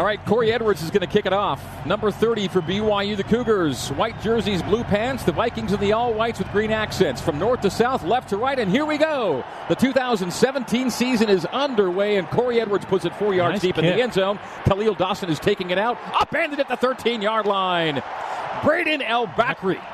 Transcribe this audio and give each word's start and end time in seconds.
All 0.00 0.06
right, 0.06 0.24
Corey 0.24 0.50
Edwards 0.50 0.80
is 0.80 0.90
going 0.90 1.02
to 1.02 1.06
kick 1.06 1.26
it 1.26 1.34
off. 1.34 1.62
Number 1.84 2.10
30 2.10 2.48
for 2.48 2.62
BYU, 2.62 3.18
the 3.18 3.22
Cougars. 3.22 3.90
White 3.90 4.18
jerseys, 4.22 4.62
blue 4.62 4.82
pants. 4.82 5.24
The 5.24 5.32
Vikings 5.32 5.74
in 5.74 5.80
the 5.80 5.92
all 5.92 6.14
whites 6.14 6.38
with 6.38 6.50
green 6.52 6.70
accents. 6.70 7.20
From 7.20 7.38
north 7.38 7.60
to 7.60 7.70
south, 7.70 8.02
left 8.02 8.30
to 8.30 8.38
right, 8.38 8.58
and 8.58 8.70
here 8.70 8.86
we 8.86 8.96
go. 8.96 9.44
The 9.68 9.74
2017 9.74 10.88
season 10.88 11.28
is 11.28 11.44
underway, 11.44 12.16
and 12.16 12.26
Corey 12.30 12.62
Edwards 12.62 12.86
puts 12.86 13.04
it 13.04 13.14
four 13.16 13.34
yards 13.34 13.56
Nice 13.56 13.60
deep 13.60 13.76
in 13.76 13.84
the 13.84 14.02
end 14.02 14.14
zone. 14.14 14.38
Khalil 14.64 14.94
Dawson 14.94 15.28
is 15.28 15.38
taking 15.38 15.68
it 15.68 15.76
out, 15.76 15.98
upended 16.18 16.60
at 16.60 16.68
the 16.68 16.78
13 16.78 17.20
yard 17.20 17.44
line. 17.44 18.02
Braden 18.64 19.02
El 19.02 19.26
Bakri. 19.26 19.84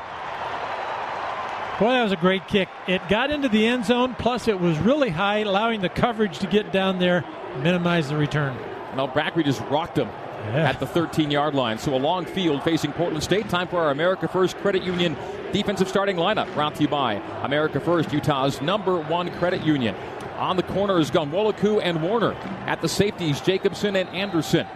Boy, 1.80 1.91
that 1.91 2.04
was 2.04 2.12
a 2.12 2.16
great 2.16 2.46
kick. 2.46 2.68
It 2.86 3.09
got 3.09 3.32
into 3.32 3.48
the 3.48 3.66
end 3.66 3.86
zone, 3.86 4.14
plus 4.16 4.46
it 4.46 4.61
was 4.61 4.79
really 4.79 5.11
high, 5.11 5.38
allowing 5.38 5.80
the 5.80 5.88
coverage 5.88 6.38
to 6.38 6.46
get 6.46 6.70
down 6.70 7.00
there, 7.00 7.25
minimize 7.61 8.09
the 8.09 8.16
return. 8.16 8.57
And 8.96 9.00
El 9.00 9.08
Bakri 9.08 9.44
just 9.44 9.60
rocked 9.62 9.98
him. 9.98 10.08
Yeah. 10.46 10.70
at 10.70 10.79
the 10.79 10.86
13 10.86 11.30
yard 11.30 11.54
line. 11.54 11.79
So 11.79 11.94
a 11.94 11.98
long 11.98 12.25
field 12.25 12.62
facing 12.62 12.93
Portland 12.93 13.25
State. 13.25 13.48
Time 13.48 13.66
for 13.66 13.80
our 13.80 13.90
America 13.90 14.29
First 14.29 14.57
Credit 14.58 14.84
Union 14.84 15.16
defensive 15.52 15.88
starting 15.88 16.16
lineup. 16.16 16.52
Brought 16.54 16.76
to 16.76 16.82
you 16.82 16.88
by 16.88 17.14
America 17.43 17.80
First, 17.80 18.12
Utah's 18.12 18.62
number 18.62 18.98
one 18.98 19.30
credit 19.38 19.64
union. 19.66 19.94
On 20.38 20.57
the 20.57 20.62
corner 20.62 20.94
corners, 20.94 21.11
Ghanwoloku 21.11 21.80
and 21.82 22.02
Warner. 22.02 22.32
At 22.66 22.80
the 22.80 22.88
safeties, 22.88 23.40
Jacobson 23.40 23.96
and 23.96 24.08
Anderson. 24.11 24.66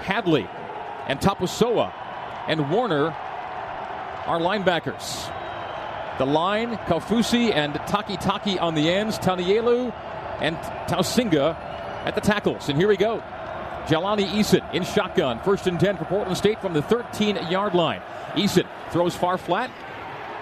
Hadley 0.00 0.48
and 1.06 1.18
Tapusoa 1.20 1.92
and 2.46 2.70
Warner 2.70 3.08
are 4.26 4.38
linebackers. 4.38 5.32
The 6.18 6.26
line, 6.26 6.76
Kaufusi 6.86 7.52
and 7.52 7.74
Taki 7.86 8.16
Taki 8.16 8.58
on 8.58 8.74
the 8.74 8.88
ends, 8.88 9.18
Tanielu 9.18 9.92
and 10.40 10.56
Tausinga 10.88 11.56
at 12.06 12.14
the 12.14 12.20
tackles. 12.20 12.68
And 12.68 12.78
here 12.78 12.88
we 12.88 12.96
go. 12.96 13.22
Jelani 13.86 14.26
Eason 14.28 14.74
in 14.74 14.84
shotgun. 14.84 15.40
First 15.40 15.66
and 15.66 15.78
10 15.78 15.96
for 15.96 16.04
Portland 16.06 16.36
State 16.36 16.60
from 16.60 16.72
the 16.72 16.82
13 16.82 17.36
yard 17.48 17.74
line. 17.74 18.02
Eason 18.32 18.66
throws 18.90 19.14
far 19.14 19.38
flat. 19.38 19.70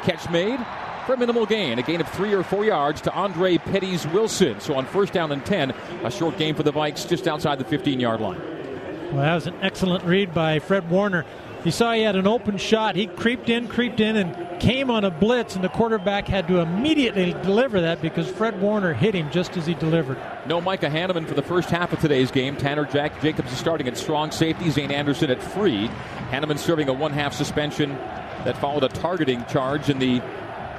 Catch 0.02 0.30
made 0.30 0.58
for 1.06 1.14
a 1.14 1.16
minimal 1.16 1.44
gain. 1.46 1.78
A 1.78 1.82
gain 1.82 2.00
of 2.00 2.08
three 2.08 2.32
or 2.32 2.42
four 2.42 2.64
yards 2.64 3.00
to 3.02 3.12
Andre 3.12 3.58
Pettis 3.58 4.06
Wilson. 4.06 4.60
So 4.60 4.74
on 4.74 4.86
first 4.86 5.12
down 5.12 5.30
and 5.32 5.44
10, 5.44 5.70
a 6.04 6.10
short 6.10 6.38
game 6.38 6.54
for 6.54 6.62
the 6.62 6.72
Vikes 6.72 7.08
just 7.08 7.28
outside 7.28 7.58
the 7.58 7.64
15 7.64 8.00
yard 8.00 8.20
line. 8.20 8.40
Well, 9.12 9.22
that 9.22 9.34
was 9.34 9.46
an 9.46 9.54
excellent 9.60 10.04
read 10.04 10.34
by 10.34 10.58
Fred 10.58 10.88
Warner. 10.90 11.24
He 11.64 11.70
saw 11.70 11.92
he 11.92 12.02
had 12.02 12.14
an 12.14 12.26
open 12.26 12.58
shot. 12.58 12.94
He 12.94 13.06
creeped 13.06 13.48
in, 13.48 13.68
creeped 13.68 13.98
in, 13.98 14.16
and 14.16 14.60
came 14.60 14.90
on 14.90 15.02
a 15.02 15.10
blitz, 15.10 15.54
and 15.54 15.64
the 15.64 15.70
quarterback 15.70 16.28
had 16.28 16.46
to 16.48 16.60
immediately 16.60 17.32
deliver 17.42 17.80
that 17.80 18.02
because 18.02 18.30
Fred 18.30 18.60
Warner 18.60 18.92
hit 18.92 19.14
him 19.14 19.30
just 19.30 19.56
as 19.56 19.66
he 19.66 19.72
delivered. 19.72 20.18
No 20.46 20.60
Micah 20.60 20.90
Hannemann 20.90 21.26
for 21.26 21.32
the 21.32 21.42
first 21.42 21.70
half 21.70 21.94
of 21.94 22.00
today's 22.00 22.30
game. 22.30 22.56
Tanner 22.56 22.84
Jack 22.84 23.20
Jacobs 23.22 23.50
is 23.50 23.58
starting 23.58 23.88
at 23.88 23.96
strong 23.96 24.30
safety. 24.30 24.68
Zane 24.68 24.90
Anderson 24.90 25.30
at 25.30 25.42
free. 25.42 25.88
Hannemann 26.30 26.58
serving 26.58 26.90
a 26.90 26.92
one 26.92 27.12
half 27.12 27.32
suspension 27.32 27.90
that 28.44 28.58
followed 28.58 28.84
a 28.84 28.88
targeting 28.88 29.42
charge 29.46 29.88
in 29.88 29.98
the 29.98 30.20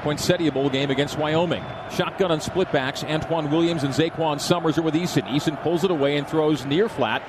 Poinsettia 0.01 0.51
Bowl 0.51 0.69
game 0.69 0.91
against 0.91 1.17
Wyoming. 1.17 1.63
Shotgun 1.89 2.31
on 2.31 2.39
split 2.39 2.71
backs. 2.71 3.03
Antoine 3.03 3.49
Williams 3.49 3.83
and 3.83 3.91
Zaquan 3.91 4.39
Summers 4.39 4.77
are 4.77 4.83
with 4.83 4.93
Eason. 4.93 5.23
Eason 5.29 5.59
pulls 5.63 5.83
it 5.83 5.89
away 5.89 6.17
and 6.17 6.27
throws 6.27 6.63
near 6.63 6.87
flat. 6.87 7.23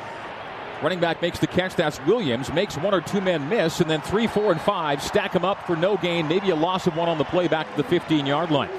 Running 0.83 1.01
back 1.01 1.23
makes 1.23 1.39
the 1.39 1.47
catch. 1.47 1.75
That's 1.75 1.99
Williams. 2.05 2.53
Makes 2.53 2.77
one 2.77 2.93
or 2.95 3.01
two 3.01 3.21
men 3.21 3.49
miss, 3.49 3.81
and 3.81 3.91
then 3.91 4.01
three, 4.03 4.27
four, 4.27 4.53
and 4.53 4.61
five 4.61 5.03
stack 5.03 5.33
them 5.33 5.45
up 5.45 5.67
for 5.67 5.75
no 5.77 5.97
gain. 5.97 6.29
Maybe 6.29 6.51
a 6.51 6.57
loss 6.57 6.87
of 6.87 6.97
one 6.97 7.09
on 7.09 7.19
the 7.19 7.25
play 7.25 7.49
back 7.49 7.71
to 7.71 7.77
the 7.83 7.89
15 7.89 8.27
yard 8.27 8.51
line. 8.51 8.71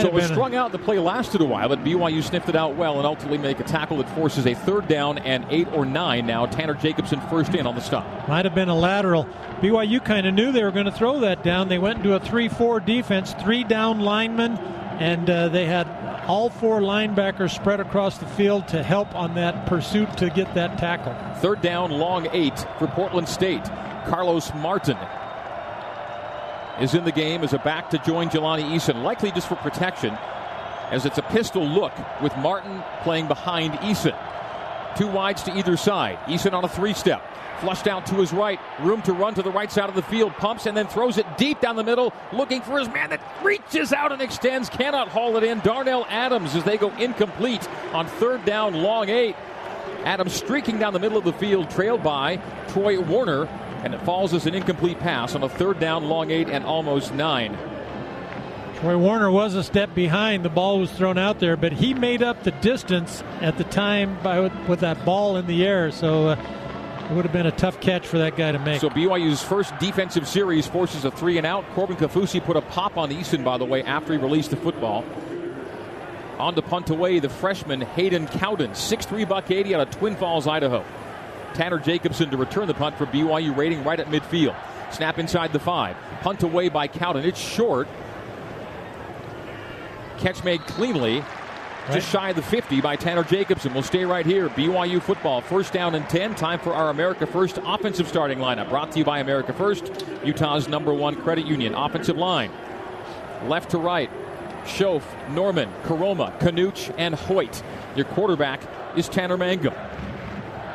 So 0.00 0.06
it 0.06 0.12
was 0.12 0.22
been 0.24 0.30
a- 0.30 0.34
strung 0.34 0.54
out. 0.54 0.70
The 0.70 0.78
play 0.78 1.00
lasted 1.00 1.40
a 1.40 1.44
while, 1.44 1.68
but 1.68 1.82
BYU 1.82 2.22
sniffed 2.22 2.48
it 2.48 2.54
out 2.54 2.76
well 2.76 2.98
and 2.98 3.06
ultimately 3.06 3.38
make 3.38 3.58
a 3.58 3.64
tackle 3.64 3.96
that 3.96 4.08
forces 4.10 4.46
a 4.46 4.54
third 4.54 4.86
down 4.86 5.18
and 5.18 5.44
eight 5.50 5.66
or 5.72 5.84
nine 5.84 6.24
now. 6.24 6.46
Tanner 6.46 6.74
Jacobson 6.74 7.20
first 7.22 7.52
in 7.52 7.66
on 7.66 7.74
the 7.74 7.80
stop. 7.80 8.28
Might 8.28 8.44
have 8.44 8.54
been 8.54 8.68
a 8.68 8.76
lateral. 8.76 9.26
BYU 9.60 10.04
kind 10.04 10.24
of 10.28 10.34
knew 10.34 10.52
they 10.52 10.62
were 10.62 10.70
going 10.70 10.84
to 10.86 10.92
throw 10.92 11.18
that 11.20 11.42
down. 11.42 11.68
They 11.68 11.78
went 11.78 11.96
into 11.98 12.14
a 12.14 12.20
3 12.20 12.48
4 12.48 12.78
defense, 12.78 13.34
three 13.42 13.64
down 13.64 13.98
linemen, 13.98 14.56
and 14.98 15.28
uh, 15.28 15.48
they 15.48 15.66
had 15.66 15.86
all 16.26 16.50
four 16.50 16.80
linebackers 16.80 17.54
spread 17.54 17.80
across 17.80 18.18
the 18.18 18.26
field 18.26 18.66
to 18.68 18.82
help 18.82 19.14
on 19.14 19.34
that 19.34 19.66
pursuit 19.66 20.16
to 20.16 20.30
get 20.30 20.52
that 20.54 20.78
tackle. 20.78 21.14
Third 21.40 21.60
down, 21.60 21.90
long 21.90 22.28
eight 22.32 22.58
for 22.78 22.86
Portland 22.88 23.28
State. 23.28 23.64
Carlos 24.06 24.52
Martin 24.54 24.96
is 26.80 26.94
in 26.94 27.04
the 27.04 27.12
game 27.12 27.42
as 27.42 27.52
a 27.52 27.58
back 27.58 27.90
to 27.90 27.98
join 27.98 28.28
Jelani 28.28 28.64
Eason, 28.70 29.02
likely 29.02 29.30
just 29.32 29.48
for 29.48 29.56
protection, 29.56 30.16
as 30.90 31.06
it's 31.06 31.18
a 31.18 31.22
pistol 31.22 31.66
look 31.66 31.92
with 32.22 32.36
Martin 32.38 32.82
playing 33.02 33.28
behind 33.28 33.74
Eason. 33.74 34.16
Two 34.96 35.06
wides 35.06 35.42
to 35.44 35.56
either 35.56 35.76
side. 35.76 36.18
Eason 36.26 36.52
on 36.52 36.64
a 36.64 36.68
three 36.68 36.94
step. 36.94 37.22
Flushed 37.60 37.86
out 37.86 38.06
to 38.06 38.14
his 38.16 38.32
right. 38.32 38.60
Room 38.80 39.00
to 39.02 39.12
run 39.12 39.34
to 39.34 39.42
the 39.42 39.50
right 39.50 39.70
side 39.70 39.88
of 39.88 39.94
the 39.94 40.02
field. 40.02 40.32
Pumps 40.34 40.66
and 40.66 40.76
then 40.76 40.86
throws 40.86 41.18
it 41.18 41.26
deep 41.38 41.60
down 41.60 41.76
the 41.76 41.84
middle, 41.84 42.12
looking 42.32 42.60
for 42.60 42.78
his 42.78 42.88
man 42.88 43.10
that 43.10 43.20
reaches 43.42 43.92
out 43.92 44.12
and 44.12 44.20
extends. 44.20 44.68
Cannot 44.68 45.08
haul 45.08 45.36
it 45.36 45.42
in. 45.44 45.60
Darnell 45.60 46.06
Adams 46.08 46.54
as 46.54 46.64
they 46.64 46.76
go 46.76 46.90
incomplete 46.96 47.66
on 47.92 48.06
third 48.06 48.44
down, 48.44 48.74
long 48.74 49.08
eight. 49.08 49.36
Adams 50.04 50.34
streaking 50.34 50.78
down 50.78 50.92
the 50.92 50.98
middle 50.98 51.18
of 51.18 51.24
the 51.24 51.32
field, 51.32 51.70
trailed 51.70 52.02
by 52.02 52.36
Troy 52.68 53.00
Warner, 53.00 53.46
and 53.82 53.94
it 53.94 54.00
falls 54.02 54.34
as 54.34 54.46
an 54.46 54.54
incomplete 54.54 54.98
pass 55.00 55.34
on 55.34 55.42
a 55.42 55.48
third 55.48 55.80
down, 55.80 56.04
long 56.04 56.30
eight, 56.30 56.48
and 56.48 56.64
almost 56.64 57.12
nine. 57.12 57.56
Troy 58.80 58.98
Warner 58.98 59.30
was 59.30 59.54
a 59.54 59.64
step 59.64 59.94
behind. 59.94 60.44
The 60.44 60.50
ball 60.50 60.78
was 60.78 60.92
thrown 60.92 61.16
out 61.16 61.40
there, 61.40 61.56
but 61.56 61.72
he 61.72 61.94
made 61.94 62.22
up 62.22 62.42
the 62.42 62.50
distance 62.50 63.22
at 63.40 63.56
the 63.56 63.64
time 63.64 64.18
by 64.22 64.40
with 64.68 64.80
that 64.80 65.02
ball 65.06 65.38
in 65.38 65.46
the 65.46 65.64
air. 65.66 65.90
So 65.90 66.28
uh, 66.28 67.06
it 67.10 67.14
would 67.14 67.24
have 67.24 67.32
been 67.32 67.46
a 67.46 67.52
tough 67.52 67.80
catch 67.80 68.06
for 68.06 68.18
that 68.18 68.36
guy 68.36 68.52
to 68.52 68.58
make. 68.58 68.82
So 68.82 68.90
BYU's 68.90 69.42
first 69.42 69.76
defensive 69.78 70.28
series 70.28 70.66
forces 70.66 71.06
a 71.06 71.10
three 71.10 71.38
and 71.38 71.46
out. 71.46 71.64
Corbin 71.70 71.96
Kaufusi 71.96 72.44
put 72.44 72.58
a 72.58 72.60
pop 72.60 72.98
on 72.98 73.10
Eason, 73.10 73.42
by 73.42 73.56
the 73.56 73.64
way, 73.64 73.82
after 73.82 74.12
he 74.12 74.18
released 74.18 74.50
the 74.50 74.56
football. 74.56 75.04
On 76.38 76.54
to 76.54 76.60
punt 76.60 76.90
away, 76.90 77.18
the 77.18 77.30
freshman 77.30 77.80
Hayden 77.80 78.26
Cowden, 78.26 78.72
6'3 78.72 79.26
buck 79.26 79.50
80 79.50 79.74
out 79.74 79.88
of 79.88 79.90
Twin 79.96 80.16
Falls, 80.16 80.46
Idaho. 80.46 80.84
Tanner 81.54 81.78
Jacobson 81.78 82.28
to 82.28 82.36
return 82.36 82.66
the 82.66 82.74
punt 82.74 82.98
for 82.98 83.06
BYU, 83.06 83.56
rating 83.56 83.84
right 83.84 83.98
at 83.98 84.08
midfield. 84.08 84.54
Snap 84.92 85.18
inside 85.18 85.54
the 85.54 85.58
five. 85.58 85.96
Punt 86.20 86.42
away 86.42 86.68
by 86.68 86.88
Cowden. 86.88 87.24
It's 87.24 87.40
short. 87.40 87.88
Catch 90.18 90.44
made 90.44 90.60
cleanly. 90.62 91.24
Just 91.92 92.10
shy 92.10 92.30
of 92.30 92.36
the 92.36 92.42
50 92.42 92.80
by 92.80 92.96
Tanner 92.96 93.22
Jacobson. 93.22 93.72
We'll 93.72 93.84
stay 93.84 94.04
right 94.04 94.26
here. 94.26 94.48
BYU 94.48 95.00
football, 95.00 95.40
first 95.40 95.72
down 95.72 95.94
and 95.94 96.08
10. 96.08 96.34
Time 96.34 96.58
for 96.58 96.74
our 96.74 96.90
America 96.90 97.26
First 97.26 97.60
offensive 97.64 98.08
starting 98.08 98.38
lineup. 98.38 98.68
Brought 98.68 98.90
to 98.92 98.98
you 98.98 99.04
by 99.04 99.20
America 99.20 99.52
First, 99.52 100.04
Utah's 100.24 100.66
number 100.66 100.92
one 100.92 101.14
credit 101.14 101.46
union. 101.46 101.74
Offensive 101.74 102.16
line, 102.16 102.50
left 103.44 103.70
to 103.70 103.78
right. 103.78 104.10
Shoaf, 104.64 105.02
Norman, 105.30 105.70
Koroma, 105.84 106.36
Kanuch, 106.40 106.92
and 106.98 107.14
Hoyt. 107.14 107.62
Your 107.94 108.04
quarterback 108.06 108.60
is 108.96 109.08
Tanner 109.08 109.36
Mangum. 109.36 109.74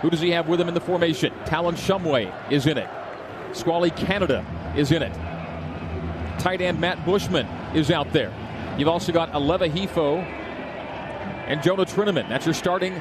Who 0.01 0.09
does 0.09 0.21
he 0.21 0.31
have 0.31 0.47
with 0.47 0.61
him 0.61 0.69
in 0.69 0.73
the 0.73 0.81
formation? 0.81 1.33
Talon 1.45 1.75
Shumway 1.75 2.33
is 2.49 2.67
in 2.67 2.77
it. 2.77 2.89
Squally 3.51 3.91
Canada 3.91 4.45
is 4.77 4.93
in 4.93 5.03
it. 5.03 5.13
Tight 6.39 6.61
end 6.61 6.79
Matt 6.79 7.05
Bushman 7.05 7.45
is 7.75 7.91
out 7.91 8.11
there. 8.13 8.33
You've 8.77 8.87
also 8.87 9.11
got 9.11 9.31
Aleva 9.33 9.69
Hifo 9.69 10.23
and 11.47 11.61
Jonah 11.61 11.85
Trineman. 11.85 12.29
That's 12.29 12.45
your 12.45 12.53
starting 12.53 12.93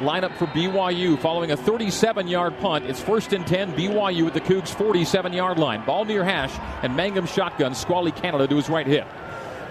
lineup 0.00 0.36
for 0.36 0.46
BYU 0.46 1.18
following 1.18 1.50
a 1.50 1.56
37 1.56 2.28
yard 2.28 2.56
punt. 2.58 2.84
It's 2.84 3.00
first 3.00 3.32
and 3.32 3.46
10, 3.46 3.72
BYU 3.72 4.26
at 4.26 4.34
the 4.34 4.40
Cougs' 4.40 4.68
47 4.68 5.32
yard 5.32 5.58
line. 5.58 5.84
Ball 5.84 6.04
near 6.04 6.24
hash, 6.24 6.52
and 6.82 6.96
Mangum 6.96 7.26
shotgun, 7.26 7.74
Squally 7.74 8.12
Canada 8.12 8.46
to 8.46 8.56
his 8.56 8.68
right 8.68 8.86
hip. 8.86 9.06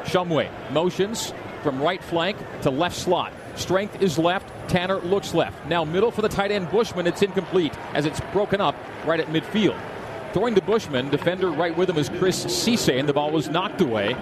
Shumway 0.04 0.50
motions 0.72 1.34
from 1.64 1.82
right 1.82 2.04
flank 2.04 2.38
to 2.62 2.70
left 2.70 2.96
slot. 2.96 3.34
Strength 3.56 4.02
is 4.02 4.20
left. 4.20 4.52
Tanner 4.70 4.98
looks 4.98 5.34
left. 5.34 5.66
Now 5.68 5.86
middle 5.86 6.12
for 6.12 6.22
the 6.22 6.30
tight 6.30 6.52
end 6.52 6.70
Bushman. 6.70 7.08
It's 7.08 7.22
incomplete 7.22 7.74
as 7.94 8.06
it's 8.06 8.20
broken 8.34 8.60
up 8.60 8.76
right 9.06 9.20
at 9.20 9.28
midfield. 9.28 9.80
Throwing 10.34 10.56
to 10.56 10.62
Bushman, 10.62 11.10
defender 11.10 11.50
right 11.50 11.76
with 11.78 11.90
him 11.90 11.98
is 11.98 12.10
Chris 12.10 12.46
Seisay, 12.46 13.00
and 13.00 13.08
the 13.08 13.14
ball 13.14 13.32
was 13.32 13.48
knocked 13.48 13.80
away. 13.80 14.16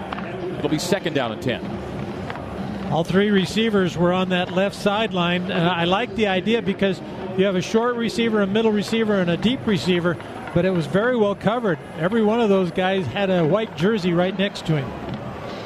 It'll 0.64 0.72
be 0.72 0.78
second 0.78 1.12
down 1.12 1.30
and 1.30 1.42
10. 1.42 2.90
All 2.90 3.04
three 3.04 3.28
receivers 3.28 3.98
were 3.98 4.14
on 4.14 4.30
that 4.30 4.50
left 4.50 4.74
sideline. 4.74 5.52
Uh, 5.52 5.74
I 5.76 5.84
like 5.84 6.16
the 6.16 6.28
idea 6.28 6.62
because 6.62 7.02
you 7.36 7.44
have 7.44 7.54
a 7.54 7.60
short 7.60 7.96
receiver, 7.96 8.40
a 8.40 8.46
middle 8.46 8.72
receiver, 8.72 9.20
and 9.20 9.28
a 9.28 9.36
deep 9.36 9.66
receiver, 9.66 10.16
but 10.54 10.64
it 10.64 10.70
was 10.70 10.86
very 10.86 11.18
well 11.18 11.34
covered. 11.34 11.78
Every 11.98 12.22
one 12.22 12.40
of 12.40 12.48
those 12.48 12.70
guys 12.70 13.04
had 13.04 13.28
a 13.28 13.46
white 13.46 13.76
jersey 13.76 14.14
right 14.14 14.38
next 14.38 14.64
to 14.64 14.76
him. 14.78 14.90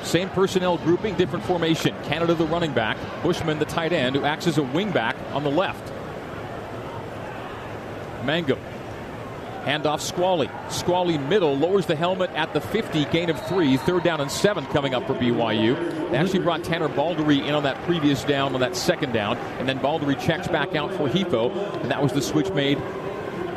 Same 0.02 0.28
personnel 0.30 0.78
grouping, 0.78 1.14
different 1.14 1.44
formation. 1.44 1.94
Canada 2.02 2.34
the 2.34 2.46
running 2.46 2.72
back, 2.72 2.96
Bushman 3.22 3.60
the 3.60 3.66
tight 3.66 3.92
end, 3.92 4.16
who 4.16 4.24
acts 4.24 4.48
as 4.48 4.58
a 4.58 4.64
wing 4.64 4.90
back 4.90 5.14
on 5.32 5.44
the 5.44 5.50
left. 5.50 5.92
Mangum 8.24 8.58
Handoff 9.68 10.00
Squally. 10.00 10.48
Squally 10.70 11.18
middle 11.18 11.54
lowers 11.54 11.84
the 11.84 11.94
helmet 11.94 12.30
at 12.30 12.54
the 12.54 12.60
50, 12.60 13.04
gain 13.06 13.28
of 13.28 13.38
three. 13.48 13.76
Third 13.76 14.02
down 14.02 14.18
and 14.18 14.30
seven 14.30 14.64
coming 14.64 14.94
up 14.94 15.06
for 15.06 15.12
BYU. 15.12 16.10
They 16.10 16.16
actually 16.16 16.38
brought 16.38 16.64
Tanner 16.64 16.88
Baldery 16.88 17.46
in 17.46 17.54
on 17.54 17.64
that 17.64 17.76
previous 17.84 18.24
down, 18.24 18.54
on 18.54 18.60
that 18.60 18.74
second 18.74 19.12
down, 19.12 19.36
and 19.58 19.68
then 19.68 19.78
Baldery 19.78 20.18
checks 20.18 20.48
back 20.48 20.74
out 20.74 20.90
for 20.94 21.06
Hifo, 21.06 21.50
and 21.82 21.90
that 21.90 22.02
was 22.02 22.14
the 22.14 22.22
switch 22.22 22.48
made 22.52 22.78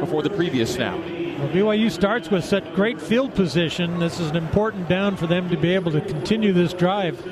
before 0.01 0.21
the 0.21 0.29
previous 0.29 0.73
snap. 0.73 0.97
Well, 0.97 1.47
BYU 1.47 1.89
starts 1.89 2.29
with 2.29 2.43
such 2.43 2.65
great 2.73 3.01
field 3.01 3.33
position. 3.33 3.99
This 3.99 4.19
is 4.19 4.31
an 4.31 4.35
important 4.35 4.89
down 4.89 5.15
for 5.15 5.27
them 5.27 5.49
to 5.49 5.55
be 5.55 5.73
able 5.73 5.93
to 5.93 6.01
continue 6.01 6.51
this 6.51 6.73
drive. 6.73 7.25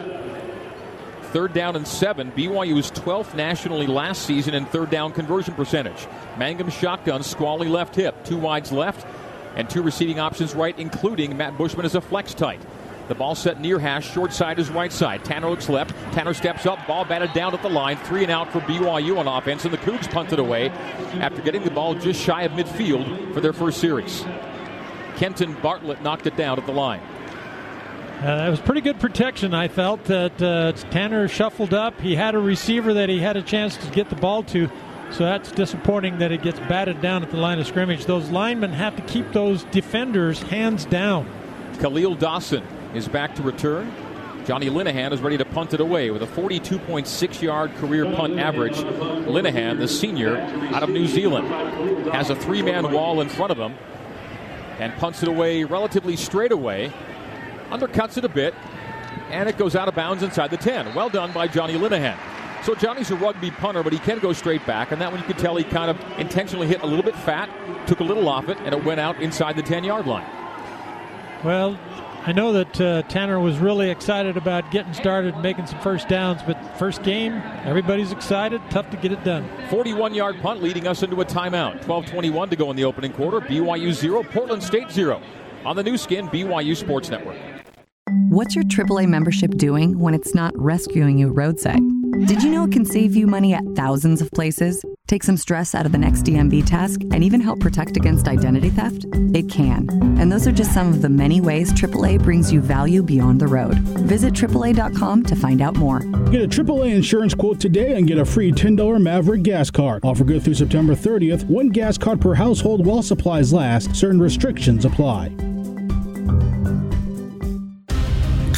Third 1.31 1.53
down 1.53 1.75
and 1.75 1.87
seven. 1.87 2.31
BYU 2.31 2.73
was 2.73 2.89
12th 2.91 3.35
nationally 3.35 3.85
last 3.85 4.23
season 4.23 4.55
in 4.55 4.65
third 4.65 4.89
down 4.89 5.11
conversion 5.11 5.53
percentage. 5.53 6.07
Mangum 6.37 6.71
shotgun, 6.71 7.21
Squally 7.21 7.67
left 7.67 7.95
hip, 7.95 8.25
two 8.25 8.37
wides 8.37 8.71
left, 8.71 9.05
and 9.55 9.69
two 9.69 9.83
receiving 9.83 10.19
options 10.19 10.55
right, 10.55 10.77
including 10.79 11.37
Matt 11.37 11.55
Bushman 11.55 11.85
as 11.85 11.93
a 11.93 12.01
flex 12.01 12.33
tight. 12.33 12.61
The 13.09 13.15
ball 13.15 13.35
set 13.35 13.59
near 13.59 13.77
hash, 13.79 14.11
short 14.11 14.33
side 14.33 14.57
is 14.57 14.69
right 14.69 14.91
side. 14.91 15.23
Tanner 15.23 15.49
looks 15.49 15.69
left. 15.69 15.91
Tanner 16.13 16.33
steps 16.33 16.65
up, 16.65 16.79
ball 16.87 17.05
batted 17.05 17.33
down 17.33 17.53
at 17.53 17.61
the 17.61 17.69
line. 17.69 17.97
Three 17.97 18.23
and 18.23 18.31
out 18.31 18.51
for 18.51 18.59
BYU 18.61 19.17
on 19.17 19.27
offense, 19.27 19.65
and 19.65 19.73
the 19.73 19.79
Cougs 19.79 20.09
punted 20.09 20.39
away 20.39 20.69
after 21.19 21.41
getting 21.41 21.63
the 21.63 21.71
ball 21.71 21.93
just 21.93 22.21
shy 22.21 22.43
of 22.43 22.51
midfield 22.53 23.33
for 23.33 23.41
their 23.41 23.53
first 23.53 23.79
series. 23.79 24.23
Kenton 25.17 25.53
Bartlett 25.61 26.01
knocked 26.01 26.27
it 26.27 26.37
down 26.37 26.57
at 26.57 26.65
the 26.65 26.71
line. 26.71 27.01
Uh, 28.19 28.35
that 28.35 28.49
was 28.49 28.59
pretty 28.59 28.81
good 28.81 28.99
protection. 28.99 29.53
I 29.53 29.69
felt 29.69 30.03
that 30.05 30.41
uh, 30.41 30.73
Tanner 30.91 31.29
shuffled 31.29 31.73
up. 31.73 32.01
He 32.01 32.15
had 32.15 32.35
a 32.35 32.39
receiver 32.39 32.93
that 32.95 33.07
he 33.07 33.19
had 33.19 33.37
a 33.37 33.41
chance 33.41 33.77
to 33.77 33.89
get 33.91 34.09
the 34.09 34.17
ball 34.17 34.43
to. 34.43 34.69
So 35.11 35.23
that's 35.23 35.53
disappointing 35.53 36.17
that 36.17 36.33
it 36.33 36.41
gets 36.41 36.59
batted 36.59 36.99
down 36.99 37.23
at 37.23 37.31
the 37.31 37.37
line 37.37 37.59
of 37.59 37.67
scrimmage. 37.67 38.05
Those 38.05 38.29
linemen 38.29 38.73
have 38.73 38.97
to 38.97 39.01
keep 39.03 39.31
those 39.31 39.63
defenders 39.65 40.41
hands 40.41 40.83
down. 40.83 41.29
Khalil 41.79 42.15
Dawson 42.15 42.61
is 42.93 43.07
back 43.07 43.35
to 43.35 43.41
return. 43.41 43.89
Johnny 44.45 44.69
Linehan 44.69 45.13
is 45.13 45.21
ready 45.21 45.37
to 45.37 45.45
punt 45.45 45.73
it 45.73 45.79
away 45.79 46.11
with 46.11 46.21
a 46.21 46.27
42.6 46.27 47.41
yard 47.41 47.73
career 47.75 48.03
punt 48.03 48.37
average. 48.37 48.75
Linehan, 48.75 49.77
the 49.77 49.87
senior 49.87 50.35
out 50.73 50.83
of 50.83 50.89
New 50.89 51.07
Zealand, 51.07 51.47
has 52.11 52.29
a 52.29 52.35
three 52.35 52.63
man 52.63 52.91
wall 52.91 53.21
in 53.21 53.29
front 53.29 53.53
of 53.53 53.57
him 53.57 53.75
and 54.77 54.93
punts 54.95 55.23
it 55.23 55.29
away 55.29 55.63
relatively 55.63 56.17
straight 56.17 56.51
away 56.51 56.91
undercuts 57.69 58.17
it 58.17 58.25
a 58.25 58.29
bit, 58.29 58.53
and 59.29 59.47
it 59.47 59.57
goes 59.57 59.75
out 59.75 59.87
of 59.87 59.95
bounds 59.95 60.23
inside 60.23 60.51
the 60.51 60.57
10. 60.57 60.93
Well 60.95 61.09
done 61.09 61.31
by 61.31 61.47
Johnny 61.47 61.73
Linehan. 61.73 62.17
So 62.63 62.75
Johnny's 62.75 63.09
a 63.11 63.15
rugby 63.15 63.51
punter, 63.51 63.83
but 63.83 63.93
he 63.93 63.99
can 63.99 64.19
go 64.19 64.33
straight 64.33 64.65
back, 64.65 64.91
and 64.91 65.01
that 65.01 65.11
one 65.11 65.21
you 65.21 65.25
could 65.25 65.37
tell 65.37 65.55
he 65.55 65.63
kind 65.63 65.89
of 65.89 66.19
intentionally 66.19 66.67
hit 66.67 66.81
a 66.81 66.85
little 66.85 67.03
bit 67.03 67.15
fat, 67.15 67.49
took 67.87 68.01
a 68.01 68.03
little 68.03 68.27
off 68.27 68.49
it, 68.49 68.57
and 68.59 68.75
it 68.75 68.83
went 68.83 68.99
out 68.99 69.21
inside 69.21 69.55
the 69.55 69.63
10 69.63 69.83
yard 69.83 70.05
line. 70.05 70.27
Well, 71.43 71.79
I 72.25 72.33
know 72.33 72.51
that 72.51 72.81
uh, 72.81 73.01
Tanner 73.03 73.39
was 73.39 73.59
really 73.59 73.89
excited 73.89 74.35
about 74.35 74.71
getting 74.71 74.93
started 74.93 75.35
and 75.35 75.41
making 75.41 75.67
some 75.67 75.79
first 75.79 76.09
downs, 76.09 76.41
but 76.45 76.61
first 76.77 77.01
game, 77.01 77.33
everybody's 77.63 78.11
excited. 78.11 78.61
Tough 78.69 78.89
to 78.89 78.97
get 78.97 79.13
it 79.13 79.23
done. 79.23 79.49
41 79.69 80.13
yard 80.13 80.41
punt 80.41 80.61
leading 80.61 80.85
us 80.85 81.01
into 81.01 81.21
a 81.21 81.25
timeout. 81.25 81.81
12 81.85 82.07
21 82.07 82.49
to 82.49 82.55
go 82.57 82.69
in 82.71 82.75
the 82.75 82.83
opening 82.83 83.13
quarter. 83.13 83.39
BYU 83.39 83.93
0, 83.93 84.23
Portland 84.23 84.61
State 84.61 84.91
0 84.91 85.21
on 85.65 85.77
the 85.77 85.83
Nu 85.83 85.97
Skin 85.97 86.27
BYU 86.27 86.75
Sports 86.75 87.09
Network. 87.09 87.37
What's 88.29 88.55
your 88.55 88.63
AAA 88.63 89.07
membership 89.07 89.51
doing 89.51 89.99
when 89.99 90.15
it's 90.15 90.33
not 90.33 90.57
rescuing 90.57 91.19
you 91.19 91.29
roadside? 91.29 91.81
Did 92.25 92.41
you 92.41 92.49
know 92.49 92.63
it 92.63 92.71
can 92.71 92.83
save 92.83 93.15
you 93.15 93.27
money 93.27 93.53
at 93.53 93.63
thousands 93.75 94.19
of 94.19 94.31
places, 94.31 94.83
take 95.07 95.23
some 95.23 95.37
stress 95.37 95.75
out 95.75 95.85
of 95.85 95.91
the 95.91 95.97
next 95.99 96.23
DMV 96.23 96.65
task, 96.65 97.01
and 97.11 97.23
even 97.23 97.39
help 97.39 97.59
protect 97.59 97.97
against 97.97 98.27
identity 98.27 98.71
theft? 98.71 99.05
It 99.35 99.47
can. 99.47 99.87
And 100.19 100.31
those 100.31 100.47
are 100.47 100.51
just 100.51 100.73
some 100.73 100.89
of 100.89 101.03
the 101.03 101.09
many 101.09 101.39
ways 101.39 101.71
AAA 101.71 102.23
brings 102.23 102.51
you 102.51 102.61
value 102.61 103.03
beyond 103.03 103.39
the 103.39 103.47
road. 103.47 103.75
Visit 104.07 104.33
AAA.com 104.33 105.23
to 105.23 105.35
find 105.35 105.61
out 105.61 105.75
more. 105.75 105.99
Get 106.31 106.41
a 106.41 106.47
AAA 106.47 106.95
insurance 106.95 107.35
quote 107.35 107.59
today 107.59 107.95
and 107.95 108.07
get 108.07 108.17
a 108.17 108.25
free 108.25 108.51
$10 108.51 109.01
Maverick 109.01 109.43
gas 109.43 109.69
card. 109.69 110.03
Offer 110.03 110.23
good 110.23 110.43
through 110.43 110.55
September 110.55 110.95
30th. 110.95 111.45
One 111.45 111.69
gas 111.69 111.97
card 111.97 112.19
per 112.21 112.33
household 112.33 112.85
while 112.85 113.03
supplies 113.03 113.53
last. 113.53 113.95
Certain 113.95 114.19
restrictions 114.19 114.83
apply. 114.83 115.31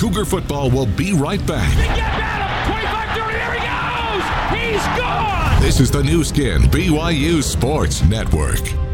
Cougar 0.02 0.26
football 0.26 0.72
will 0.72 0.88
be 0.88 1.14
right 1.14 1.46
back. 1.46 1.70
He's 4.52 4.82
gone! 5.00 5.62
This 5.62 5.80
is 5.80 5.92
the 5.92 6.02
Nu 6.02 6.24
Skin 6.24 6.64
BYU 6.64 7.44
Sports 7.44 8.02
Network. 8.06 8.91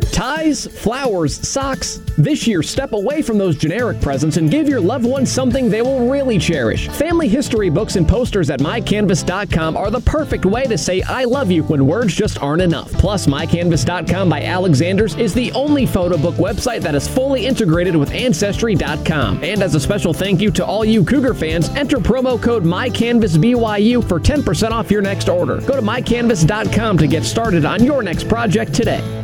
Ties, 0.00 0.66
flowers, 0.66 1.36
socks. 1.48 2.00
This 2.18 2.46
year, 2.46 2.62
step 2.62 2.92
away 2.92 3.22
from 3.22 3.38
those 3.38 3.56
generic 3.56 4.00
presents 4.00 4.36
and 4.36 4.50
give 4.50 4.68
your 4.68 4.80
loved 4.80 5.06
ones 5.06 5.30
something 5.30 5.70
they 5.70 5.82
will 5.82 6.08
really 6.08 6.38
cherish. 6.38 6.88
Family 6.88 7.28
history 7.28 7.70
books 7.70 7.96
and 7.96 8.06
posters 8.06 8.50
at 8.50 8.60
mycanvas.com 8.60 9.76
are 9.76 9.90
the 9.90 10.00
perfect 10.00 10.44
way 10.44 10.64
to 10.64 10.76
say 10.76 11.02
I 11.02 11.24
love 11.24 11.50
you 11.50 11.62
when 11.64 11.86
words 11.86 12.14
just 12.14 12.42
aren't 12.42 12.62
enough. 12.62 12.92
Plus, 12.92 13.26
mycanvas.com 13.26 14.28
by 14.28 14.42
Alexander's 14.42 15.16
is 15.16 15.34
the 15.34 15.52
only 15.52 15.86
photo 15.86 16.16
book 16.16 16.34
website 16.36 16.80
that 16.82 16.94
is 16.94 17.08
fully 17.08 17.46
integrated 17.46 17.96
with 17.96 18.10
Ancestry.com. 18.12 19.42
And 19.42 19.62
as 19.62 19.74
a 19.74 19.80
special 19.80 20.12
thank 20.12 20.40
you 20.40 20.50
to 20.52 20.64
all 20.64 20.84
you 20.84 21.04
Cougar 21.04 21.34
fans, 21.34 21.68
enter 21.70 21.98
promo 21.98 22.40
code 22.40 22.64
MyCanvasBYU 22.64 24.06
for 24.08 24.20
10% 24.20 24.70
off 24.70 24.90
your 24.90 25.02
next 25.02 25.28
order. 25.28 25.60
Go 25.60 25.76
to 25.76 25.82
mycanvas.com 25.82 26.98
to 26.98 27.06
get 27.06 27.24
started 27.24 27.64
on 27.64 27.84
your 27.84 28.02
next 28.02 28.28
project 28.28 28.74
today. 28.74 29.19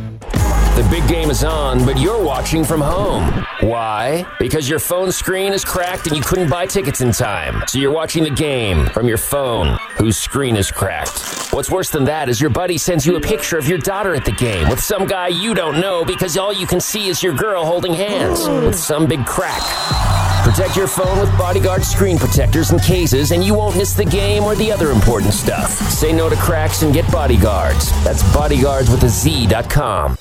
The 0.77 0.87
big 0.91 1.07
game 1.07 1.31
is 1.31 1.43
on, 1.43 1.83
but 1.85 1.97
you're 1.99 2.23
watching 2.23 2.63
from 2.63 2.81
home. 2.81 3.43
Why? 3.61 4.27
Because 4.37 4.69
your 4.69 4.77
phone 4.77 5.11
screen 5.11 5.51
is 5.51 5.65
cracked 5.65 6.05
and 6.05 6.15
you 6.15 6.21
couldn't 6.21 6.51
buy 6.51 6.67
tickets 6.67 7.01
in 7.01 7.11
time. 7.11 7.63
So 7.67 7.79
you're 7.79 7.91
watching 7.91 8.23
the 8.23 8.29
game 8.29 8.85
from 8.85 9.07
your 9.07 9.17
phone, 9.17 9.79
whose 9.97 10.17
screen 10.17 10.55
is 10.55 10.69
cracked. 10.69 11.49
What's 11.51 11.71
worse 11.71 11.89
than 11.89 12.03
that 12.03 12.29
is 12.29 12.39
your 12.39 12.51
buddy 12.51 12.77
sends 12.77 13.07
you 13.07 13.15
a 13.15 13.19
picture 13.19 13.57
of 13.57 13.67
your 13.67 13.79
daughter 13.79 14.13
at 14.13 14.23
the 14.23 14.31
game 14.33 14.69
with 14.69 14.79
some 14.79 15.07
guy 15.07 15.29
you 15.29 15.55
don't 15.55 15.81
know 15.81 16.05
because 16.05 16.37
all 16.37 16.53
you 16.53 16.67
can 16.67 16.79
see 16.79 17.07
is 17.07 17.23
your 17.23 17.33
girl 17.33 17.65
holding 17.65 17.95
hands 17.95 18.47
with 18.47 18.75
some 18.77 19.07
big 19.07 19.25
crack. 19.25 19.63
Protect 20.43 20.77
your 20.77 20.87
phone 20.87 21.19
with 21.19 21.35
Bodyguard 21.39 21.83
screen 21.83 22.19
protectors 22.19 22.69
and 22.69 22.79
cases, 22.83 23.31
and 23.31 23.43
you 23.43 23.55
won't 23.55 23.75
miss 23.75 23.93
the 23.93 24.05
game 24.05 24.43
or 24.43 24.53
the 24.53 24.71
other 24.71 24.91
important 24.91 25.33
stuff. 25.33 25.71
Say 25.89 26.13
no 26.13 26.29
to 26.29 26.35
cracks 26.35 26.83
and 26.83 26.93
get 26.93 27.11
Bodyguards. 27.11 27.91
That's 28.03 28.21
bodyguards 28.31 28.91
with 28.91 29.03
a 29.03 29.09
Z.com. 29.09 30.17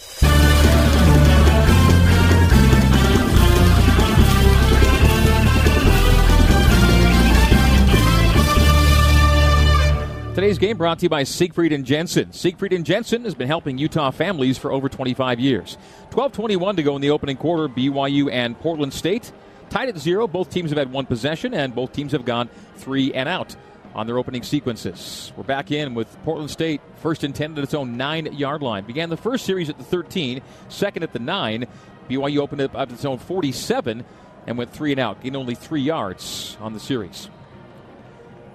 Today's 10.37 10.59
game 10.59 10.77
brought 10.77 10.99
to 10.99 11.05
you 11.05 11.09
by 11.09 11.23
Siegfried 11.23 11.73
and 11.73 11.87
Jensen. 11.87 12.31
Siegfried 12.31 12.75
and 12.75 12.85
Jensen 12.85 13.25
has 13.25 13.35
been 13.35 13.47
helping 13.47 13.79
Utah 13.79 14.11
families 14.11 14.59
for 14.59 14.71
over 14.71 14.87
25 14.87 15.41
years. 15.41 15.79
12:21 16.11 16.77
to 16.77 16.83
go 16.83 16.95
in 16.95 17.01
the 17.01 17.09
opening 17.09 17.39
quarter. 17.39 17.69
BYU 17.69 18.31
and 18.31 18.61
Portland 18.61 18.93
State 18.93 19.33
tied 19.71 19.89
at 19.89 19.97
zero. 19.97 20.29
Both 20.29 20.51
teams 20.51 20.69
have 20.69 20.77
had 20.77 20.93
one 20.93 21.07
possession, 21.07 21.55
and 21.55 21.75
both 21.75 21.95
teams 21.95 22.13
have 22.13 22.27
gone 22.27 22.51
three 22.77 23.15
and 23.15 23.31
out 23.31 23.57
on 23.95 24.07
their 24.07 24.19
opening 24.19 24.43
sequences. 24.43 25.33
We're 25.39 25.45
back 25.45 25.71
in 25.71 25.95
with 25.95 26.15
Portland 26.23 26.51
State 26.51 26.83
first 26.97 27.25
and 27.25 27.35
10 27.35 27.57
at 27.57 27.65
its 27.65 27.73
own 27.73 27.97
nine 27.97 28.27
yard 28.35 28.61
line. 28.61 28.85
Began 28.85 29.09
the 29.09 29.17
first 29.17 29.47
series 29.47 29.71
at 29.71 29.79
the 29.79 29.85
13, 29.85 30.43
second 30.69 31.03
at 31.03 31.15
the 31.15 31.19
nine. 31.19 31.65
BYU 32.11 32.41
opened 32.41 32.61
up 32.61 32.75
at 32.77 32.93
its 32.93 33.07
own 33.07 33.17
47 33.17 34.05
and 34.47 34.59
went 34.59 34.71
three 34.71 34.91
and 34.91 35.01
out, 35.01 35.23
gained 35.23 35.35
only 35.35 35.55
three 35.55 35.81
yards 35.81 36.59
on 36.61 36.75
the 36.75 36.81
series. 36.81 37.31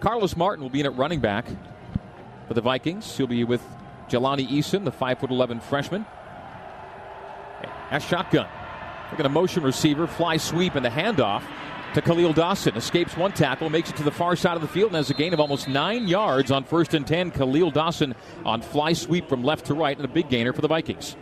Carlos 0.02 0.36
Martin 0.36 0.64
will 0.64 0.72
be 0.72 0.80
in 0.80 0.88
at 0.88 0.98
running 0.98 1.20
back 1.20 1.46
for 2.48 2.56
the 2.56 2.62
Vikings. 2.62 3.16
He'll 3.16 3.28
be 3.28 3.44
with 3.44 3.62
Jelani 4.10 4.50
Eason, 4.50 4.84
the 4.84 4.92
5'11 4.92 5.62
freshman. 5.62 6.06
At 7.92 8.00
shotgun. 8.00 8.48
Look 9.12 9.20
at 9.20 9.26
a 9.26 9.30
motion 9.30 9.64
receiver, 9.64 10.08
fly 10.08 10.38
sweep, 10.38 10.76
and 10.76 10.84
the 10.84 10.90
handoff 10.90 11.44
to 11.94 12.02
Khalil 12.02 12.34
Dawson. 12.34 12.76
Escapes 12.76 13.16
one 13.16 13.32
tackle, 13.32 13.70
makes 13.70 13.92
it 13.92 13.96
to 13.98 14.04
the 14.04 14.12
far 14.12 14.36
side 14.36 14.56
of 14.56 14.62
the 14.62 14.68
field, 14.68 14.88
and 14.88 14.96
has 14.96 15.12
a 15.12 15.14
gain 15.14 15.34
of 15.34 15.40
almost 15.40 15.68
nine 15.68 16.08
yards 16.08 16.50
on 16.50 16.64
first 16.64 16.96
and 16.96 17.06
10. 17.06 17.32
Khalil 17.32 17.70
Dawson 17.70 18.16
on 18.44 18.62
fly 18.62 18.94
sweep 18.94 19.30
from 19.30 19.44
left 19.44 19.66
to 19.68 19.76
right, 19.76 19.96
and 19.96 20.06
a 20.06 20.12
big 20.12 20.30
gainer 20.30 20.52
for 20.52 20.62
the 20.62 20.68
Vikings. 20.68 21.16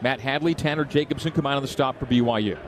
Matt 0.00 0.20
Hadley, 0.20 0.54
Tanner 0.54 0.84
Jacobson 0.84 1.30
come 1.30 1.46
out 1.46 1.56
on 1.56 1.62
the 1.62 1.68
stop 1.68 1.98
for 1.98 2.06
BYU. 2.06 2.58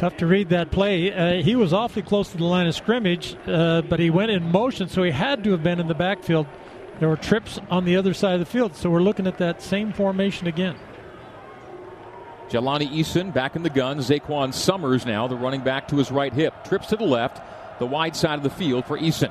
Tough 0.00 0.16
to 0.16 0.26
read 0.26 0.48
that 0.48 0.70
play. 0.70 1.12
Uh, 1.12 1.42
he 1.42 1.54
was 1.54 1.74
awfully 1.74 2.00
close 2.00 2.30
to 2.30 2.38
the 2.38 2.44
line 2.44 2.66
of 2.66 2.74
scrimmage, 2.74 3.36
uh, 3.46 3.82
but 3.82 4.00
he 4.00 4.08
went 4.08 4.30
in 4.30 4.50
motion, 4.50 4.88
so 4.88 5.02
he 5.02 5.10
had 5.10 5.44
to 5.44 5.50
have 5.50 5.62
been 5.62 5.78
in 5.78 5.88
the 5.88 5.94
backfield. 5.94 6.46
There 7.00 7.08
were 7.10 7.18
trips 7.18 7.60
on 7.70 7.84
the 7.84 7.98
other 7.98 8.14
side 8.14 8.32
of 8.32 8.40
the 8.40 8.46
field, 8.46 8.74
so 8.74 8.88
we're 8.88 9.02
looking 9.02 9.26
at 9.26 9.36
that 9.36 9.60
same 9.60 9.92
formation 9.92 10.46
again. 10.46 10.76
Jelani 12.48 12.90
Eason 12.90 13.34
back 13.34 13.56
in 13.56 13.62
the 13.62 13.68
gun. 13.68 13.98
Zaquan 13.98 14.54
Summers 14.54 15.04
now, 15.04 15.28
the 15.28 15.36
running 15.36 15.60
back 15.60 15.88
to 15.88 15.96
his 15.96 16.10
right 16.10 16.32
hip. 16.32 16.54
Trips 16.64 16.86
to 16.86 16.96
the 16.96 17.04
left, 17.04 17.42
the 17.78 17.84
wide 17.84 18.16
side 18.16 18.38
of 18.38 18.42
the 18.42 18.48
field 18.48 18.86
for 18.86 18.98
Eason. 18.98 19.30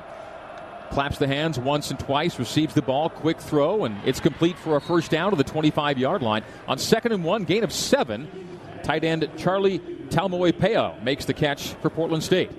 claps 0.92 1.18
the 1.18 1.26
hands 1.26 1.58
once 1.58 1.90
and 1.90 1.98
twice, 1.98 2.38
receives 2.38 2.74
the 2.74 2.82
ball, 2.82 3.08
quick 3.10 3.40
throw, 3.40 3.86
and 3.86 3.96
it's 4.04 4.20
complete 4.20 4.56
for 4.56 4.76
a 4.76 4.80
first 4.80 5.10
down 5.10 5.32
to 5.32 5.36
the 5.36 5.42
25 5.42 5.98
yard 5.98 6.22
line. 6.22 6.44
On 6.68 6.78
second 6.78 7.10
and 7.10 7.24
one, 7.24 7.42
gain 7.42 7.64
of 7.64 7.72
seven, 7.72 8.49
tight 8.82 9.04
end 9.04 9.28
Charlie 9.36 9.80
Taumoepeau 10.08 11.02
makes 11.02 11.24
the 11.24 11.34
catch 11.34 11.74
for 11.74 11.90
Portland 11.90 12.22
State. 12.22 12.50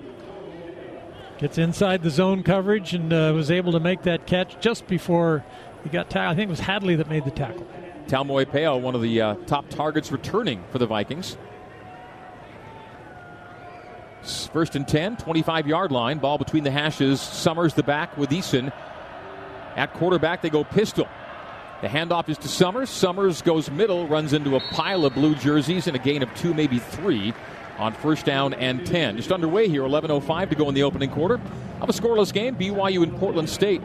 Gets 1.38 1.58
inside 1.58 2.02
the 2.02 2.10
zone 2.10 2.42
coverage 2.42 2.94
and 2.94 3.12
uh, 3.12 3.32
was 3.34 3.50
able 3.50 3.72
to 3.72 3.80
make 3.80 4.02
that 4.02 4.26
catch 4.26 4.60
just 4.60 4.86
before 4.86 5.44
he 5.82 5.90
got 5.90 6.08
tackled. 6.08 6.32
I 6.32 6.36
think 6.36 6.48
it 6.48 6.50
was 6.50 6.60
Hadley 6.60 6.96
that 6.96 7.08
made 7.08 7.24
the 7.24 7.30
tackle. 7.30 7.66
Taumoepeau, 8.06 8.80
one 8.80 8.94
of 8.94 9.02
the 9.02 9.20
uh, 9.20 9.34
top 9.46 9.68
targets 9.68 10.12
returning 10.12 10.62
for 10.70 10.78
the 10.78 10.86
Vikings. 10.86 11.36
First 14.22 14.76
and 14.76 14.86
10, 14.86 15.16
25 15.16 15.66
yard 15.66 15.90
line. 15.90 16.18
Ball 16.18 16.38
between 16.38 16.62
the 16.62 16.70
hashes. 16.70 17.20
Summers 17.20 17.74
the 17.74 17.82
back 17.82 18.16
with 18.16 18.30
Eason. 18.30 18.72
At 19.76 19.92
quarterback, 19.94 20.42
they 20.42 20.50
go 20.50 20.64
pistol. 20.64 21.08
The 21.82 21.88
handoff 21.88 22.28
is 22.28 22.38
to 22.38 22.48
Summers. 22.48 22.88
Summers 22.88 23.42
goes 23.42 23.68
middle, 23.68 24.06
runs 24.06 24.32
into 24.32 24.54
a 24.54 24.60
pile 24.70 25.04
of 25.04 25.14
blue 25.14 25.34
jerseys, 25.34 25.88
and 25.88 25.96
a 25.96 25.98
gain 25.98 26.22
of 26.22 26.32
two, 26.36 26.54
maybe 26.54 26.78
three 26.78 27.34
on 27.76 27.92
first 27.92 28.24
down 28.24 28.54
and 28.54 28.86
10. 28.86 29.16
Just 29.16 29.32
underway 29.32 29.68
here, 29.68 29.82
11.05 29.82 30.50
to 30.50 30.54
go 30.54 30.68
in 30.68 30.76
the 30.76 30.84
opening 30.84 31.10
quarter 31.10 31.40
of 31.80 31.88
a 31.88 31.92
scoreless 31.92 32.32
game. 32.32 32.54
BYU 32.54 33.02
and 33.02 33.16
Portland 33.16 33.50
State 33.50 33.82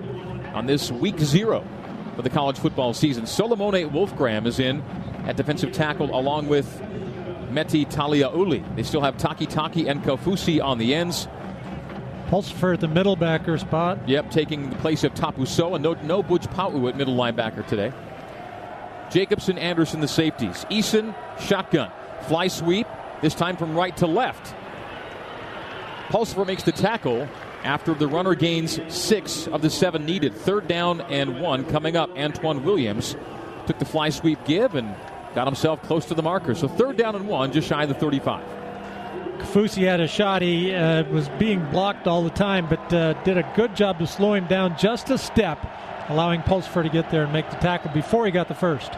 on 0.53 0.67
this 0.67 0.91
week 0.91 1.17
zero 1.17 1.65
of 2.17 2.23
the 2.23 2.29
college 2.29 2.59
football 2.59 2.93
season. 2.93 3.23
Solomone 3.23 3.89
Wolfgramm 3.89 4.45
is 4.45 4.59
in 4.59 4.83
at 5.25 5.35
defensive 5.35 5.71
tackle 5.71 6.15
along 6.15 6.49
with 6.49 6.67
Meti 7.49 7.91
Taliauli. 7.91 8.75
They 8.75 8.83
still 8.83 9.01
have 9.01 9.17
Taki 9.17 9.47
Taki 9.47 9.87
and 9.87 10.03
Kaufusi 10.03 10.63
on 10.63 10.77
the 10.77 10.93
ends. 10.93 11.27
Pulsipher 12.27 12.73
at 12.73 12.81
the 12.81 12.87
middle 12.87 13.15
backer 13.15 13.57
spot. 13.57 14.07
Yep, 14.07 14.31
taking 14.31 14.69
the 14.69 14.75
place 14.77 15.03
of 15.03 15.13
Tapuso 15.13 15.75
and 15.75 15.83
no, 15.83 15.93
no 16.03 16.21
Butch 16.21 16.49
Pau 16.51 16.87
at 16.87 16.97
middle 16.97 17.15
linebacker 17.15 17.65
today. 17.65 17.91
Jacobson, 19.09 19.57
Anderson, 19.57 20.01
the 20.01 20.07
safeties. 20.07 20.65
Eason, 20.69 21.15
shotgun. 21.39 21.91
Fly 22.27 22.47
sweep, 22.47 22.87
this 23.21 23.33
time 23.33 23.55
from 23.55 23.75
right 23.75 23.95
to 23.97 24.07
left. 24.07 24.53
Pulsipher 26.09 26.45
makes 26.45 26.63
the 26.63 26.71
tackle 26.71 27.27
after 27.63 27.93
the 27.93 28.07
runner 28.07 28.35
gains 28.35 28.79
six 28.93 29.47
of 29.47 29.61
the 29.61 29.69
seven 29.69 30.05
needed. 30.05 30.33
Third 30.33 30.67
down 30.67 31.01
and 31.01 31.39
one 31.41 31.65
coming 31.65 31.95
up. 31.95 32.09
Antoine 32.17 32.63
Williams 32.63 33.15
took 33.65 33.79
the 33.79 33.85
fly 33.85 34.09
sweep 34.09 34.43
give 34.45 34.75
and 34.75 34.95
got 35.35 35.47
himself 35.47 35.81
close 35.83 36.05
to 36.05 36.13
the 36.13 36.23
marker. 36.23 36.55
So 36.55 36.67
third 36.67 36.97
down 36.97 37.15
and 37.15 37.27
one, 37.27 37.51
just 37.51 37.67
shy 37.67 37.83
of 37.83 37.89
the 37.89 37.95
35. 37.95 38.43
Kaufusi 39.39 39.83
had 39.83 39.99
a 39.99 40.07
shot. 40.07 40.41
He 40.41 40.73
uh, 40.73 41.03
was 41.05 41.29
being 41.39 41.63
blocked 41.71 42.07
all 42.07 42.23
the 42.23 42.29
time, 42.29 42.67
but 42.67 42.93
uh, 42.93 43.13
did 43.23 43.37
a 43.37 43.51
good 43.55 43.75
job 43.75 43.99
to 43.99 44.07
slow 44.07 44.33
him 44.33 44.47
down 44.47 44.77
just 44.77 45.09
a 45.09 45.17
step, 45.17 45.59
allowing 46.09 46.41
Pulsipher 46.41 46.83
to 46.83 46.89
get 46.89 47.09
there 47.09 47.23
and 47.23 47.33
make 47.33 47.49
the 47.49 47.57
tackle 47.57 47.91
before 47.91 48.25
he 48.25 48.31
got 48.31 48.47
the 48.47 48.55
first. 48.55 48.91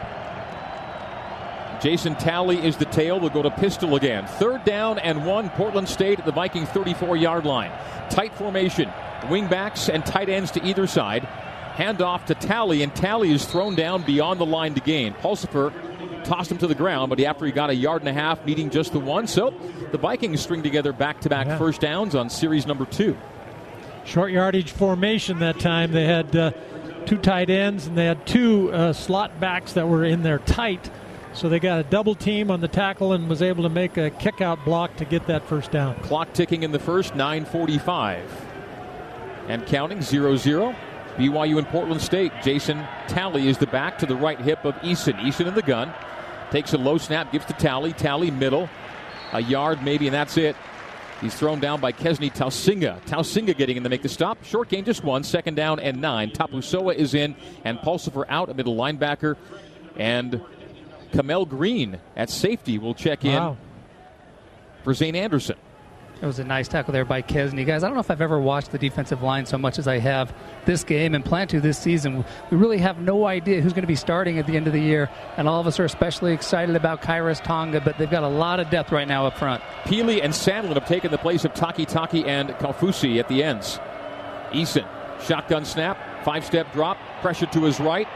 Jason 1.80 2.14
Talley 2.16 2.58
is 2.64 2.76
the 2.76 2.84
tail. 2.84 3.18
We'll 3.18 3.30
go 3.30 3.42
to 3.42 3.50
pistol 3.50 3.96
again. 3.96 4.26
Third 4.26 4.64
down 4.64 4.98
and 4.98 5.24
one. 5.24 5.48
Portland 5.50 5.88
State 5.88 6.18
at 6.18 6.26
the 6.26 6.32
Viking 6.32 6.66
34 6.66 7.16
yard 7.16 7.46
line. 7.46 7.72
Tight 8.10 8.34
formation. 8.34 8.90
Wingbacks 9.22 9.92
and 9.92 10.04
tight 10.04 10.28
ends 10.28 10.50
to 10.52 10.64
either 10.64 10.86
side. 10.86 11.24
Hand 11.24 12.02
off 12.02 12.26
to 12.26 12.34
Talley, 12.34 12.82
and 12.82 12.94
Talley 12.94 13.32
is 13.32 13.46
thrown 13.46 13.74
down 13.74 14.02
beyond 14.02 14.40
the 14.40 14.46
line 14.46 14.74
to 14.74 14.80
gain. 14.80 15.14
Pulsipher 15.14 15.72
tossed 16.24 16.50
him 16.50 16.58
to 16.58 16.66
the 16.66 16.74
ground, 16.74 17.10
but 17.10 17.20
after 17.20 17.46
he 17.46 17.52
got 17.52 17.70
a 17.70 17.74
yard 17.74 18.02
and 18.02 18.08
a 18.08 18.12
half, 18.12 18.44
needing 18.44 18.70
just 18.70 18.92
the 18.92 19.00
one. 19.00 19.26
So 19.26 19.54
the 19.92 19.98
Vikings 19.98 20.40
string 20.40 20.62
together 20.62 20.92
back 20.92 21.20
to 21.22 21.28
back 21.28 21.58
first 21.58 21.80
downs 21.80 22.14
on 22.14 22.30
series 22.30 22.66
number 22.66 22.84
two. 22.84 23.16
Short 24.04 24.32
yardage 24.32 24.72
formation 24.72 25.38
that 25.40 25.60
time. 25.60 25.92
They 25.92 26.06
had 26.06 26.34
uh, 26.34 26.52
two 27.06 27.18
tight 27.18 27.50
ends 27.50 27.86
and 27.86 27.96
they 27.96 28.06
had 28.06 28.26
two 28.26 28.72
uh, 28.72 28.92
slot 28.92 29.40
backs 29.40 29.74
that 29.74 29.88
were 29.88 30.04
in 30.04 30.22
there 30.22 30.38
tight. 30.38 30.90
So 31.32 31.48
they 31.48 31.60
got 31.60 31.78
a 31.80 31.84
double 31.84 32.14
team 32.14 32.50
on 32.50 32.60
the 32.60 32.68
tackle 32.68 33.12
and 33.12 33.28
was 33.28 33.40
able 33.40 33.62
to 33.62 33.68
make 33.68 33.96
a 33.96 34.10
kick 34.10 34.40
out 34.40 34.64
block 34.64 34.96
to 34.96 35.04
get 35.04 35.26
that 35.28 35.46
first 35.46 35.70
down. 35.70 35.94
Clock 36.00 36.32
ticking 36.32 36.64
in 36.64 36.72
the 36.72 36.78
first, 36.78 37.14
9.45. 37.14 38.24
And 39.46 39.64
counting 39.66 40.02
0 40.02 40.36
0. 40.36 40.74
BYU 41.20 41.58
and 41.58 41.66
Portland 41.68 42.00
State. 42.00 42.32
Jason 42.42 42.82
Talley 43.06 43.46
is 43.46 43.58
the 43.58 43.66
back 43.66 43.98
to 43.98 44.06
the 44.06 44.16
right 44.16 44.40
hip 44.40 44.64
of 44.64 44.74
Eason. 44.76 45.20
Eason 45.20 45.46
in 45.46 45.54
the 45.54 45.60
gun. 45.60 45.92
Takes 46.50 46.72
a 46.72 46.78
low 46.78 46.96
snap, 46.96 47.30
gives 47.30 47.44
to 47.44 47.52
Talley. 47.52 47.92
Talley 47.92 48.30
middle. 48.30 48.70
A 49.34 49.42
yard 49.42 49.82
maybe, 49.82 50.06
and 50.06 50.14
that's 50.14 50.38
it. 50.38 50.56
He's 51.20 51.34
thrown 51.34 51.60
down 51.60 51.78
by 51.78 51.92
Kesney 51.92 52.32
Tausinga. 52.32 53.02
Tausinga 53.02 53.54
getting 53.54 53.76
in 53.76 53.82
to 53.82 53.90
make 53.90 54.00
the 54.00 54.08
stop. 54.08 54.42
Short 54.44 54.70
game, 54.70 54.82
just 54.86 55.04
one. 55.04 55.22
Second 55.22 55.56
down 55.56 55.78
and 55.78 56.00
nine. 56.00 56.30
Tapusoa 56.30 56.94
is 56.94 57.12
in, 57.12 57.36
and 57.64 57.78
Pulsipher 57.80 58.24
out, 58.30 58.48
a 58.48 58.54
middle 58.54 58.74
linebacker. 58.74 59.36
And 59.96 60.40
Kamel 61.12 61.44
Green 61.44 61.98
at 62.16 62.30
safety 62.30 62.78
will 62.78 62.94
check 62.94 63.26
in 63.26 63.34
wow. 63.34 63.58
for 64.84 64.94
Zane 64.94 65.14
Anderson. 65.14 65.56
It 66.22 66.26
was 66.26 66.38
a 66.38 66.44
nice 66.44 66.68
tackle 66.68 66.92
there 66.92 67.06
by 67.06 67.22
Kesney. 67.22 67.64
Guys, 67.64 67.82
I 67.82 67.86
don't 67.86 67.94
know 67.94 68.00
if 68.00 68.10
I've 68.10 68.20
ever 68.20 68.38
watched 68.38 68.72
the 68.72 68.78
defensive 68.78 69.22
line 69.22 69.46
so 69.46 69.56
much 69.56 69.78
as 69.78 69.88
I 69.88 69.98
have 69.98 70.34
this 70.66 70.84
game 70.84 71.14
and 71.14 71.24
plan 71.24 71.48
to 71.48 71.62
this 71.62 71.78
season. 71.78 72.26
We 72.50 72.58
really 72.58 72.76
have 72.76 72.98
no 73.00 73.24
idea 73.24 73.62
who's 73.62 73.72
going 73.72 73.84
to 73.84 73.88
be 73.88 73.96
starting 73.96 74.38
at 74.38 74.46
the 74.46 74.54
end 74.54 74.66
of 74.66 74.74
the 74.74 74.80
year, 74.80 75.08
and 75.38 75.48
all 75.48 75.60
of 75.60 75.66
us 75.66 75.80
are 75.80 75.86
especially 75.86 76.34
excited 76.34 76.76
about 76.76 77.00
Khyiris 77.00 77.42
Tonga, 77.42 77.80
but 77.80 77.96
they've 77.96 78.10
got 78.10 78.22
a 78.22 78.28
lot 78.28 78.60
of 78.60 78.68
depth 78.68 78.92
right 78.92 79.08
now 79.08 79.26
up 79.26 79.38
front. 79.38 79.62
Peely 79.84 80.22
and 80.22 80.34
Sandlin 80.34 80.74
have 80.74 80.86
taken 80.86 81.10
the 81.10 81.16
place 81.16 81.46
of 81.46 81.54
Taki 81.54 81.86
Taki 81.86 82.26
and 82.26 82.50
Kaufusi 82.50 83.18
at 83.18 83.28
the 83.28 83.42
ends. 83.42 83.78
Eason, 84.50 84.86
shotgun 85.26 85.64
snap, 85.64 85.96
five 86.22 86.44
step 86.44 86.70
drop, 86.74 86.98
pressure 87.22 87.46
to 87.46 87.64
his 87.64 87.80
right, 87.80 88.08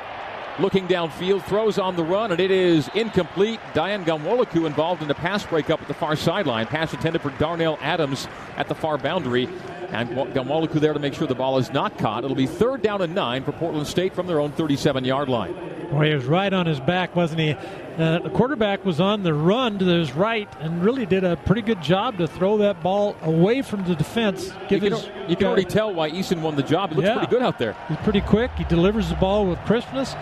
looking 0.59 0.87
downfield, 0.87 1.45
throws 1.45 1.79
on 1.79 1.97
the 1.97 2.05
run, 2.05 2.31
and 2.31 2.41
it 2.41 2.51
is 2.51 2.89
incomplete. 2.95 3.61
Dayan 3.73 4.05
Ghanwoloku 4.05 4.67
involved 4.67 5.03
in 5.03 5.09
the 5.09 5.15
pass 5.15 5.45
breakup 5.45 5.83
at 5.83 5.89
the 5.89 5.95
far 5.95 6.17
sideline. 6.17 6.67
Pass 6.67 6.93
intended 6.93 7.23
for 7.23 7.31
Darnell 7.31 7.79
Adams 7.81 8.29
at 8.57 8.69
the 8.69 8.75
far 8.75 8.99
boundary. 8.99 9.49
And 9.91 10.11
Ghanwoloku 10.11 10.81
there 10.81 10.93
to 10.93 10.99
make 10.99 11.15
sure 11.15 11.27
the 11.27 11.35
ball 11.35 11.59
is 11.59 11.73
not 11.73 11.99
caught. 11.99 12.25
It'll 12.25 12.35
be 12.35 12.47
third 12.47 12.83
down 12.83 13.01
and 13.03 13.15
nine 13.15 13.45
for 13.45 13.53
Portland 13.53 13.87
State 13.87 14.15
from 14.15 14.27
their 14.27 14.41
own 14.41 14.51
37 14.53 15.05
yard 15.05 15.29
line. 15.29 15.55
Boy, 15.91 16.09
he 16.09 16.15
was 16.15 16.25
right 16.25 16.53
on 16.53 16.67
his 16.67 16.81
back, 16.81 17.15
wasn't 17.15 17.41
he? 17.41 17.53
Uh, 17.53 18.19
the 18.19 18.31
quarterback 18.31 18.85
was 18.85 18.99
on 18.99 19.23
the 19.23 19.33
run 19.33 19.79
to 19.79 19.85
his 19.85 20.13
right 20.13 20.49
and 20.59 20.83
really 20.83 21.07
did 21.07 21.23
a 21.23 21.37
pretty 21.37 21.63
good 21.63 21.81
job 21.81 22.19
to 22.19 22.27
throw 22.27 22.59
that 22.59 22.83
ball 22.83 23.15
away 23.23 23.63
from 23.63 23.85
the 23.85 23.95
defense. 23.95 24.53
you 24.69 24.81
can, 24.81 24.97
you 25.29 25.37
can 25.37 25.47
already 25.47 25.65
tell 25.65 25.95
why 25.95 26.11
Eason 26.11 26.41
won 26.41 26.57
the 26.57 26.63
job. 26.65 26.91
He 26.91 26.97
looks 26.97 27.07
yeah. 27.07 27.15
pretty 27.15 27.31
good 27.31 27.43
out 27.43 27.61
there. 27.61 27.77
He's 27.87 27.99
pretty 27.99 28.23
quick. 28.23 28.51
He 28.59 28.65
delivers 28.65 29.11
the 29.11 29.15
ball 29.17 29.47
with 29.47 29.61
crispness. 29.61 30.17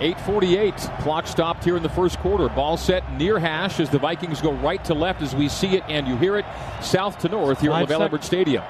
8.48. 0.00 1.02
Clock 1.02 1.26
stopped 1.26 1.62
here 1.62 1.76
in 1.76 1.82
the 1.82 1.90
first 1.90 2.18
quarter. 2.20 2.48
Ball 2.48 2.78
set 2.78 3.12
near 3.12 3.38
hash 3.38 3.80
as 3.80 3.90
the 3.90 3.98
Vikings 3.98 4.40
go 4.40 4.52
right 4.52 4.82
to 4.86 4.94
left 4.94 5.20
as 5.20 5.34
we 5.34 5.50
see 5.50 5.76
it 5.76 5.84
and 5.88 6.08
you 6.08 6.16
hear 6.16 6.36
it 6.36 6.46
south 6.80 7.18
to 7.18 7.28
north 7.28 7.60
here 7.60 7.70
Five 7.70 7.90
at 7.90 7.98
LaVell 7.98 8.04
Edwards 8.06 8.26
Stadium. 8.26 8.64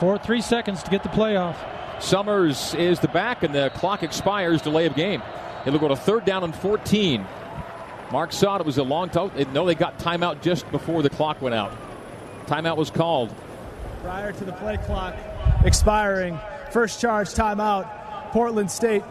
Four, 0.00 0.16
three 0.16 0.40
seconds 0.40 0.82
to 0.82 0.90
get 0.90 1.02
the 1.02 1.10
playoff. 1.10 1.56
Summers 2.00 2.74
is 2.74 3.00
the 3.00 3.08
back 3.08 3.42
and 3.42 3.54
the 3.54 3.70
clock 3.74 4.02
expires. 4.02 4.62
Delay 4.62 4.86
of 4.86 4.94
game. 4.94 5.22
It'll 5.66 5.78
go 5.78 5.88
to 5.88 5.96
third 5.96 6.24
down 6.24 6.42
and 6.42 6.56
14. 6.56 7.26
Mark 8.10 8.32
saw 8.32 8.56
it 8.56 8.64
was 8.64 8.78
a 8.78 8.82
long 8.82 9.10
time. 9.10 9.30
No, 9.52 9.66
they 9.66 9.74
got 9.74 9.98
timeout 9.98 10.40
just 10.40 10.70
before 10.70 11.02
the 11.02 11.10
clock 11.10 11.42
went 11.42 11.54
out. 11.54 11.72
Timeout 12.46 12.78
was 12.78 12.90
called. 12.90 13.34
Prior 14.02 14.32
to 14.32 14.44
the 14.44 14.52
play 14.52 14.78
clock 14.78 15.14
expiring, 15.64 16.38
first 16.70 17.00
charge 17.00 17.28
timeout, 17.28 17.90
Portland 18.30 18.70
State 18.70 19.02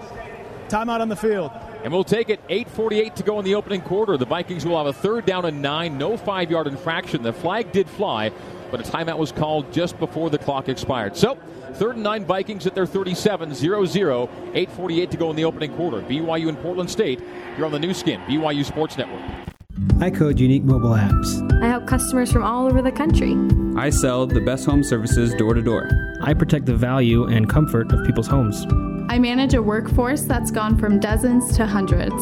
Timeout 0.69 0.99
on 0.99 1.09
the 1.09 1.15
field. 1.15 1.51
And 1.83 1.93
we'll 1.93 2.03
take 2.03 2.29
it. 2.29 2.45
8.48 2.47 3.15
to 3.15 3.23
go 3.23 3.39
in 3.39 3.45
the 3.45 3.55
opening 3.55 3.81
quarter. 3.81 4.17
The 4.17 4.25
Vikings 4.25 4.65
will 4.65 4.77
have 4.77 4.87
a 4.87 4.93
third 4.93 5.25
down 5.25 5.45
and 5.45 5.61
nine. 5.61 5.97
No 5.97 6.17
five 6.17 6.49
yard 6.49 6.67
infraction. 6.67 7.21
The 7.21 7.33
flag 7.33 7.71
did 7.71 7.87
fly, 7.87 8.31
but 8.71 8.79
a 8.79 8.83
timeout 8.83 9.17
was 9.17 9.31
called 9.31 9.71
just 9.71 9.99
before 9.99 10.29
the 10.29 10.39
clock 10.39 10.67
expired. 10.67 11.15
So, 11.15 11.37
third 11.73 11.95
and 11.95 12.03
nine 12.03 12.25
Vikings 12.25 12.65
at 12.65 12.73
their 12.73 12.87
37 12.87 13.53
0 13.53 13.85
0. 13.85 14.29
8.48 14.53 15.09
to 15.11 15.17
go 15.17 15.29
in 15.29 15.35
the 15.35 15.45
opening 15.45 15.75
quarter. 15.75 16.01
BYU 16.01 16.49
and 16.49 16.59
Portland 16.59 16.89
State. 16.89 17.21
You're 17.55 17.67
on 17.67 17.71
the 17.71 17.79
Nu 17.79 17.93
Skin, 17.93 18.19
BYU 18.21 18.65
Sports 18.65 18.97
Network. 18.97 19.54
I 19.99 20.09
code 20.09 20.39
unique 20.39 20.63
mobile 20.63 20.91
apps. 20.91 21.41
I 21.61 21.67
help 21.67 21.87
customers 21.87 22.31
from 22.31 22.43
all 22.43 22.67
over 22.67 22.81
the 22.81 22.91
country. 22.91 23.35
I 23.77 23.89
sell 23.89 24.25
the 24.25 24.41
best 24.41 24.65
home 24.65 24.83
services 24.83 25.33
door 25.33 25.53
to 25.53 25.61
door. 25.61 25.89
I 26.21 26.33
protect 26.33 26.65
the 26.65 26.75
value 26.75 27.25
and 27.25 27.49
comfort 27.49 27.91
of 27.91 28.05
people's 28.05 28.27
homes. 28.27 28.65
I 29.09 29.19
manage 29.19 29.53
a 29.53 29.61
workforce 29.61 30.21
that's 30.21 30.51
gone 30.51 30.77
from 30.77 30.99
dozens 30.99 31.55
to 31.57 31.65
hundreds. 31.65 32.13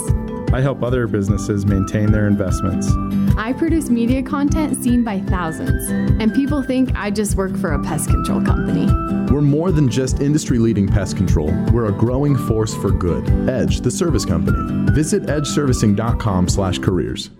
I 0.53 0.61
help 0.61 0.83
other 0.83 1.07
businesses 1.07 1.65
maintain 1.65 2.11
their 2.11 2.27
investments. 2.27 2.87
I 3.35 3.53
produce 3.53 3.89
media 3.89 4.21
content 4.21 4.83
seen 4.83 5.03
by 5.03 5.21
thousands, 5.21 5.89
and 5.89 6.31
people 6.33 6.61
think 6.61 6.95
I 6.95 7.09
just 7.09 7.35
work 7.35 7.57
for 7.57 7.73
a 7.73 7.83
pest 7.83 8.09
control 8.09 8.43
company. 8.43 8.85
We're 9.33 9.41
more 9.41 9.71
than 9.71 9.89
just 9.89 10.21
industry 10.21 10.59
leading 10.59 10.87
pest 10.87 11.17
control, 11.17 11.51
we're 11.71 11.87
a 11.87 11.91
growing 11.91 12.35
force 12.35 12.75
for 12.75 12.91
good. 12.91 13.27
Edge, 13.49 13.81
the 13.81 13.89
service 13.89 14.25
company. 14.25 14.91
Visit 14.91 15.23
edgeservicing.com 15.23 16.49
slash 16.49 16.77
careers. 16.77 17.31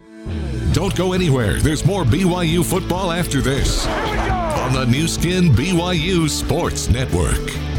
Don't 0.74 0.96
go 0.96 1.14
anywhere. 1.14 1.60
There's 1.60 1.86
more 1.86 2.04
BYU 2.04 2.64
football 2.64 3.12
after 3.12 3.42
this. 3.42 3.86
on 3.88 4.74
the 4.74 4.86
Nu 4.86 5.08
Skin 5.08 5.50
BYU 5.50 6.30
Sports 6.30 6.90
Network. 6.90 7.73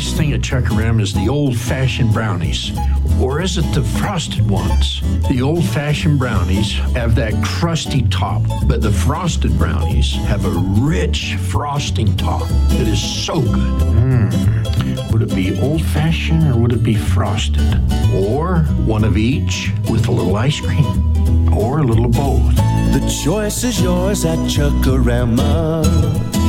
Best 0.00 0.16
thing 0.16 0.32
at 0.32 0.42
Chuck 0.42 0.70
Rim 0.70 0.98
is 0.98 1.12
the 1.12 1.28
old 1.28 1.54
fashioned 1.54 2.14
brownies. 2.14 2.72
Or 3.20 3.42
is 3.42 3.58
it 3.58 3.70
the 3.74 3.82
frosted 3.82 4.48
ones? 4.48 5.02
The 5.28 5.42
old 5.42 5.62
fashioned 5.62 6.18
brownies 6.18 6.72
have 6.94 7.14
that 7.16 7.34
crusty 7.44 8.08
top, 8.08 8.40
but 8.64 8.80
the 8.80 8.90
frosted 8.90 9.58
brownies 9.58 10.14
have 10.14 10.46
a 10.46 10.58
rich 10.80 11.34
frosting 11.34 12.16
top 12.16 12.48
that 12.48 12.88
is 12.88 12.98
so 13.26 13.42
good. 13.42 13.80
Mm. 13.92 15.12
Would 15.12 15.20
it 15.20 15.34
be 15.34 15.60
old 15.60 15.82
fashioned 15.82 16.44
or 16.44 16.56
would 16.56 16.72
it 16.72 16.82
be 16.82 16.94
frosted? 16.94 17.68
Or 18.14 18.60
one 18.86 19.04
of 19.04 19.18
each 19.18 19.70
with 19.90 20.08
a 20.08 20.12
little 20.12 20.34
ice 20.34 20.62
cream? 20.62 21.52
Or 21.52 21.80
a 21.80 21.84
little 21.84 22.08
both? 22.08 22.56
The 22.56 23.20
choice 23.22 23.64
is 23.64 23.82
yours 23.82 24.24
at 24.24 24.38
Chuckarama. 24.48 26.39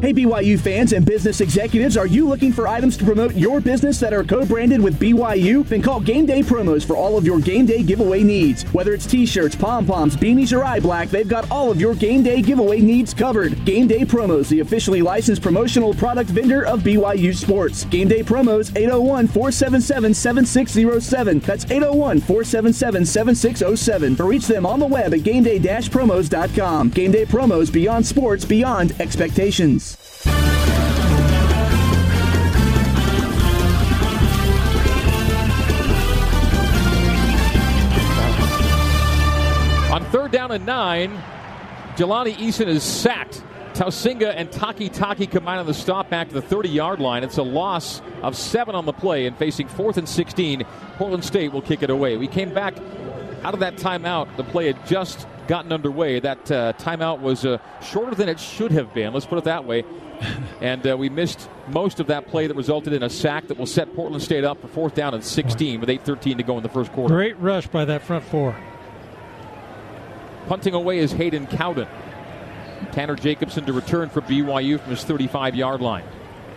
Hey, 0.00 0.14
BYU 0.14 0.58
fans 0.58 0.94
and 0.94 1.04
business 1.04 1.42
executives, 1.42 1.98
are 1.98 2.06
you 2.06 2.26
looking 2.26 2.54
for 2.54 2.66
items 2.66 2.96
to 2.96 3.04
promote 3.04 3.34
your 3.34 3.60
business 3.60 4.00
that 4.00 4.14
are 4.14 4.24
co 4.24 4.46
branded 4.46 4.80
with 4.80 4.98
BYU? 4.98 5.62
Then 5.66 5.82
call 5.82 6.00
Game 6.00 6.24
Day 6.24 6.40
Promos 6.40 6.86
for 6.86 6.96
all 6.96 7.18
of 7.18 7.26
your 7.26 7.38
game 7.38 7.66
day 7.66 7.82
giveaway 7.82 8.22
needs. 8.22 8.62
Whether 8.72 8.94
it's 8.94 9.04
t 9.04 9.26
shirts, 9.26 9.54
pom 9.54 9.84
poms, 9.84 10.16
beanies, 10.16 10.56
or 10.56 10.64
eye 10.64 10.80
black, 10.80 11.10
they've 11.10 11.28
got 11.28 11.50
all 11.50 11.70
of 11.70 11.78
your 11.78 11.94
game 11.94 12.22
day 12.22 12.40
giveaway 12.40 12.80
needs 12.80 13.12
covered. 13.12 13.62
Game 13.66 13.86
Day 13.86 14.06
Promos, 14.06 14.48
the 14.48 14.60
officially 14.60 15.02
licensed 15.02 15.42
promotional 15.42 15.92
product 15.92 16.30
vendor 16.30 16.64
of 16.64 16.80
BYU 16.80 17.36
Sports. 17.36 17.84
Game 17.84 18.08
Day 18.08 18.22
Promos, 18.22 18.74
801 18.74 19.26
477 19.26 20.14
7607. 20.14 21.40
That's 21.40 21.66
801 21.66 22.20
477 22.20 23.04
7607. 23.04 24.16
Or 24.18 24.30
reach 24.30 24.46
them 24.46 24.64
on 24.64 24.80
the 24.80 24.86
web 24.86 25.12
at 25.12 25.20
gameday 25.20 25.60
promos.com. 25.60 26.88
Game 26.88 27.10
Day 27.10 27.26
Promos, 27.26 27.70
beyond 27.70 28.06
sports, 28.06 28.46
beyond 28.46 28.98
expectations. 28.98 29.89
Third 40.30 40.36
down 40.36 40.52
and 40.52 40.66
nine, 40.66 41.10
Jelani 41.96 42.34
Eason 42.34 42.66
is 42.66 42.82
sacked. 42.82 43.42
Tausinga 43.74 44.32
and 44.36 44.50
Taki 44.50 44.88
Taki 44.88 45.26
combine 45.26 45.58
on 45.58 45.66
the 45.66 45.74
stop 45.74 46.10
back 46.10 46.28
to 46.28 46.34
the 46.34 46.42
30 46.42 46.68
yard 46.68 47.00
line. 47.00 47.22
It's 47.22 47.38
a 47.38 47.42
loss 47.42 48.02
of 48.22 48.36
seven 48.36 48.74
on 48.74 48.84
the 48.84 48.92
play, 48.92 49.26
and 49.26 49.36
facing 49.36 49.68
fourth 49.68 49.96
and 49.96 50.08
16, 50.08 50.64
Portland 50.96 51.24
State 51.24 51.52
will 51.52 51.62
kick 51.62 51.82
it 51.82 51.90
away. 51.90 52.16
We 52.16 52.26
came 52.26 52.52
back 52.52 52.74
out 53.44 53.54
of 53.54 53.60
that 53.60 53.76
timeout. 53.76 54.36
The 54.36 54.44
play 54.44 54.66
had 54.66 54.86
just 54.86 55.26
gotten 55.46 55.72
underway. 55.72 56.20
That 56.20 56.50
uh, 56.50 56.72
timeout 56.74 57.20
was 57.20 57.44
uh, 57.44 57.58
shorter 57.80 58.14
than 58.14 58.28
it 58.28 58.40
should 58.40 58.72
have 58.72 58.92
been. 58.92 59.12
Let's 59.12 59.26
put 59.26 59.38
it 59.38 59.44
that 59.44 59.64
way. 59.64 59.84
and 60.60 60.86
uh, 60.86 60.96
we 60.96 61.08
missed 61.08 61.48
most 61.68 62.00
of 62.00 62.08
that 62.08 62.26
play 62.26 62.48
that 62.48 62.56
resulted 62.56 62.92
in 62.92 63.02
a 63.04 63.10
sack 63.10 63.46
that 63.46 63.56
will 63.56 63.66
set 63.66 63.94
Portland 63.94 64.22
State 64.22 64.44
up 64.44 64.60
for 64.60 64.68
fourth 64.68 64.94
down 64.94 65.14
and 65.14 65.24
16 65.24 65.80
with 65.80 65.88
8:13 65.88 66.36
to 66.36 66.42
go 66.42 66.56
in 66.56 66.62
the 66.62 66.68
first 66.68 66.92
quarter. 66.92 67.14
Great 67.14 67.38
rush 67.38 67.68
by 67.68 67.84
that 67.84 68.02
front 68.02 68.24
four. 68.24 68.54
Punting 70.50 70.74
away 70.74 70.98
is 70.98 71.12
Hayden 71.12 71.46
Cowden. 71.46 71.86
Tanner 72.90 73.14
Jacobson 73.14 73.64
to 73.66 73.72
return 73.72 74.08
for 74.08 74.20
BYU 74.20 74.80
from 74.80 74.90
his 74.90 75.04
35 75.04 75.54
yard 75.54 75.80
line. 75.80 76.02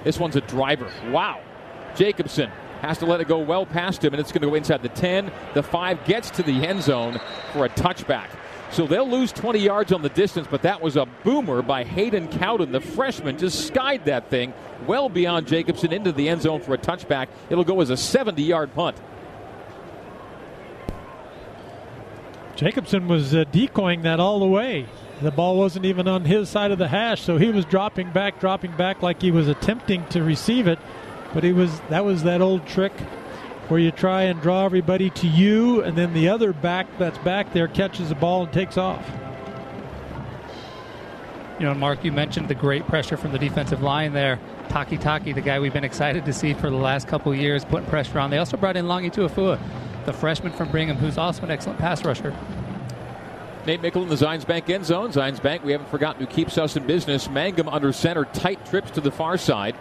This 0.03 0.17
one's 0.17 0.35
a 0.35 0.41
driver. 0.41 0.91
Wow. 1.11 1.39
Jacobson 1.95 2.49
has 2.81 2.97
to 2.97 3.05
let 3.05 3.21
it 3.21 3.27
go 3.27 3.37
well 3.37 3.67
past 3.67 4.03
him, 4.03 4.15
and 4.15 4.19
it's 4.19 4.31
going 4.31 4.41
to 4.41 4.47
go 4.47 4.55
inside 4.55 4.81
the 4.81 4.89
10. 4.89 5.31
The 5.53 5.61
5 5.61 6.05
gets 6.05 6.31
to 6.31 6.41
the 6.41 6.65
end 6.65 6.81
zone 6.81 7.21
for 7.51 7.65
a 7.65 7.69
touchback. 7.69 8.29
So 8.71 8.87
they'll 8.87 9.07
lose 9.07 9.31
20 9.31 9.59
yards 9.59 9.93
on 9.93 10.01
the 10.01 10.09
distance, 10.09 10.47
but 10.49 10.63
that 10.63 10.81
was 10.81 10.95
a 10.95 11.05
boomer 11.23 11.61
by 11.61 11.83
Hayden 11.83 12.29
Cowden. 12.29 12.71
The 12.71 12.81
freshman 12.81 13.37
just 13.37 13.67
skied 13.67 14.05
that 14.05 14.31
thing 14.31 14.55
well 14.87 15.07
beyond 15.07 15.45
Jacobson 15.45 15.93
into 15.93 16.11
the 16.11 16.29
end 16.29 16.41
zone 16.41 16.61
for 16.61 16.73
a 16.73 16.79
touchback. 16.79 17.27
It'll 17.51 17.63
go 17.63 17.79
as 17.79 17.91
a 17.91 17.97
70 17.97 18.41
yard 18.41 18.73
punt. 18.73 18.97
Jacobson 22.55 23.07
was 23.07 23.33
uh, 23.33 23.45
decoying 23.51 24.03
that 24.03 24.19
all 24.19 24.39
the 24.39 24.45
way. 24.45 24.85
The 25.21 25.31
ball 25.31 25.57
wasn't 25.57 25.85
even 25.85 26.07
on 26.07 26.25
his 26.25 26.49
side 26.49 26.71
of 26.71 26.77
the 26.77 26.87
hash, 26.87 27.21
so 27.21 27.37
he 27.37 27.49
was 27.49 27.65
dropping 27.65 28.11
back, 28.11 28.39
dropping 28.39 28.75
back 28.75 29.01
like 29.01 29.21
he 29.21 29.31
was 29.31 29.47
attempting 29.47 30.05
to 30.07 30.23
receive 30.23 30.67
it. 30.67 30.79
But 31.33 31.43
he 31.43 31.53
was 31.53 31.79
that 31.89 32.05
was 32.05 32.23
that 32.23 32.41
old 32.41 32.67
trick 32.67 32.93
where 33.69 33.79
you 33.79 33.91
try 33.91 34.23
and 34.23 34.41
draw 34.41 34.65
everybody 34.65 35.09
to 35.11 35.27
you, 35.27 35.81
and 35.81 35.97
then 35.97 36.13
the 36.13 36.29
other 36.29 36.53
back 36.53 36.87
that's 36.97 37.17
back 37.19 37.53
there 37.53 37.67
catches 37.67 38.09
the 38.09 38.15
ball 38.15 38.43
and 38.43 38.53
takes 38.53 38.77
off. 38.77 39.09
You 41.59 41.65
know, 41.67 41.73
Mark, 41.73 42.03
you 42.03 42.11
mentioned 42.11 42.49
the 42.49 42.55
great 42.55 42.85
pressure 42.87 43.15
from 43.15 43.31
the 43.31 43.39
defensive 43.39 43.81
line 43.81 44.13
there. 44.13 44.39
Taki 44.69 44.97
Taki, 44.97 45.33
the 45.33 45.41
guy 45.41 45.59
we've 45.59 45.73
been 45.73 45.83
excited 45.83 46.25
to 46.25 46.33
see 46.33 46.53
for 46.53 46.69
the 46.69 46.75
last 46.75 47.07
couple 47.07 47.33
years, 47.33 47.63
putting 47.63 47.87
pressure 47.87 48.19
on. 48.19 48.31
They 48.31 48.39
also 48.39 48.57
brought 48.57 48.75
in 48.75 48.85
Longi 48.85 49.13
Tuafua, 49.13 49.59
the 50.05 50.13
freshman 50.13 50.53
from 50.53 50.69
Brigham, 50.69 50.97
who's 50.97 51.17
also 51.17 51.43
an 51.43 51.51
excellent 51.51 51.79
pass 51.79 52.03
rusher. 52.03 52.35
Nate 53.65 53.81
Mickel 53.81 54.03
in 54.03 54.09
the 54.09 54.15
Zions 54.15 54.45
Bank 54.45 54.69
end 54.69 54.85
zone. 54.85 55.11
Zions 55.11 55.41
Bank, 55.41 55.63
we 55.63 55.71
haven't 55.71 55.89
forgotten 55.89 56.19
who 56.19 56.27
keeps 56.27 56.57
us 56.57 56.75
in 56.75 56.85
business. 56.85 57.29
Mangum 57.29 57.69
under 57.69 57.93
center, 57.93 58.25
tight 58.25 58.65
trips 58.65 58.91
to 58.91 59.01
the 59.01 59.11
far 59.11 59.37
side. 59.37 59.75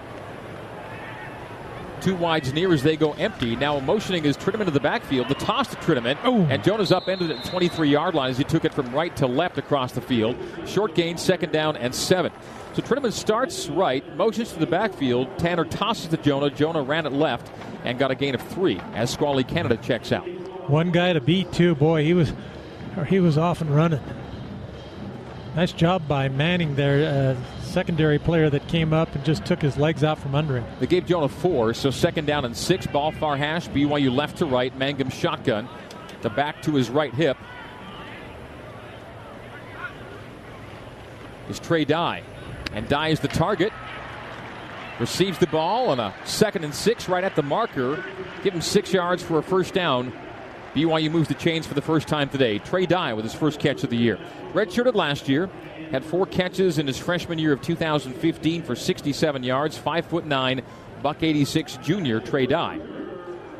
Two 2.00 2.16
wides 2.16 2.52
near 2.52 2.72
as 2.72 2.82
they 2.82 2.96
go 2.96 3.12
empty. 3.12 3.54
Now 3.54 3.78
motioning 3.78 4.24
is 4.24 4.36
Trinnaman 4.36 4.64
to 4.64 4.72
the 4.72 4.80
backfield. 4.80 5.28
The 5.28 5.36
toss 5.36 5.68
to 5.68 5.76
Trinnaman. 5.76 6.16
And 6.50 6.62
Jonah's 6.64 6.90
upended 6.90 7.30
at 7.30 7.44
23 7.44 7.88
yard 7.88 8.14
line 8.14 8.30
as 8.30 8.38
he 8.38 8.44
took 8.44 8.64
it 8.64 8.74
from 8.74 8.92
right 8.92 9.16
to 9.16 9.26
left 9.26 9.56
across 9.58 9.92
the 9.92 10.00
field. 10.00 10.36
Short 10.66 10.96
gain, 10.96 11.16
second 11.16 11.52
down 11.52 11.76
and 11.76 11.94
seven. 11.94 12.32
So 12.74 12.80
Trinnaman 12.80 13.12
starts 13.12 13.68
right, 13.68 14.16
motions 14.16 14.52
to 14.52 14.58
the 14.58 14.66
backfield. 14.66 15.38
Tanner 15.38 15.64
tosses 15.64 16.08
to 16.08 16.16
Jonah. 16.16 16.48
Jonah 16.48 16.82
ran 16.82 17.04
it 17.04 17.12
left 17.12 17.50
and 17.84 17.98
got 17.98 18.10
a 18.10 18.14
gain 18.14 18.34
of 18.34 18.40
three 18.40 18.80
as 18.94 19.10
Squally 19.10 19.44
Canada 19.44 19.76
checks 19.76 20.10
out. 20.10 20.26
One 20.70 20.90
guy 20.90 21.12
to 21.12 21.20
beat 21.20 21.52
too. 21.52 21.74
Boy, 21.74 22.04
he 22.04 22.14
was 22.14 22.32
he 23.08 23.20
was 23.20 23.36
off 23.36 23.60
and 23.60 23.74
running. 23.74 24.00
Nice 25.54 25.72
job 25.72 26.08
by 26.08 26.30
Manning 26.30 26.76
there, 26.76 27.36
uh, 27.36 27.62
secondary 27.62 28.18
player 28.18 28.48
that 28.48 28.66
came 28.68 28.94
up 28.94 29.14
and 29.14 29.22
just 29.22 29.44
took 29.44 29.60
his 29.60 29.76
legs 29.76 30.02
out 30.02 30.18
from 30.18 30.34
under 30.34 30.56
him. 30.56 30.64
They 30.80 30.86
gave 30.86 31.04
Jonah 31.04 31.28
four, 31.28 31.74
so 31.74 31.90
second 31.90 32.26
down 32.26 32.46
and 32.46 32.56
six. 32.56 32.86
Ball 32.86 33.12
far 33.12 33.36
hash. 33.36 33.68
BYU 33.68 34.14
left 34.14 34.38
to 34.38 34.46
right. 34.46 34.74
Mangum 34.78 35.10
shotgun. 35.10 35.68
The 36.22 36.30
back 36.30 36.62
to 36.62 36.74
his 36.74 36.88
right 36.88 37.12
hip 37.12 37.36
is 41.50 41.58
Trey 41.58 41.84
Dye. 41.84 42.22
And 42.72 42.90
is 43.10 43.20
the 43.20 43.28
target. 43.28 43.72
Receives 45.00 45.38
the 45.38 45.46
ball 45.46 45.88
on 45.88 45.98
a 45.98 46.14
second 46.24 46.64
and 46.64 46.74
six 46.74 47.08
right 47.08 47.24
at 47.24 47.34
the 47.34 47.42
marker. 47.42 48.04
Give 48.44 48.54
him 48.54 48.60
six 48.60 48.92
yards 48.92 49.22
for 49.22 49.38
a 49.38 49.42
first 49.42 49.74
down. 49.74 50.12
BYU 50.74 51.10
moves 51.10 51.28
the 51.28 51.34
chains 51.34 51.66
for 51.66 51.74
the 51.74 51.82
first 51.82 52.08
time 52.08 52.28
today. 52.28 52.58
Trey 52.58 52.86
Dye 52.86 53.12
with 53.12 53.24
his 53.24 53.34
first 53.34 53.60
catch 53.60 53.84
of 53.84 53.90
the 53.90 53.96
year. 53.96 54.18
Redshirted 54.52 54.94
last 54.94 55.28
year, 55.28 55.50
had 55.90 56.04
four 56.04 56.24
catches 56.24 56.78
in 56.78 56.86
his 56.86 56.98
freshman 56.98 57.38
year 57.38 57.52
of 57.52 57.60
2015 57.60 58.62
for 58.62 58.74
67 58.74 59.42
yards, 59.42 59.76
five 59.76 60.06
foot 60.06 60.24
nine, 60.24 60.62
buck 61.02 61.22
86 61.22 61.76
junior 61.78 62.20
Trey 62.20 62.46
Dye. 62.46 62.80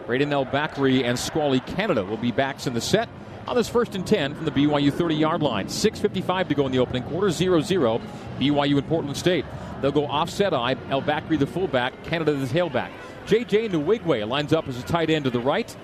Braden 0.07 0.33
El-Bakri 0.33 1.05
and 1.05 1.19
Squally 1.19 1.61
Canada 1.61 2.05
will 2.05 2.17
be 2.17 2.33
backs 2.33 2.67
in 2.67 2.75
the 2.75 2.81
set 2.81 3.09
on 3.53 3.57
this 3.57 3.69
first 3.69 3.95
and 3.95 4.07
10 4.07 4.35
from 4.35 4.47
the 4.47 4.51
BYU 4.51 4.91
30 4.91 5.15
yard 5.15 5.43
line. 5.43 5.67
6.55 5.67 6.49
to 6.49 6.55
go 6.55 6.65
in 6.65 6.73
the 6.73 6.79
opening 6.79 7.03
quarter, 7.03 7.31
0 7.31 7.61
0. 7.61 8.01
BYU 8.41 8.79
in 8.79 8.85
Portland 8.85 9.17
State. 9.17 9.45
They'll 9.83 9.93
go 9.93 10.07
offset 10.07 10.55
eye, 10.55 10.77
El-Bakri 10.89 11.39
the 11.39 11.47
fullback, 11.47 12.03
Canada 12.05 12.33
the 12.33 12.47
tailback. 12.47 12.91
JJ 13.27 13.71
Nwigwe 13.71 14.27
lines 14.27 14.55
up 14.55 14.69
as 14.69 14.79
a 14.79 14.83
tight 14.83 15.11
end 15.11 15.25
to 15.25 15.31
the 15.31 15.41
right. 15.41 15.77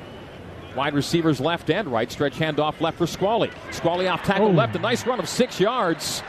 Wide 0.77 0.95
receivers 0.95 1.41
left 1.41 1.69
and 1.69 1.89
right. 1.89 2.11
Stretch 2.11 2.35
handoff 2.35 2.81
left 2.81 2.97
for 2.97 3.07
Squally. 3.07 3.51
Squally 3.71 4.09
off 4.09 4.23
tackle 4.23 4.47
oh. 4.47 4.51
left. 4.51 4.75
A 4.75 4.79
nice 4.79 5.07
run 5.07 5.19
of 5.19 5.29
six 5.29 5.61
yards. 5.61 6.23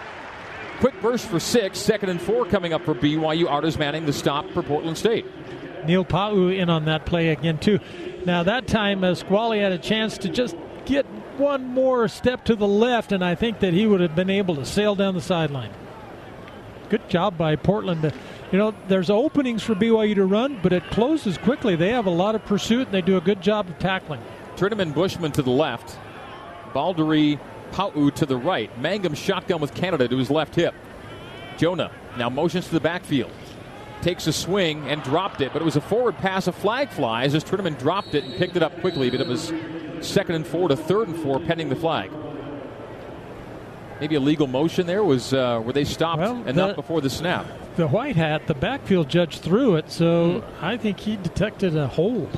Quick 0.82 1.02
burst 1.02 1.26
for 1.26 1.40
six. 1.40 1.80
Second 1.80 2.10
and 2.10 2.22
four 2.22 2.46
coming 2.46 2.74
up 2.74 2.84
for 2.84 2.94
BYU. 2.94 3.50
Artis 3.50 3.78
Manning 3.78 4.06
the 4.06 4.14
stop 4.14 4.50
for 4.50 4.62
Portland 4.62 4.98
State. 4.98 5.26
Neil 5.86 6.04
Pau 6.04 6.48
in 6.48 6.70
on 6.70 6.86
that 6.86 7.06
play 7.06 7.30
again 7.30 7.60
too. 7.60 7.80
Now 8.26 8.44
that 8.44 8.68
time 8.68 9.06
uh, 9.06 9.16
Squally 9.16 9.60
had 9.60 9.72
a 9.72 9.78
chance 9.78 10.18
to 10.20 10.30
just 10.30 10.56
get 10.90 11.06
one 11.38 11.68
more 11.68 12.08
step 12.08 12.44
to 12.46 12.56
the 12.56 12.68
left, 12.68 13.12
and 13.12 13.24
I 13.24 13.36
think 13.36 13.60
that 13.60 13.74
he 13.74 13.86
would 13.86 14.02
have 14.02 14.16
been 14.16 14.30
able 14.30 14.56
to 14.56 14.66
sail 14.66 14.96
down 14.96 15.14
the 15.14 15.22
sideline. 15.22 15.72
Good 16.90 17.08
job 17.08 17.38
by 17.38 17.56
Portland. 17.56 18.12
You 18.52 18.58
know, 18.58 18.74
there's 18.88 19.12
openings 19.12 19.62
for 19.62 19.76
BYU 19.76 20.16
to 20.16 20.26
run, 20.26 20.60
but 20.64 20.74
it 20.74 20.84
closes 20.90 21.38
quickly. 21.38 21.76
They 21.76 21.90
have 21.90 22.08
a 22.08 22.12
lot 22.12 22.34
of 22.34 22.44
pursuit, 22.44 22.88
and 22.88 22.92
they 22.92 23.02
do 23.02 23.18
a 23.18 23.22
good 23.22 23.42
job 23.42 23.70
of 23.70 23.78
tackling. 23.78 24.22
Trinnaman 24.56 24.96
Bushman 24.96 25.32
to 25.34 25.44
the 25.44 25.52
left. 25.52 25.98
Baldery 26.74 27.40
Pau 27.72 28.10
to 28.10 28.26
the 28.26 28.38
right. 28.38 28.76
Mangum 28.80 29.14
shotgun 29.14 29.62
with 29.62 29.76
Canada 29.76 30.08
to 30.08 30.18
his 30.18 30.32
left 30.32 30.56
hip. 30.56 30.74
Jonah 31.58 31.92
now 32.18 32.30
motions 32.30 32.66
to 32.66 32.72
the 32.72 32.80
backfield. 32.80 33.32
Takes 34.02 34.26
a 34.26 34.34
swing 34.34 34.88
and 34.90 35.04
dropped 35.04 35.42
it, 35.42 35.54
but 35.54 35.62
it 35.62 35.66
was 35.66 35.76
a 35.76 35.82
forward 35.82 36.18
pass. 36.18 36.48
A 36.48 36.52
flag 36.52 36.90
flies 36.90 37.36
as 37.36 37.44
Trinnaman 37.44 37.78
dropped 37.78 38.16
it 38.16 38.24
and 38.24 38.34
picked 38.36 38.56
it 38.56 38.64
up 38.64 38.80
quickly, 38.82 39.12
but 39.12 39.22
it 39.22 39.28
was 39.28 39.54
second 40.02 40.36
and 40.36 40.48
four 40.48 40.70
to 40.70 40.76
third 40.76 41.08
and 41.08 41.18
four, 41.20 41.40
pending 41.40 41.70
the 41.70 41.76
flag. 41.76 42.12
Maybe 44.00 44.16
a 44.16 44.20
legal 44.20 44.48
motion 44.48 44.88
there 44.88 45.04
was 45.04 45.34
uh, 45.34 45.62
were 45.64 45.74
they 45.74 45.84
stopped 45.84 46.22
well, 46.22 46.48
enough 46.48 46.72
the, 46.72 46.76
before 46.76 47.02
the 47.02 47.10
snap? 47.10 47.46
The 47.76 47.88
white 47.88 48.16
hat, 48.16 48.48
the 48.48 48.54
backfield 48.54 49.10
judge 49.10 49.40
threw 49.40 49.76
it, 49.76 49.92
so 49.92 50.40
hmm. 50.40 50.66
I 50.66 50.78
think 50.78 51.00
he 51.00 51.18
detected 51.18 51.76
a 51.76 51.88
hold. 51.88 52.30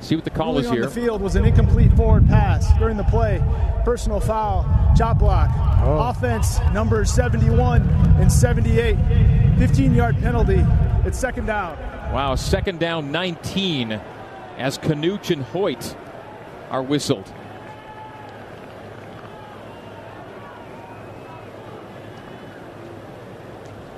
See 0.00 0.14
what 0.16 0.24
the 0.24 0.30
call 0.30 0.54
Ruling 0.54 0.64
is 0.64 0.70
here. 0.70 0.82
On 0.82 0.88
the 0.88 0.94
field 0.94 1.20
was 1.20 1.36
an 1.36 1.44
incomplete 1.44 1.92
forward 1.92 2.26
pass 2.26 2.66
during 2.78 2.96
the 2.96 3.04
play. 3.04 3.42
Personal 3.84 4.18
foul, 4.18 4.64
chop 4.96 5.18
block. 5.18 5.50
Oh. 5.82 6.08
Offense 6.08 6.58
numbers 6.72 7.12
71 7.12 7.82
and 8.18 8.32
78. 8.32 8.96
15 9.58 9.94
yard 9.94 10.18
penalty. 10.20 10.64
It's 11.04 11.18
second 11.18 11.46
down. 11.46 11.78
Wow, 12.12 12.34
second 12.34 12.80
down 12.80 13.12
19 13.12 14.00
as 14.56 14.78
Kanuch 14.78 15.30
and 15.30 15.42
Hoyt 15.42 15.96
are 16.70 16.82
whistled. 16.82 17.32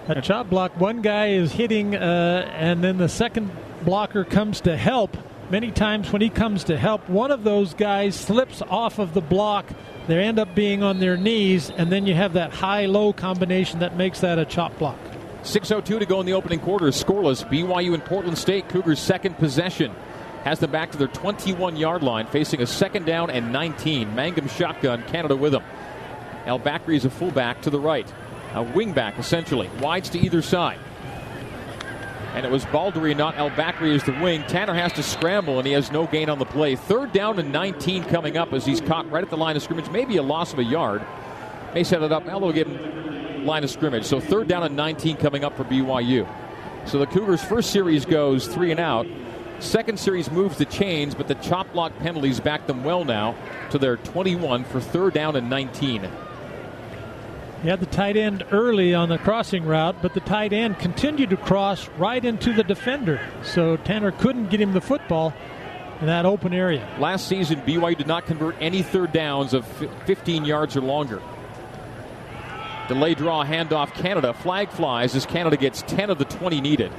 A 0.08 0.20
chop 0.20 0.50
block, 0.50 0.78
one 0.78 1.00
guy 1.00 1.28
is 1.28 1.52
hitting, 1.52 1.94
uh, 1.94 2.50
and 2.54 2.82
then 2.82 2.98
the 2.98 3.08
second 3.08 3.50
blocker 3.84 4.24
comes 4.24 4.60
to 4.62 4.76
help. 4.76 5.16
Many 5.48 5.70
times 5.70 6.12
when 6.12 6.20
he 6.20 6.28
comes 6.28 6.64
to 6.64 6.76
help, 6.76 7.08
one 7.08 7.30
of 7.30 7.44
those 7.44 7.72
guys 7.72 8.16
slips 8.16 8.62
off 8.62 8.98
of 8.98 9.14
the 9.14 9.20
block. 9.20 9.66
They 10.08 10.18
end 10.22 10.38
up 10.38 10.54
being 10.54 10.82
on 10.82 10.98
their 10.98 11.16
knees, 11.16 11.70
and 11.70 11.90
then 11.90 12.06
you 12.06 12.14
have 12.14 12.32
that 12.32 12.52
high 12.52 12.86
low 12.86 13.12
combination 13.12 13.78
that 13.78 13.96
makes 13.96 14.20
that 14.20 14.38
a 14.38 14.44
chop 14.44 14.76
block. 14.78 14.98
6.02 15.44 16.00
to 16.00 16.06
go 16.06 16.20
in 16.20 16.26
the 16.26 16.32
opening 16.32 16.60
quarter. 16.60 16.86
Scoreless. 16.86 17.48
BYU 17.48 17.94
and 17.94 18.04
Portland 18.04 18.38
State. 18.38 18.68
Cougars' 18.68 19.00
second 19.00 19.38
possession 19.38 19.94
has 20.44 20.58
them 20.58 20.70
back 20.70 20.90
to 20.92 20.98
their 20.98 21.08
21 21.08 21.76
yard 21.76 22.02
line, 22.02 22.26
facing 22.26 22.62
a 22.62 22.66
second 22.66 23.06
down 23.06 23.30
and 23.30 23.52
19. 23.52 24.14
Mangum 24.14 24.48
shotgun, 24.48 25.02
Canada 25.04 25.36
with 25.36 25.52
them. 25.52 25.62
El 26.46 26.58
Bakri 26.58 26.96
is 26.96 27.04
a 27.04 27.10
fullback 27.10 27.62
to 27.62 27.70
the 27.70 27.78
right, 27.78 28.12
a 28.52 28.64
wingback 28.64 29.18
essentially, 29.18 29.70
wides 29.80 30.10
to 30.10 30.18
either 30.18 30.42
side. 30.42 30.78
And 32.34 32.46
it 32.46 32.50
was 32.50 32.64
Baldry, 32.66 33.14
not 33.14 33.36
El 33.36 33.50
Bakri, 33.50 33.94
as 33.94 34.02
the 34.04 34.12
wing. 34.12 34.42
Tanner 34.48 34.72
has 34.72 34.92
to 34.94 35.02
scramble, 35.02 35.58
and 35.58 35.66
he 35.66 35.74
has 35.74 35.92
no 35.92 36.06
gain 36.06 36.30
on 36.30 36.38
the 36.38 36.46
play. 36.46 36.76
Third 36.76 37.12
down 37.12 37.38
and 37.38 37.52
19 37.52 38.04
coming 38.04 38.38
up 38.38 38.54
as 38.54 38.64
he's 38.64 38.80
caught 38.80 39.08
right 39.10 39.22
at 39.22 39.28
the 39.28 39.36
line 39.36 39.54
of 39.54 39.62
scrimmage. 39.62 39.90
Maybe 39.90 40.16
a 40.16 40.22
loss 40.22 40.52
of 40.52 40.58
a 40.58 40.64
yard. 40.64 41.02
May 41.74 41.84
set 41.84 42.02
it 42.02 42.10
up. 42.10 42.24
They'll 42.24 42.52
give 42.52 42.68
him 42.68 43.44
line 43.44 43.64
of 43.64 43.70
scrimmage. 43.70 44.04
So 44.04 44.18
third 44.18 44.48
down 44.48 44.62
and 44.62 44.74
19 44.76 45.16
coming 45.16 45.44
up 45.44 45.56
for 45.56 45.64
BYU. 45.64 46.26
So 46.86 46.98
the 46.98 47.06
Cougars' 47.06 47.44
first 47.44 47.70
series 47.70 48.04
goes 48.04 48.48
three 48.48 48.70
and 48.70 48.80
out. 48.80 49.06
Second 49.62 49.98
series 49.98 50.28
moves 50.28 50.58
the 50.58 50.64
chains, 50.64 51.14
but 51.14 51.28
the 51.28 51.36
chop 51.36 51.72
block 51.72 51.96
penalties 52.00 52.40
back 52.40 52.66
them 52.66 52.82
well 52.82 53.04
now 53.04 53.36
to 53.70 53.78
their 53.78 53.96
21 53.96 54.64
for 54.64 54.80
third 54.80 55.14
down 55.14 55.36
and 55.36 55.48
19. 55.48 56.08
He 57.62 57.68
had 57.68 57.78
the 57.78 57.86
tight 57.86 58.16
end 58.16 58.44
early 58.50 58.92
on 58.92 59.08
the 59.08 59.18
crossing 59.18 59.64
route, 59.64 60.02
but 60.02 60.14
the 60.14 60.20
tight 60.20 60.52
end 60.52 60.80
continued 60.80 61.30
to 61.30 61.36
cross 61.36 61.88
right 61.90 62.22
into 62.24 62.52
the 62.52 62.64
defender. 62.64 63.20
So 63.44 63.76
Tanner 63.76 64.10
couldn't 64.10 64.50
get 64.50 64.60
him 64.60 64.72
the 64.72 64.80
football 64.80 65.32
in 66.00 66.06
that 66.06 66.26
open 66.26 66.52
area. 66.52 66.86
Last 66.98 67.28
season, 67.28 67.60
BYU 67.60 67.96
did 67.96 68.08
not 68.08 68.26
convert 68.26 68.56
any 68.60 68.82
third 68.82 69.12
downs 69.12 69.54
of 69.54 69.64
15 70.06 70.44
yards 70.44 70.76
or 70.76 70.80
longer. 70.80 71.22
Delay 72.88 73.14
draw 73.14 73.44
handoff 73.44 73.94
Canada. 73.94 74.34
Flag 74.34 74.70
flies 74.70 75.14
as 75.14 75.24
Canada 75.24 75.56
gets 75.56 75.82
10 75.82 76.10
of 76.10 76.18
the 76.18 76.24
20 76.24 76.60
needed. 76.60 76.92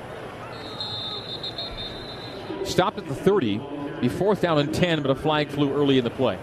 Stopped 2.65 2.97
at 2.97 3.08
the 3.08 3.15
30, 3.15 3.62
be 4.02 4.10
fourth 4.10 4.41
down 4.41 4.60
and 4.60 4.73
10, 4.73 5.02
but 5.02 5.12
a 5.12 5.15
flag 5.15 5.49
flew 5.49 5.73
early 5.73 5.97
in 5.97 6.04
the 6.04 6.10
play. 6.10 6.38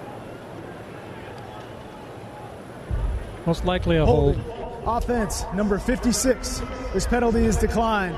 Most 3.46 3.64
likely 3.64 3.96
a 3.96 4.04
hold. 4.04 4.38
Offense, 4.86 5.44
number 5.54 5.78
56. 5.78 6.62
This 6.92 7.06
penalty 7.06 7.44
is 7.44 7.56
declined. 7.56 8.14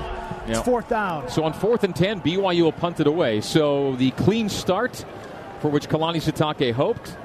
It's 0.47 0.57
yep. 0.57 0.65
fourth 0.65 0.89
down. 0.89 1.29
So 1.29 1.43
on 1.43 1.53
fourth 1.53 1.83
and 1.83 1.95
10, 1.95 2.21
BYU 2.21 2.63
will 2.63 2.71
punt 2.71 2.99
it 2.99 3.07
away. 3.07 3.41
So 3.41 3.95
the 3.95 4.11
clean 4.11 4.49
start 4.49 5.05
for 5.61 5.69
which 5.69 5.87
Kalani 5.87 6.21
Sitake 6.21 6.73
hoped, 6.73 7.15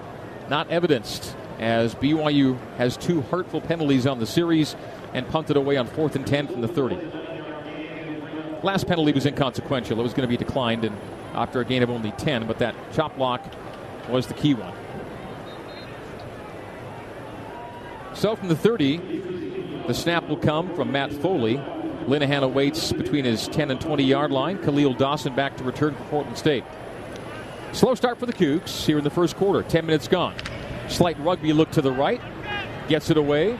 not 0.49 0.71
evidenced, 0.71 1.37
as 1.59 1.95
BYU 1.97 2.57
has 2.77 2.97
two 2.97 3.23
hurtful 3.23 3.61
penalties 3.61 4.07
on 4.07 4.21
the 4.21 4.27
series 4.27 4.77
and 5.12 5.29
punted 5.29 5.57
away 5.57 5.77
on 5.77 5.87
fourth 5.88 6.14
and 6.14 6.27
10 6.27 6.47
from 6.47 6.61
the 6.61 6.69
30. 6.69 6.97
Last 8.62 8.87
penalty 8.87 9.12
was 9.12 9.25
inconsequential. 9.25 9.99
It 10.01 10.03
was 10.03 10.12
going 10.12 10.29
to 10.29 10.29
be 10.29 10.37
declined 10.37 10.85
and 10.85 10.97
after 11.35 11.61
a 11.61 11.64
gain 11.64 11.83
of 11.83 11.90
only 11.90 12.11
10, 12.12 12.47
but 12.47 12.59
that 12.59 12.75
chop 12.92 13.16
block 13.16 13.44
was 14.09 14.27
the 14.27 14.35
key 14.35 14.55
one. 14.55 14.75
So 18.14 18.35
from 18.35 18.49
the 18.49 18.57
30, 18.57 19.85
the 19.87 19.94
snap 19.94 20.29
will 20.29 20.38
come 20.38 20.75
from 20.75 20.90
Matt 20.90 21.12
Foley. 21.12 21.57
Linehan 22.07 22.42
awaits 22.42 22.92
between 22.92 23.25
his 23.25 23.47
10 23.49 23.71
and 23.71 23.81
20 23.81 24.03
yard 24.03 24.33
line. 24.33 24.59
Khalil 24.62 24.94
Dawson 24.94 25.35
back 25.37 25.57
to 25.59 25.64
return 25.64 25.94
for 25.94 26.05
Portland 26.05 26.38
State. 26.38 26.64
Slow 27.73 27.94
start 27.94 28.18
for 28.18 28.27
the 28.27 28.33
Cougs 28.33 28.85
here 28.87 28.99
in 28.99 29.05
the 29.05 29.11
first 29.11 29.37
quarter. 29.37 29.62
10 29.62 29.87
minutes 29.87 30.09
gone. 30.09 30.35
Slight 30.88 31.18
rugby 31.21 31.53
look 31.53 31.71
to 31.73 31.83
the 31.83 31.92
right. 31.92 32.21
Gets 32.88 33.11
it 33.11 33.18
away. 33.18 33.59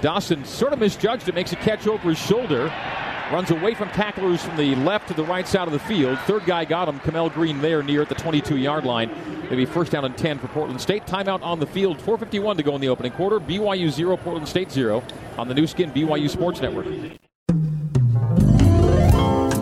Dawson 0.00 0.44
sort 0.46 0.72
of 0.72 0.78
misjudged 0.78 1.28
it, 1.28 1.34
makes 1.34 1.52
a 1.52 1.56
catch 1.56 1.86
over 1.86 2.08
his 2.08 2.18
shoulder. 2.18 2.72
Runs 3.30 3.52
away 3.52 3.74
from 3.74 3.88
tacklers 3.90 4.42
from 4.42 4.56
the 4.56 4.74
left 4.74 5.06
to 5.06 5.14
the 5.14 5.22
right 5.22 5.46
side 5.46 5.68
of 5.68 5.72
the 5.72 5.78
field. 5.78 6.18
Third 6.20 6.44
guy 6.46 6.64
got 6.64 6.88
him. 6.88 6.98
Kamel 6.98 7.30
Green 7.30 7.60
there 7.60 7.80
near 7.80 8.02
at 8.02 8.08
the 8.08 8.14
22 8.16 8.56
yard 8.56 8.84
line. 8.84 9.08
Maybe 9.48 9.64
first 9.64 9.92
down 9.92 10.04
and 10.04 10.18
10 10.18 10.40
for 10.40 10.48
Portland 10.48 10.80
State. 10.80 11.06
Timeout 11.06 11.40
on 11.42 11.60
the 11.60 11.66
field. 11.66 11.98
4.51 11.98 12.56
to 12.56 12.62
go 12.64 12.74
in 12.74 12.80
the 12.80 12.88
opening 12.88 13.12
quarter. 13.12 13.38
BYU 13.38 13.88
0, 13.88 14.16
Portland 14.16 14.48
State 14.48 14.72
0 14.72 15.04
on 15.38 15.46
the 15.46 15.54
Nu 15.54 15.68
Skin 15.68 15.92
BYU 15.92 16.28
Sports 16.28 16.60
Network. 16.60 16.86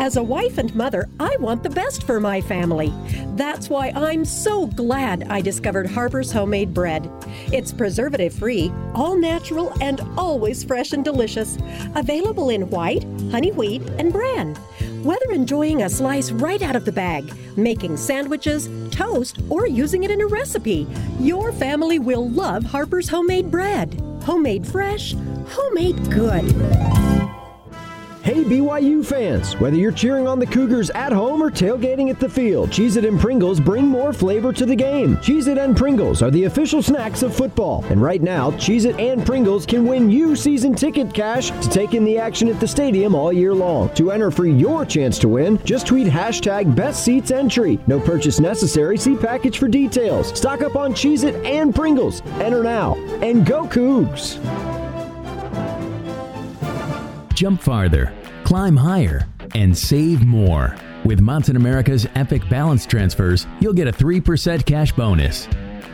As 0.08 0.16
a 0.16 0.22
wife 0.22 0.56
and 0.56 0.74
mother, 0.74 1.06
I 1.20 1.36
want 1.38 1.62
the 1.62 1.68
best 1.68 2.04
for 2.04 2.18
my 2.18 2.40
family. 2.40 2.94
That's 3.36 3.68
why 3.68 3.92
I'm 3.94 4.24
so 4.24 4.66
glad 4.68 5.24
I 5.24 5.42
discovered 5.42 5.86
Harper's 5.86 6.32
Homemade 6.32 6.72
Bread. 6.72 7.10
It's 7.52 7.74
preservative 7.74 8.32
free, 8.32 8.72
all 8.94 9.18
natural, 9.18 9.70
and 9.82 10.00
always 10.16 10.64
fresh 10.64 10.94
and 10.94 11.04
delicious. 11.04 11.58
Available 11.94 12.48
in 12.48 12.70
white, 12.70 13.04
honey 13.30 13.52
wheat, 13.52 13.82
and 13.98 14.10
bran. 14.10 14.54
Whether 15.04 15.30
enjoying 15.30 15.82
a 15.82 15.90
slice 15.90 16.30
right 16.30 16.62
out 16.62 16.74
of 16.74 16.86
the 16.86 16.92
bag, 16.92 17.30
making 17.58 17.98
sandwiches, 17.98 18.70
toast, 18.90 19.36
or 19.50 19.66
using 19.66 20.04
it 20.04 20.10
in 20.10 20.22
a 20.22 20.26
recipe, 20.26 20.86
your 21.20 21.52
family 21.52 21.98
will 21.98 22.30
love 22.30 22.64
Harper's 22.64 23.10
Homemade 23.10 23.50
Bread. 23.50 24.00
Homemade 24.22 24.66
fresh, 24.66 25.14
homemade 25.48 26.10
good. 26.10 27.07
Hey 28.28 28.44
BYU 28.44 29.02
fans, 29.06 29.54
whether 29.54 29.78
you're 29.78 29.90
cheering 29.90 30.28
on 30.28 30.38
the 30.38 30.44
Cougars 30.44 30.90
at 30.90 31.12
home 31.12 31.42
or 31.42 31.50
tailgating 31.50 32.10
at 32.10 32.20
the 32.20 32.28
field, 32.28 32.68
Cheez 32.68 32.98
It 32.98 33.06
and 33.06 33.18
Pringles 33.18 33.58
bring 33.58 33.86
more 33.86 34.12
flavor 34.12 34.52
to 34.52 34.66
the 34.66 34.76
game. 34.76 35.16
Cheez 35.16 35.48
It 35.48 35.56
and 35.56 35.74
Pringles 35.74 36.20
are 36.20 36.30
the 36.30 36.44
official 36.44 36.82
snacks 36.82 37.22
of 37.22 37.34
football. 37.34 37.86
And 37.88 38.02
right 38.02 38.20
now, 38.20 38.50
Cheez 38.50 38.84
It 38.84 39.00
and 39.00 39.24
Pringles 39.24 39.64
can 39.64 39.86
win 39.86 40.10
you 40.10 40.36
season 40.36 40.74
ticket 40.74 41.14
cash 41.14 41.48
to 41.48 41.70
take 41.70 41.94
in 41.94 42.04
the 42.04 42.18
action 42.18 42.48
at 42.48 42.60
the 42.60 42.68
stadium 42.68 43.14
all 43.14 43.32
year 43.32 43.54
long. 43.54 43.88
To 43.94 44.10
enter 44.10 44.30
for 44.30 44.44
your 44.44 44.84
chance 44.84 45.18
to 45.20 45.28
win, 45.28 45.58
just 45.64 45.86
tweet 45.86 46.06
hashtag 46.06 46.76
best 46.76 47.02
seats 47.02 47.30
entry. 47.30 47.80
No 47.86 47.98
purchase 47.98 48.40
necessary. 48.40 48.98
See 48.98 49.16
package 49.16 49.56
for 49.56 49.68
details. 49.68 50.36
Stock 50.36 50.60
up 50.60 50.76
on 50.76 50.92
Cheez 50.92 51.24
It 51.24 51.34
and 51.46 51.74
Pringles. 51.74 52.20
Enter 52.40 52.62
now 52.62 52.94
and 53.22 53.46
go 53.46 53.66
Cougs! 53.66 54.36
Jump 57.32 57.62
farther 57.62 58.17
climb 58.48 58.78
higher, 58.78 59.28
and 59.54 59.76
save 59.76 60.24
more. 60.24 60.74
With 61.04 61.20
Mountain 61.20 61.56
America's 61.56 62.06
Epic 62.14 62.48
Balance 62.48 62.86
Transfers, 62.86 63.46
you'll 63.60 63.74
get 63.74 63.88
a 63.88 63.92
3% 63.92 64.64
cash 64.64 64.90
bonus. 64.92 65.46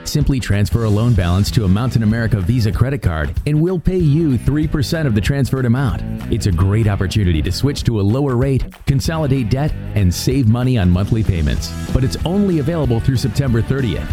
Simply 0.04 0.38
transfer 0.38 0.84
a 0.84 0.88
loan 0.88 1.14
balance 1.14 1.50
to 1.50 1.64
a 1.64 1.68
Mountain 1.68 2.04
America 2.04 2.40
Visa 2.40 2.70
credit 2.70 3.02
card, 3.02 3.34
and 3.48 3.60
we'll 3.60 3.80
pay 3.80 3.98
you 3.98 4.38
3% 4.38 5.04
of 5.04 5.16
the 5.16 5.20
transferred 5.20 5.64
amount. 5.64 6.02
It's 6.32 6.46
a 6.46 6.52
great 6.52 6.86
opportunity 6.86 7.42
to 7.42 7.50
switch 7.50 7.82
to 7.84 8.00
a 8.00 8.02
lower 8.02 8.36
rate, 8.36 8.64
consolidate 8.86 9.50
debt, 9.50 9.72
and 9.96 10.14
save 10.14 10.46
money 10.46 10.78
on 10.78 10.88
monthly 10.88 11.24
payments. 11.24 11.72
But 11.92 12.04
it's 12.04 12.24
only 12.24 12.60
available 12.60 13.00
through 13.00 13.16
September 13.16 13.62
30th. 13.62 14.06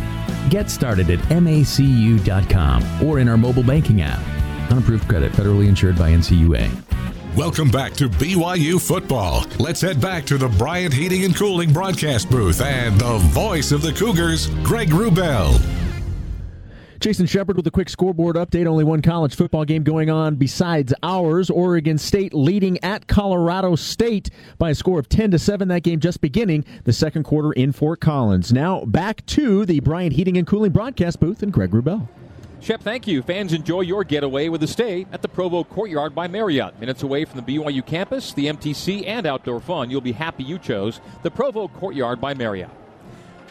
Get 0.50 0.72
started 0.72 1.12
at 1.12 1.20
macu.com 1.30 3.06
or 3.06 3.20
in 3.20 3.30
our 3.30 3.38
mobile 3.38 3.62
banking 3.64 4.02
app. 4.02 4.20
Unapproved 4.72 5.08
credit, 5.08 5.32
federally 5.34 5.68
insured 5.68 5.96
by 5.96 6.10
NCUA. 6.10 6.91
Welcome 7.38 7.72
back 7.72 7.94
to 7.94 8.10
BYU 8.10 8.86
football. 8.86 9.46
Let's 9.58 9.80
head 9.80 10.02
back 10.02 10.26
to 10.26 10.38
the 10.38 10.50
Bryant 10.50 10.94
Heating 10.94 11.24
and 11.24 11.34
Cooling 11.34 11.72
broadcast 11.72 12.30
booth 12.30 12.60
and 12.62 13.00
the 13.00 13.20
voice 13.20 13.72
of 13.72 13.82
the 13.82 13.94
Cougars, 13.94 14.48
Greg 14.64 14.90
Wrubell. 14.90 15.58
Jason 17.00 17.26
Shepard 17.26 17.56
with 17.56 17.66
a 17.66 17.72
quick 17.72 17.88
scoreboard 17.88 18.36
update. 18.36 18.68
Only 18.68 18.84
one 18.84 19.02
college 19.02 19.34
football 19.34 19.64
game 19.64 19.84
going 19.84 20.10
on 20.10 20.36
besides 20.36 20.94
ours. 21.04 21.50
Oregon 21.50 21.98
State 21.98 22.34
leading 22.34 22.78
at 22.84 23.08
Colorado 23.08 23.76
State 23.78 24.30
by 24.58 24.72
a 24.72 24.76
score 24.76 25.00
of 25.00 25.08
10 25.08 25.32
to 25.32 25.40
7. 25.40 25.70
That 25.70 25.84
game 25.84 26.02
just 26.02 26.20
beginning 26.20 26.66
the 26.84 26.92
second 26.92 27.24
quarter 27.24 27.54
in 27.54 27.72
Fort 27.72 28.02
Collins. 28.02 28.52
Now 28.52 28.84
back 28.84 29.26
to 29.28 29.66
the 29.66 29.80
Bryant 29.80 30.14
Heating 30.14 30.38
and 30.38 30.46
Cooling 30.46 30.74
broadcast 30.74 31.22
booth 31.22 31.42
and 31.42 31.54
Greg 31.54 31.72
Wrubell. 31.72 32.10
Shep, 32.62 32.84
thank 32.84 33.08
you. 33.08 33.24
Fans 33.24 33.54
enjoy 33.54 33.82
your 33.82 34.04
getaway 34.04 34.48
with 34.48 34.62
a 34.62 34.68
stay 34.68 35.08
at 35.12 35.24
the 35.24 35.28
Provo 35.28 35.64
Courtyard 35.64 36.14
by 36.14 36.28
Marriott. 36.28 36.80
Minutes 36.80 37.02
away 37.02 37.26
from 37.26 37.44
the 37.44 37.58
BYU 37.58 37.84
campus, 37.84 38.34
the 38.34 38.46
MTC, 38.46 39.08
and 39.08 39.26
outdoor 39.26 39.60
fun. 39.60 39.90
You'll 39.90 40.00
be 40.00 40.12
happy 40.12 40.44
you 40.44 40.60
chose 40.60 41.02
the 41.24 41.32
Provo 41.32 41.68
Courtyard 41.68 42.22
by 42.22 42.36
Marriott. 42.36 42.70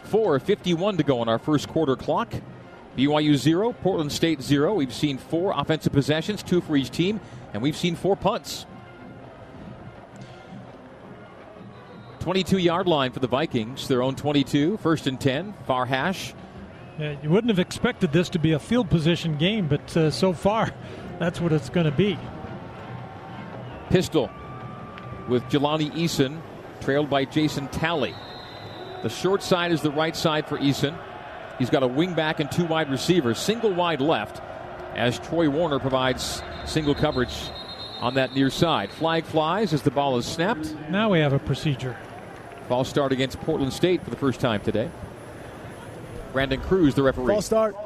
4.51 0.05 0.97
to 0.99 1.03
go 1.03 1.19
on 1.21 1.29
our 1.29 1.41
first 1.41 1.67
quarter 1.67 1.97
clock. 1.97 2.33
BYU 2.97 3.35
0, 3.35 3.73
Portland 3.73 4.13
State 4.13 4.43
0. 4.43 4.75
We've 4.75 4.95
seen 4.95 5.19
four 5.19 5.55
offensive 5.57 5.93
possessions, 5.93 6.45
two 6.45 6.61
for 6.61 6.77
each 6.77 6.93
team, 6.93 7.21
and 7.53 7.61
we've 7.61 7.77
seen 7.77 7.97
four 7.97 8.15
punts. 8.15 8.65
22 12.21 12.59
yard 12.59 12.87
line 12.87 13.11
for 13.11 13.19
the 13.19 13.27
Vikings, 13.27 13.89
their 13.89 14.03
own 14.03 14.15
22, 14.15 14.77
first 14.77 15.09
and 15.09 15.21
10, 15.21 15.53
far 15.67 15.87
hash. 15.87 16.33
Yeah, 17.01 17.17
you 17.23 17.31
wouldn't 17.31 17.49
have 17.49 17.59
expected 17.59 18.13
this 18.13 18.29
to 18.29 18.39
be 18.39 18.53
a 18.53 18.59
field 18.59 18.91
position 18.91 19.39
game, 19.39 19.69
but 19.69 19.97
uh, 19.97 20.11
so 20.11 20.35
far, 20.35 20.71
that's 21.19 21.41
what 21.41 21.51
it's 21.51 21.71
going 21.71 21.87
to 21.87 21.97
be. 21.97 22.19
Pistol 23.89 24.31
with 25.27 25.43
Jelani 25.45 25.91
Eason, 25.93 26.43
trailed 26.83 27.09
by 27.09 27.25
Jason 27.25 27.69
Talley. 27.69 28.15
The 29.03 29.09
short 29.09 29.43
side 29.43 29.73
is 29.73 29.81
the 29.81 29.91
right 29.91 30.15
side 30.15 30.47
for 30.47 30.59
Eason. 30.59 30.95
He's 31.59 31.71
got 31.71 31.83
a 31.83 31.87
wing 31.87 32.13
back 32.13 32.39
and 32.39 32.53
two 32.53 32.67
wide 32.67 32.91
receivers, 32.91 33.39
single 33.39 33.73
wide 33.73 34.03
left, 34.03 34.43
as 34.95 35.19
Troy 35.19 35.49
Warner 35.49 35.79
provides 35.79 36.43
single 36.67 36.95
coverage 36.95 37.35
on 38.01 38.13
that 38.15 38.35
near 38.35 38.51
side. 38.51 38.93
Flag 38.93 39.25
flies 39.25 39.73
as 39.73 39.81
the 39.81 39.91
ball 39.91 40.19
is 40.19 40.27
snapped. 40.27 40.75
Now 40.91 41.09
we 41.09 41.21
have 41.21 41.33
a 41.33 41.39
procedure. 41.39 41.97
False 42.69 42.91
start 42.91 43.11
against 43.11 43.41
Portland 43.41 43.73
State 43.73 44.05
for 44.05 44.11
the 44.11 44.17
first 44.17 44.39
time 44.39 44.61
today. 44.61 44.91
Brandon 46.33 46.61
Cruz, 46.61 46.95
the 46.95 47.03
referee. 47.03 47.27
False 47.27 47.47
start. 47.47 47.77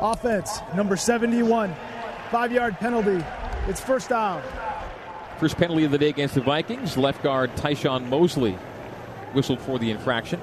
Offense, 0.00 0.60
number 0.74 0.96
71. 0.96 1.74
Five 2.30 2.52
yard 2.52 2.74
penalty. 2.78 3.24
It's 3.68 3.80
first 3.80 4.08
down. 4.08 4.42
First 5.38 5.56
penalty 5.56 5.84
of 5.84 5.90
the 5.90 5.98
day 5.98 6.08
against 6.08 6.34
the 6.34 6.40
Vikings. 6.40 6.96
Left 6.96 7.22
guard 7.22 7.54
Tyshawn 7.56 8.08
Mosley 8.08 8.58
whistled 9.32 9.60
for 9.60 9.78
the 9.78 9.90
infraction. 9.90 10.40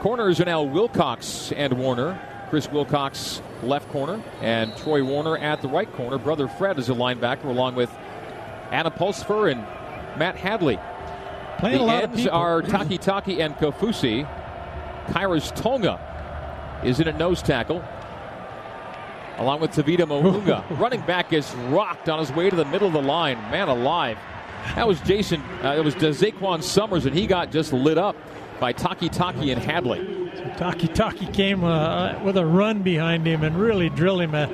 Corners 0.00 0.40
are 0.40 0.44
now 0.44 0.62
Wilcox 0.62 1.52
and 1.52 1.74
Warner. 1.74 2.20
Chris 2.50 2.70
Wilcox, 2.70 3.40
left 3.62 3.88
corner, 3.88 4.22
and 4.42 4.76
Troy 4.76 5.02
Warner 5.02 5.38
at 5.38 5.62
the 5.62 5.68
right 5.68 5.90
corner. 5.94 6.18
Brother 6.18 6.48
Fred 6.48 6.78
is 6.78 6.90
a 6.90 6.92
linebacker, 6.92 7.44
along 7.44 7.76
with 7.76 7.90
Anna 8.70 8.90
Pulsipher 8.90 9.50
and 9.50 9.60
Matt 10.18 10.36
Hadley. 10.36 10.78
Playing 11.58 11.78
the 11.78 11.84
a 11.84 11.86
lot 11.86 12.02
ends 12.02 12.26
are 12.26 12.60
Taki 12.60 12.98
Taki 12.98 13.40
and 13.40 13.54
Kaufusi. 13.54 14.28
Khyiris 15.08 15.54
Tonga 15.54 16.80
is 16.84 17.00
in 17.00 17.08
a 17.08 17.12
nose 17.12 17.42
tackle, 17.42 17.84
along 19.38 19.60
with 19.60 19.70
Tavita 19.72 20.06
Mo'unga. 20.06 20.64
Running 20.78 21.00
back 21.02 21.32
is 21.32 21.52
rocked 21.68 22.08
on 22.08 22.18
his 22.18 22.32
way 22.32 22.50
to 22.50 22.56
the 22.56 22.64
middle 22.66 22.88
of 22.88 22.92
the 22.92 23.02
line. 23.02 23.36
Man 23.50 23.68
alive. 23.68 24.18
That 24.74 24.86
was 24.86 25.00
Jason, 25.00 25.40
uh, 25.62 25.74
it 25.76 25.84
was 25.84 25.94
Zaquan 25.94 26.62
Summers, 26.62 27.06
and 27.06 27.14
he 27.14 27.26
got 27.26 27.50
just 27.50 27.72
lit 27.72 27.98
up 27.98 28.16
by 28.60 28.72
Taki 28.72 29.08
Taki 29.08 29.50
and 29.50 29.60
Hadley. 29.60 30.30
So 30.36 30.44
Taki 30.56 30.86
Taki 30.86 31.26
came 31.26 31.64
uh, 31.64 32.22
with 32.22 32.36
a 32.36 32.46
run 32.46 32.82
behind 32.82 33.26
him 33.26 33.42
and 33.42 33.56
really 33.56 33.88
drilled 33.90 34.22
him. 34.22 34.34
Uh, 34.34 34.46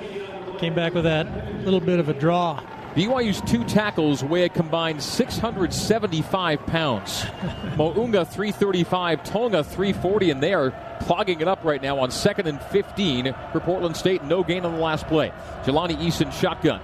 came 0.58 0.74
back 0.74 0.94
with 0.94 1.04
that 1.04 1.26
little 1.64 1.80
bit 1.80 2.00
of 2.00 2.08
a 2.08 2.14
draw. 2.14 2.60
BYU's 2.98 3.40
two 3.42 3.62
tackles 3.62 4.24
weigh 4.24 4.42
a 4.42 4.48
combined 4.48 5.00
675 5.00 6.66
pounds. 6.66 7.24
Mo'unga 7.76 8.26
335, 8.26 9.22
Tonga 9.22 9.62
340, 9.62 10.30
and 10.32 10.42
they 10.42 10.52
are 10.52 10.72
clogging 11.02 11.40
it 11.40 11.46
up 11.46 11.62
right 11.62 11.80
now 11.80 12.00
on 12.00 12.10
second 12.10 12.48
and 12.48 12.60
15 12.60 13.36
for 13.52 13.60
Portland 13.60 13.96
State. 13.96 14.24
No 14.24 14.42
gain 14.42 14.64
on 14.64 14.72
the 14.72 14.80
last 14.80 15.06
play. 15.06 15.30
Jelani 15.62 15.96
Eason 15.98 16.32
shotgun. 16.32 16.80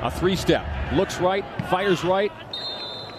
A 0.00 0.10
three 0.10 0.36
step. 0.36 0.64
Looks 0.94 1.20
right, 1.20 1.44
fires 1.68 2.02
right. 2.02 2.32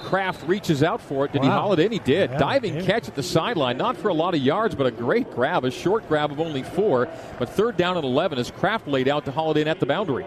Kraft 0.01 0.41
reaches 0.47 0.81
out 0.81 1.01
for 1.01 1.25
it. 1.25 1.33
Did 1.33 1.43
wow. 1.43 1.47
he 1.47 1.51
haul 1.51 1.73
it 1.73 1.79
in? 1.79 1.91
He 1.91 1.99
did. 1.99 2.31
Yeah, 2.31 2.37
Diving 2.39 2.83
catch 2.83 3.07
at 3.07 3.13
the 3.13 3.21
sideline. 3.21 3.77
Not 3.77 3.95
for 3.95 4.07
a 4.07 4.13
lot 4.13 4.33
of 4.33 4.41
yards, 4.41 4.73
but 4.73 4.87
a 4.87 4.91
great 4.91 5.29
grab. 5.35 5.65
A 5.65 5.69
short 5.69 6.07
grab 6.07 6.31
of 6.31 6.39
only 6.39 6.63
four. 6.63 7.07
But 7.37 7.49
third 7.49 7.77
down 7.77 7.95
and 7.95 8.05
11 8.05 8.39
as 8.39 8.49
Kraft 8.49 8.87
laid 8.87 9.07
out 9.07 9.25
to 9.25 9.31
haul 9.31 9.51
it 9.51 9.57
in 9.57 9.67
at 9.67 9.79
the 9.79 9.85
boundary. 9.85 10.25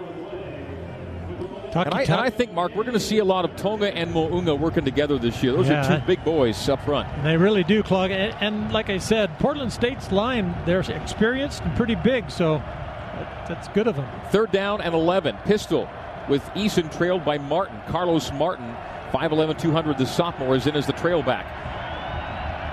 And 1.73 1.95
I, 1.95 2.03
and 2.03 2.13
I, 2.13 2.31
think, 2.31 2.53
Mark, 2.53 2.75
we're 2.75 2.83
going 2.83 2.95
to 2.95 3.01
see 3.01 3.19
a 3.19 3.25
lot 3.25 3.45
of 3.45 3.55
Tonga 3.57 3.95
and 3.95 4.13
Mo'unga 4.13 4.59
working 4.59 4.85
together 4.85 5.19
this 5.19 5.43
year. 5.43 5.53
Those 5.53 5.69
yeah, 5.69 5.87
are 5.87 6.01
two 6.01 6.07
big 6.07 6.25
boys 6.25 6.69
up 6.69 6.85
front. 6.85 7.09
They 7.23 7.37
really 7.37 7.63
do, 7.63 7.83
clog. 7.83 8.11
And, 8.11 8.35
and, 8.41 8.73
like 8.73 8.91
I 8.91 8.99
said, 8.99 9.39
Portland 9.39 9.73
State's 9.73 10.11
line, 10.11 10.55
they're 10.67 10.81
experienced 10.81 11.63
and 11.63 11.77
pretty 11.77 11.95
big, 11.95 12.31
so 12.31 12.59
that's 13.49 13.69
good 13.69 13.87
of 13.87 13.97
them. 13.97 14.09
Third 14.31 14.51
down 14.53 14.81
and 14.81 14.95
11. 14.95 15.37
Pistol 15.45 15.89
with 16.29 16.43
Eason 16.55 16.95
trailed 16.97 17.25
by 17.25 17.39
Martin. 17.39 17.81
Carlos 17.89 18.33
Martin, 18.33 18.75
5'11, 19.13 19.59
200, 19.59 19.99
the 19.99 20.07
sophomore, 20.07 20.57
is 20.57 20.67
in 20.67 20.77
as 20.77 20.87
the 20.87 20.93
trailback. 20.93 21.45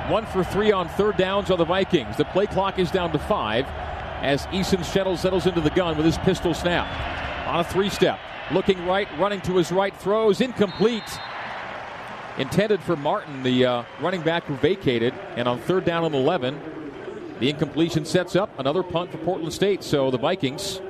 One 0.09 0.25
for 0.27 0.43
three 0.43 0.71
on 0.71 0.87
third 0.89 1.17
downs 1.17 1.51
on 1.51 1.57
the 1.57 1.65
Vikings. 1.65 2.15
The 2.15 2.25
play 2.25 2.47
clock 2.47 2.79
is 2.79 2.91
down 2.91 3.11
to 3.11 3.19
five 3.19 3.65
as 4.21 4.45
Eason 4.47 4.83
Shuttle 4.83 5.17
settles 5.17 5.45
into 5.45 5.61
the 5.61 5.69
gun 5.69 5.97
with 5.97 6.05
his 6.05 6.17
pistol 6.19 6.53
snap. 6.53 6.87
On 7.47 7.61
a 7.61 7.63
three 7.63 7.89
step. 7.89 8.19
Looking 8.51 8.85
right, 8.85 9.07
running 9.17 9.39
to 9.41 9.55
his 9.55 9.71
right, 9.71 9.95
throws 9.95 10.41
incomplete. 10.41 11.19
Intended 12.37 12.81
for 12.81 12.97
Martin, 12.97 13.41
the 13.41 13.65
uh, 13.65 13.83
running 14.01 14.21
back 14.21 14.43
who 14.43 14.55
vacated. 14.55 15.13
And 15.37 15.47
on 15.47 15.59
third 15.59 15.85
down 15.85 16.03
and 16.03 16.13
11, 16.13 16.59
the 17.39 17.49
incompletion 17.49 18.03
sets 18.03 18.35
up 18.35 18.49
another 18.59 18.83
punt 18.83 19.11
for 19.11 19.17
Portland 19.19 19.53
State. 19.53 19.81
So 19.81 20.11
the 20.11 20.17
Vikings 20.17 20.81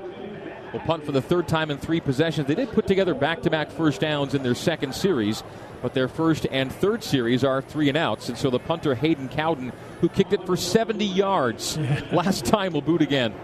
will 0.74 0.80
punt 0.80 1.06
for 1.06 1.12
the 1.12 1.22
third 1.22 1.48
time 1.48 1.70
in 1.70 1.78
three 1.78 2.00
possessions. 2.00 2.48
They 2.48 2.56
did 2.56 2.72
put 2.72 2.88
together 2.88 3.14
back 3.14 3.44
to 3.44 3.52
back 3.52 3.70
first 3.70 4.02
downs 4.02 4.34
in 4.34 4.42
their 4.42 4.56
second 4.56 4.96
series, 4.96 5.44
but 5.84 5.94
their 5.94 6.08
first 6.08 6.48
and 6.50 6.72
third 6.72 7.04
series 7.04 7.44
are 7.44 7.62
three 7.62 7.88
and 7.88 7.98
outs. 7.98 8.30
And 8.30 8.38
so 8.38 8.50
the 8.50 8.60
punter, 8.60 8.96
Hayden 8.96 9.30
Cowden, 9.30 9.72
who 10.02 10.10
kicked 10.10 10.34
it 10.34 10.44
for 10.46 10.58
70 10.58 11.06
yards 11.06 11.78
last 12.12 12.46
time, 12.46 12.74
will 12.74 12.82
boot 12.82 13.04
again. 13.04 13.36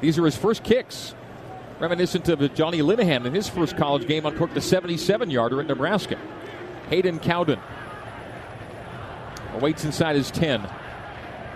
These 0.00 0.18
are 0.18 0.24
his 0.24 0.36
first 0.36 0.64
kicks 0.64 1.14
reminiscent 1.80 2.28
of 2.28 2.54
Johnny 2.54 2.80
Linehan 2.80 3.26
in 3.26 3.34
his 3.34 3.48
first 3.48 3.76
college 3.76 4.06
game 4.06 4.26
on 4.26 4.36
Cook, 4.36 4.54
the 4.54 4.60
77 4.60 5.30
yarder 5.30 5.60
at 5.60 5.66
Nebraska. 5.66 6.18
Hayden 6.90 7.18
Cowden 7.18 7.60
waits 9.60 9.84
inside 9.84 10.16
his 10.16 10.30
10. 10.30 10.68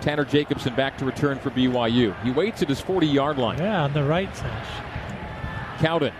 Tanner 0.01 0.25
Jacobson 0.25 0.75
back 0.75 0.97
to 0.97 1.05
return 1.05 1.39
for 1.39 1.49
BYU. 1.49 2.19
He 2.23 2.31
waits 2.31 2.61
at 2.61 2.69
his 2.69 2.79
40 2.79 3.07
yard 3.07 3.37
line. 3.37 3.59
Yeah, 3.59 3.83
on 3.83 3.93
the 3.93 4.03
right 4.03 4.33
side. 4.35 4.65
Cowden 5.79 6.13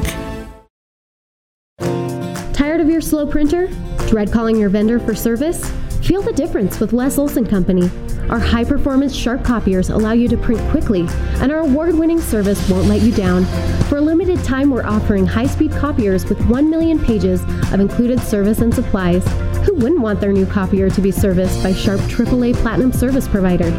Tired 2.52 2.80
of 2.80 2.88
your 2.88 3.00
slow 3.00 3.24
printer? 3.24 3.68
Dread 4.08 4.32
calling 4.32 4.56
your 4.56 4.68
vendor 4.68 4.98
for 4.98 5.14
service? 5.14 5.70
Feel 6.02 6.22
the 6.22 6.32
difference 6.32 6.80
with 6.80 6.92
Les 6.92 7.18
Olson 7.18 7.46
Company. 7.46 7.88
Our 8.30 8.40
high 8.40 8.64
performance 8.64 9.14
sharp 9.14 9.44
copiers 9.44 9.90
allow 9.90 10.10
you 10.10 10.26
to 10.26 10.36
print 10.36 10.60
quickly, 10.72 11.06
and 11.40 11.52
our 11.52 11.60
award 11.60 11.94
winning 11.94 12.20
service 12.20 12.68
won't 12.68 12.88
let 12.88 13.00
you 13.02 13.12
down. 13.12 13.44
For 13.84 13.98
a 13.98 14.00
limited 14.00 14.42
time, 14.42 14.70
we're 14.70 14.84
offering 14.84 15.24
high 15.24 15.46
speed 15.46 15.70
copiers 15.70 16.24
with 16.24 16.44
1 16.46 16.68
million 16.68 16.98
pages 16.98 17.42
of 17.72 17.78
included 17.78 18.18
service 18.18 18.58
and 18.58 18.74
supplies. 18.74 19.24
Who 19.64 19.74
wouldn't 19.76 20.00
want 20.00 20.20
their 20.20 20.32
new 20.32 20.44
copier 20.44 20.90
to 20.90 21.00
be 21.00 21.10
serviced 21.10 21.62
by 21.62 21.72
Sharp 21.72 22.00
AAA 22.02 22.54
Platinum 22.56 22.92
Service 22.92 23.26
Provider? 23.26 23.70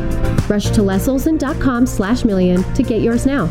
Rush 0.48 0.66
to 0.72 0.82
lesolson.com 0.82 1.86
slash 1.86 2.26
million 2.26 2.64
to 2.74 2.84
get 2.84 3.02
yours 3.02 3.26
now. 3.26 3.46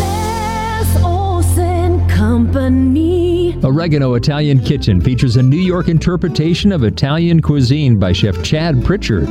Les 0.00 1.02
Olson 1.04 2.08
Company. 2.08 3.56
Oregano 3.64 4.14
Italian 4.14 4.60
Kitchen 4.60 5.00
features 5.00 5.36
a 5.36 5.42
New 5.42 5.56
York 5.56 5.88
interpretation 5.88 6.72
of 6.72 6.82
Italian 6.82 7.40
cuisine 7.40 7.96
by 7.96 8.12
Chef 8.12 8.42
Chad 8.42 8.84
Pritchard. 8.84 9.28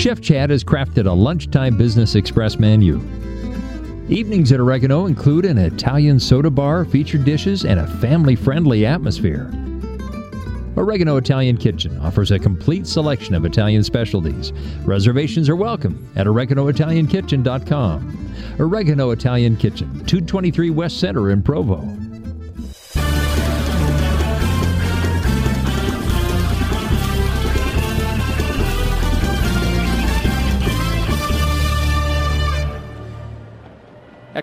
Chef 0.00 0.20
Chad 0.20 0.50
has 0.50 0.64
crafted 0.64 1.06
a 1.06 1.12
lunchtime 1.12 1.76
business 1.76 2.16
express 2.16 2.58
menu. 2.58 2.96
Evenings 4.08 4.50
at 4.50 4.58
Oregano 4.58 5.06
include 5.06 5.44
an 5.44 5.58
Italian 5.58 6.18
soda 6.18 6.50
bar, 6.50 6.84
featured 6.84 7.24
dishes, 7.24 7.64
and 7.64 7.78
a 7.78 7.86
family 7.98 8.34
friendly 8.34 8.84
atmosphere. 8.84 9.48
Oregano 10.76 11.16
Italian 11.16 11.56
Kitchen 11.56 11.98
offers 11.98 12.30
a 12.30 12.38
complete 12.38 12.86
selection 12.86 13.34
of 13.34 13.44
Italian 13.44 13.82
specialties. 13.82 14.52
Reservations 14.84 15.48
are 15.48 15.56
welcome 15.56 16.08
at 16.16 16.26
oreganoitaliankitchen.com. 16.26 18.34
Oregano 18.58 19.10
Italian 19.10 19.56
Kitchen, 19.56 19.90
223 20.06 20.70
West 20.70 21.00
Center 21.00 21.30
in 21.30 21.42
Provo. 21.42 22.09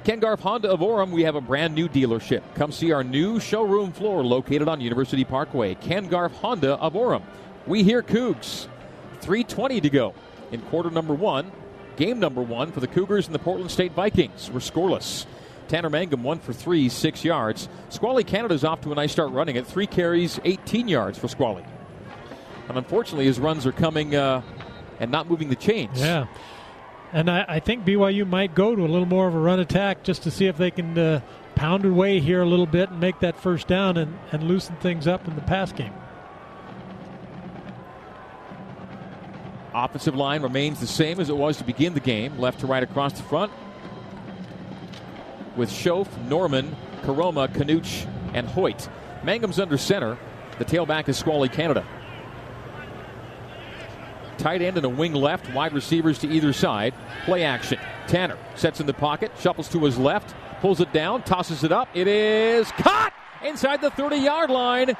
Ken 0.07 0.21
Garff 0.21 0.39
Honda 0.39 0.71
of 0.71 0.79
Orem, 0.79 1.11
we 1.11 1.23
have 1.23 1.35
a 1.35 1.41
brand 1.41 1.75
new 1.75 1.89
dealership. 1.89 2.41
Come 2.55 2.71
see 2.71 2.93
our 2.93 3.03
new 3.03 3.41
showroom 3.41 3.91
floor 3.91 4.23
located 4.23 4.69
on 4.69 4.79
University 4.79 5.25
Parkway. 5.25 5.75
Ken 5.75 6.07
Garff 6.07 6.31
Honda 6.35 6.75
of 6.75 6.93
Orem. 6.93 7.23
We 7.65 7.83
hear 7.83 8.01
Cougs. 8.01 8.69
320 9.19 9.81
to 9.81 9.89
go 9.89 10.13
in 10.53 10.61
quarter 10.61 10.89
number 10.89 11.13
one. 11.13 11.51
Game 11.97 12.21
number 12.21 12.41
one 12.41 12.71
for 12.71 12.79
the 12.79 12.87
Cougars 12.87 13.25
and 13.25 13.35
the 13.35 13.39
Portland 13.39 13.69
State 13.69 13.91
Vikings. 13.91 14.49
We're 14.49 14.61
scoreless. 14.61 15.25
Tanner 15.67 15.89
Mangum, 15.89 16.23
one 16.23 16.39
for 16.39 16.53
three, 16.53 16.87
six 16.87 17.25
yards. 17.25 17.67
Squally 17.89 18.23
Canada's 18.23 18.63
off 18.63 18.79
to 18.83 18.93
a 18.93 18.95
nice 18.95 19.11
start 19.11 19.33
running 19.33 19.57
at 19.57 19.67
three 19.67 19.87
carries, 19.87 20.39
18 20.45 20.87
yards 20.87 21.19
for 21.19 21.27
Squally. 21.27 21.65
And 22.69 22.77
unfortunately, 22.77 23.25
his 23.25 23.41
runs 23.41 23.65
are 23.65 23.73
coming 23.73 24.15
uh, 24.15 24.41
and 25.01 25.11
not 25.11 25.29
moving 25.29 25.49
the 25.49 25.57
chains. 25.57 25.99
Yeah. 25.99 26.27
And 27.13 27.29
I, 27.29 27.45
I, 27.47 27.59
think 27.59 27.85
BYU 27.85 28.27
might 28.27 28.53
go 28.53 28.75
to 28.75 28.81
a 28.81 28.87
little 28.87 29.05
more 29.05 29.27
of 29.27 29.35
a 29.35 29.39
run 29.39 29.59
attack 29.59 30.03
just 30.03 30.23
to 30.23 30.31
see 30.31 30.47
if 30.47 30.57
they 30.57 30.71
can 30.71 30.97
uh, 30.97 31.21
pound 31.55 31.85
away 31.85 32.19
here 32.19 32.41
a 32.41 32.45
little 32.45 32.65
bit 32.65 32.89
and 32.89 32.99
make 32.99 33.19
that 33.21 33.39
first 33.39 33.67
down 33.67 33.97
and, 33.97 34.17
and 34.31 34.43
loosen 34.43 34.75
things 34.77 35.07
up 35.07 35.27
in 35.27 35.35
the 35.35 35.41
pass 35.41 35.71
game. 35.71 35.93
Offensive 39.73 40.15
line 40.15 40.41
remains 40.41 40.79
the 40.79 40.87
same 40.87 41.19
as 41.19 41.29
it 41.29 41.37
was 41.37 41.57
to 41.57 41.63
begin 41.63 41.93
the 41.93 41.99
game, 41.99 42.37
left 42.37 42.59
to 42.59 42.67
right 42.67 42.83
across 42.83 43.13
the 43.13 43.23
front. 43.23 43.51
With 45.55 45.69
Shoaf, 45.69 46.07
Norman, 46.27 46.75
Koroma, 47.03 47.47
Kanuch, 47.47 48.07
and 48.33 48.47
Hoyt. 48.47 48.89
Mangum's 49.23 49.59
under 49.59 49.77
center. 49.77 50.17
The 50.59 50.65
tailback 50.65 51.07
is 51.09 51.17
Squally 51.17 51.49
Canada. 51.49 51.85
Tight 54.37 54.61
end 54.61 54.77
and 54.77 54.85
a 54.85 54.89
wing 54.89 55.13
left, 55.13 55.51
wide 55.53 55.73
receivers 55.73 56.19
to 56.19 56.27
either 56.27 56.53
side. 56.53 56.93
Play 57.25 57.43
action. 57.43 57.79
Tanner 58.07 58.37
sets 58.55 58.79
in 58.79 58.85
the 58.85 58.93
pocket, 58.93 59.31
shuffles 59.39 59.67
to 59.69 59.83
his 59.83 59.97
left, 59.97 60.33
pulls 60.61 60.79
it 60.79 60.93
down, 60.93 61.23
tosses 61.23 61.63
it 61.63 61.71
up. 61.71 61.89
It 61.93 62.07
is 62.07 62.71
caught 62.73 63.13
inside 63.43 63.81
the 63.81 63.91
30 63.91 64.17
yard 64.17 64.49
line. 64.49 64.95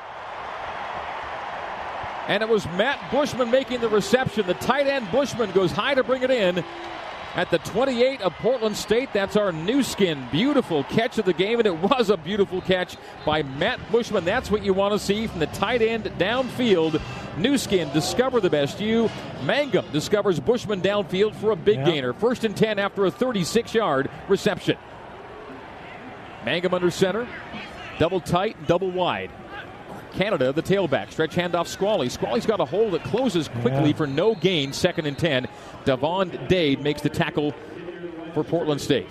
And 2.28 2.44
it 2.44 2.50
was 2.50 2.66
Matt 2.66 3.00
Bushman 3.10 3.50
making 3.50 3.80
the 3.80 3.88
reception. 3.88 4.46
The 4.48 4.54
tight 4.56 4.88
end 4.88 5.10
Bushman 5.12 5.52
goes 5.52 5.72
high 5.72 5.94
to 5.94 6.04
bring 6.04 6.24
it 6.24 6.32
in 6.32 6.64
at 7.38 7.52
the 7.52 7.60
28 7.60 8.22
of 8.22 8.34
Portland 8.34 8.76
State. 8.76 9.14
That's 9.14 9.36
our 9.38 9.52
Nu 9.52 9.84
Skin. 9.84 10.28
Beautiful 10.32 10.84
catch 10.86 11.20
of 11.20 11.26
the 11.26 11.34
game, 11.34 11.60
and 11.60 11.68
it 11.68 11.78
was 11.78 12.10
a 12.10 12.18
beautiful 12.18 12.62
catch 12.62 12.98
by 13.26 13.44
Matt 13.44 13.80
Bushman. 13.92 14.26
That's 14.26 14.52
what 14.52 14.64
you 14.64 14.74
want 14.74 14.94
to 14.94 15.00
see 15.00 15.28
from 15.28 15.40
the 15.40 15.48
tight 15.48 15.82
end 15.82 16.06
downfield. 16.18 17.00
Nu 17.38 17.58
Skin, 17.58 17.90
discover 17.94 18.42
the 18.42 18.50
best 18.50 18.82
you. 18.82 19.10
Mangum 19.44 19.86
discovers 19.94 20.40
Bushman 20.40 20.82
downfield 20.82 21.36
for 21.36 21.52
a 21.52 21.56
big 21.56 21.86
gainer. 21.86 22.12
First 22.12 22.44
and 22.44 22.58
10 22.58 22.80
after 22.80 23.06
a 23.06 23.12
36 23.12 23.74
yard 23.74 24.10
reception. 24.28 24.78
Mangum 26.44 26.74
under 26.74 26.90
center. 26.90 27.28
Double 28.00 28.20
tight, 28.20 28.68
double 28.68 28.90
wide. 28.92 29.32
Canada, 30.18 30.52
the 30.52 30.64
tailback. 30.64 31.12
Stretch 31.12 31.36
handoff 31.36 31.68
Squally. 31.68 32.10
Squally's 32.10 32.46
got 32.46 32.60
a 32.60 32.66
hole 32.66 32.90
that 32.92 33.04
closes 33.04 33.48
quickly 33.48 33.92
yeah. 33.92 33.96
for 33.96 34.08
no 34.08 34.34
gain. 34.34 34.74
Second 34.74 35.06
and 35.06 35.18
10. 35.18 35.48
Devon 35.86 36.48
Dade 36.48 36.82
makes 36.82 37.02
the 37.02 37.10
tackle 37.10 37.54
for 38.34 38.44
Portland 38.44 38.82
State. 38.82 39.08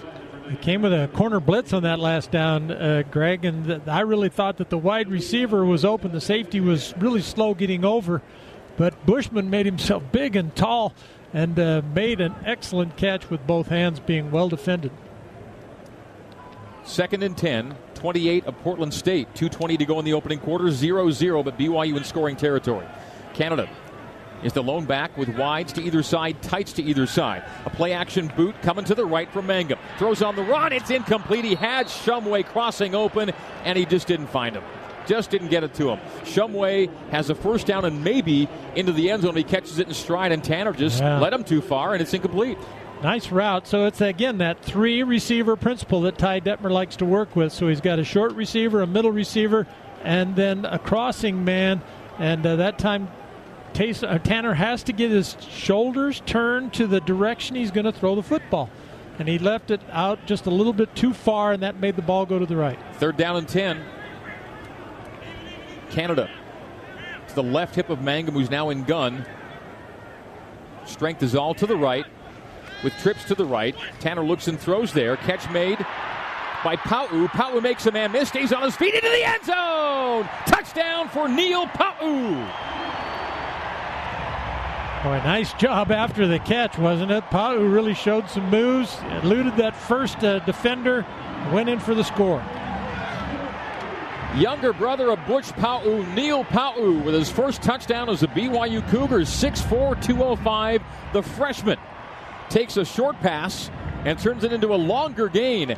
It 0.48 0.60
came 0.60 0.82
with 0.82 0.92
a 0.92 1.08
corner 1.08 1.40
blitz 1.40 1.72
on 1.72 1.84
that 1.84 1.98
last 1.98 2.30
down, 2.30 2.70
uh, 2.70 3.02
Greg, 3.10 3.44
and 3.44 3.66
th- 3.66 3.80
I 3.86 4.00
really 4.00 4.28
thought 4.28 4.58
that 4.58 4.70
the 4.70 4.78
wide 4.78 5.08
receiver 5.08 5.64
was 5.64 5.84
open. 5.84 6.12
The 6.12 6.20
safety 6.20 6.60
was 6.60 6.94
really 6.98 7.22
slow 7.22 7.54
getting 7.54 7.84
over, 7.84 8.22
but 8.76 9.06
Bushman 9.06 9.50
made 9.50 9.66
himself 9.66 10.02
big 10.12 10.36
and 10.36 10.54
tall 10.54 10.92
and 11.32 11.58
uh, 11.58 11.82
made 11.94 12.20
an 12.20 12.34
excellent 12.44 12.96
catch 12.96 13.28
with 13.28 13.44
both 13.46 13.68
hands 13.68 13.98
being 13.98 14.30
well 14.30 14.48
defended. 14.48 14.92
Second 16.84 17.24
and 17.24 17.36
10, 17.36 17.76
28 17.96 18.46
of 18.46 18.56
Portland 18.60 18.94
State. 18.94 19.32
2.20 19.34 19.78
to 19.78 19.84
go 19.84 19.98
in 19.98 20.04
the 20.04 20.12
opening 20.12 20.38
quarter, 20.38 20.70
0 20.70 21.10
0, 21.10 21.42
but 21.42 21.58
BYU 21.58 21.96
in 21.96 22.04
scoring 22.04 22.36
territory. 22.36 22.86
Canada 23.34 23.68
is 24.42 24.52
the 24.52 24.62
lone 24.62 24.84
back 24.84 25.16
with 25.16 25.28
wides 25.30 25.72
to 25.72 25.82
either 25.82 26.02
side, 26.02 26.40
tights 26.42 26.72
to 26.74 26.82
either 26.82 27.06
side. 27.06 27.42
A 27.64 27.70
play 27.70 27.92
action 27.92 28.30
boot 28.36 28.54
coming 28.62 28.84
to 28.84 28.94
the 28.94 29.04
right 29.04 29.30
from 29.32 29.46
Mangum. 29.46 29.78
Throws 29.98 30.22
on 30.22 30.36
the 30.36 30.42
run. 30.42 30.72
It's 30.72 30.90
incomplete. 30.90 31.44
He 31.44 31.54
had 31.54 31.86
Shumway 31.86 32.44
crossing 32.44 32.94
open, 32.94 33.32
and 33.64 33.78
he 33.78 33.86
just 33.86 34.06
didn't 34.06 34.28
find 34.28 34.54
him. 34.54 34.62
Just 35.06 35.30
didn't 35.30 35.48
get 35.48 35.64
it 35.64 35.72
to 35.74 35.90
him. 35.90 36.00
Shumway 36.24 36.90
has 37.10 37.30
a 37.30 37.34
first 37.34 37.66
down 37.66 37.84
and 37.84 38.02
maybe 38.02 38.48
into 38.74 38.92
the 38.92 39.10
end 39.10 39.22
zone. 39.22 39.36
He 39.36 39.44
catches 39.44 39.78
it 39.78 39.88
in 39.88 39.94
stride, 39.94 40.32
and 40.32 40.42
Tanner 40.42 40.72
just 40.72 41.00
yeah. 41.00 41.18
led 41.18 41.32
him 41.32 41.44
too 41.44 41.60
far, 41.60 41.92
and 41.92 42.02
it's 42.02 42.12
incomplete. 42.12 42.58
Nice 43.02 43.30
route. 43.30 43.66
So 43.66 43.84
it's 43.84 44.00
again 44.00 44.38
that 44.38 44.62
three 44.62 45.02
receiver 45.02 45.54
principle 45.56 46.02
that 46.02 46.16
Ty 46.16 46.40
Detmer 46.40 46.70
likes 46.70 46.96
to 46.96 47.04
work 47.04 47.36
with. 47.36 47.52
So 47.52 47.68
he's 47.68 47.80
got 47.80 47.98
a 47.98 48.04
short 48.04 48.32
receiver, 48.32 48.80
a 48.80 48.86
middle 48.86 49.12
receiver, 49.12 49.66
and 50.02 50.34
then 50.34 50.64
a 50.64 50.78
crossing 50.78 51.44
man. 51.44 51.82
And 52.18 52.44
uh, 52.46 52.56
that 52.56 52.78
time, 52.78 53.08
uh, 53.78 54.18
Tanner 54.18 54.54
has 54.54 54.82
to 54.84 54.94
get 54.94 55.10
his 55.10 55.36
shoulders 55.40 56.22
turned 56.24 56.72
to 56.74 56.86
the 56.86 57.00
direction 57.00 57.56
he's 57.56 57.70
going 57.70 57.84
to 57.84 57.92
throw 57.92 58.14
the 58.14 58.22
football. 58.22 58.70
And 59.18 59.28
he 59.28 59.38
left 59.38 59.70
it 59.70 59.80
out 59.90 60.24
just 60.26 60.46
a 60.46 60.50
little 60.50 60.72
bit 60.72 60.94
too 60.94 61.12
far, 61.12 61.52
and 61.52 61.62
that 61.62 61.78
made 61.78 61.96
the 61.96 62.02
ball 62.02 62.24
go 62.24 62.38
to 62.38 62.46
the 62.46 62.56
right. 62.56 62.78
Third 62.94 63.16
down 63.16 63.36
and 63.36 63.48
10. 63.48 63.82
Canada. 65.90 66.30
It's 67.24 67.34
the 67.34 67.42
left 67.42 67.74
hip 67.74 67.90
of 67.90 68.00
Mangum, 68.02 68.34
who's 68.34 68.50
now 68.50 68.70
in 68.70 68.84
gun. 68.84 69.26
Strength 70.84 71.22
is 71.22 71.34
all 71.34 71.54
to 71.54 71.66
the 71.66 71.76
right 71.76 72.06
with 72.86 72.96
trips 72.98 73.24
to 73.24 73.34
the 73.34 73.44
right. 73.44 73.74
Tanner 73.98 74.24
looks 74.24 74.46
and 74.46 74.60
throws 74.60 74.92
there. 74.92 75.16
Catch 75.16 75.50
made 75.50 75.76
by 76.62 76.76
Pau. 76.76 77.26
Pau 77.26 77.58
makes 77.58 77.84
a 77.86 77.90
man 77.90 78.12
miss. 78.12 78.28
Stays 78.28 78.52
on 78.52 78.62
his 78.62 78.76
feet 78.76 78.94
into 78.94 79.08
the 79.08 79.24
end 79.24 79.44
zone. 79.44 80.28
Touchdown 80.46 81.08
for 81.08 81.28
Neil 81.28 81.66
Pau. 81.66 81.98
Boy, 85.02 85.18
nice 85.24 85.52
job 85.54 85.90
after 85.90 86.28
the 86.28 86.38
catch, 86.38 86.78
wasn't 86.78 87.10
it? 87.10 87.24
Pau 87.24 87.56
really 87.56 87.92
showed 87.94 88.30
some 88.30 88.48
moves, 88.50 88.96
eluded 89.22 89.56
that 89.56 89.74
first 89.74 90.22
uh, 90.22 90.38
defender, 90.40 91.04
went 91.52 91.68
in 91.68 91.80
for 91.80 91.94
the 91.96 92.04
score. 92.04 92.40
Younger 94.36 94.72
brother 94.72 95.10
of 95.10 95.18
Butch 95.26 95.52
Pau, 95.54 95.82
Neil 96.14 96.44
Pau, 96.44 96.80
with 96.80 97.14
his 97.14 97.30
first 97.30 97.62
touchdown 97.62 98.08
as 98.08 98.22
a 98.22 98.28
BYU 98.28 98.88
Cougars, 98.90 99.28
6'4, 99.28 100.00
205, 100.04 100.82
the 101.12 101.22
freshman 101.22 101.78
takes 102.50 102.76
a 102.76 102.84
short 102.84 103.18
pass 103.20 103.70
and 104.04 104.18
turns 104.18 104.44
it 104.44 104.52
into 104.52 104.74
a 104.74 104.76
longer 104.76 105.28
gain. 105.28 105.76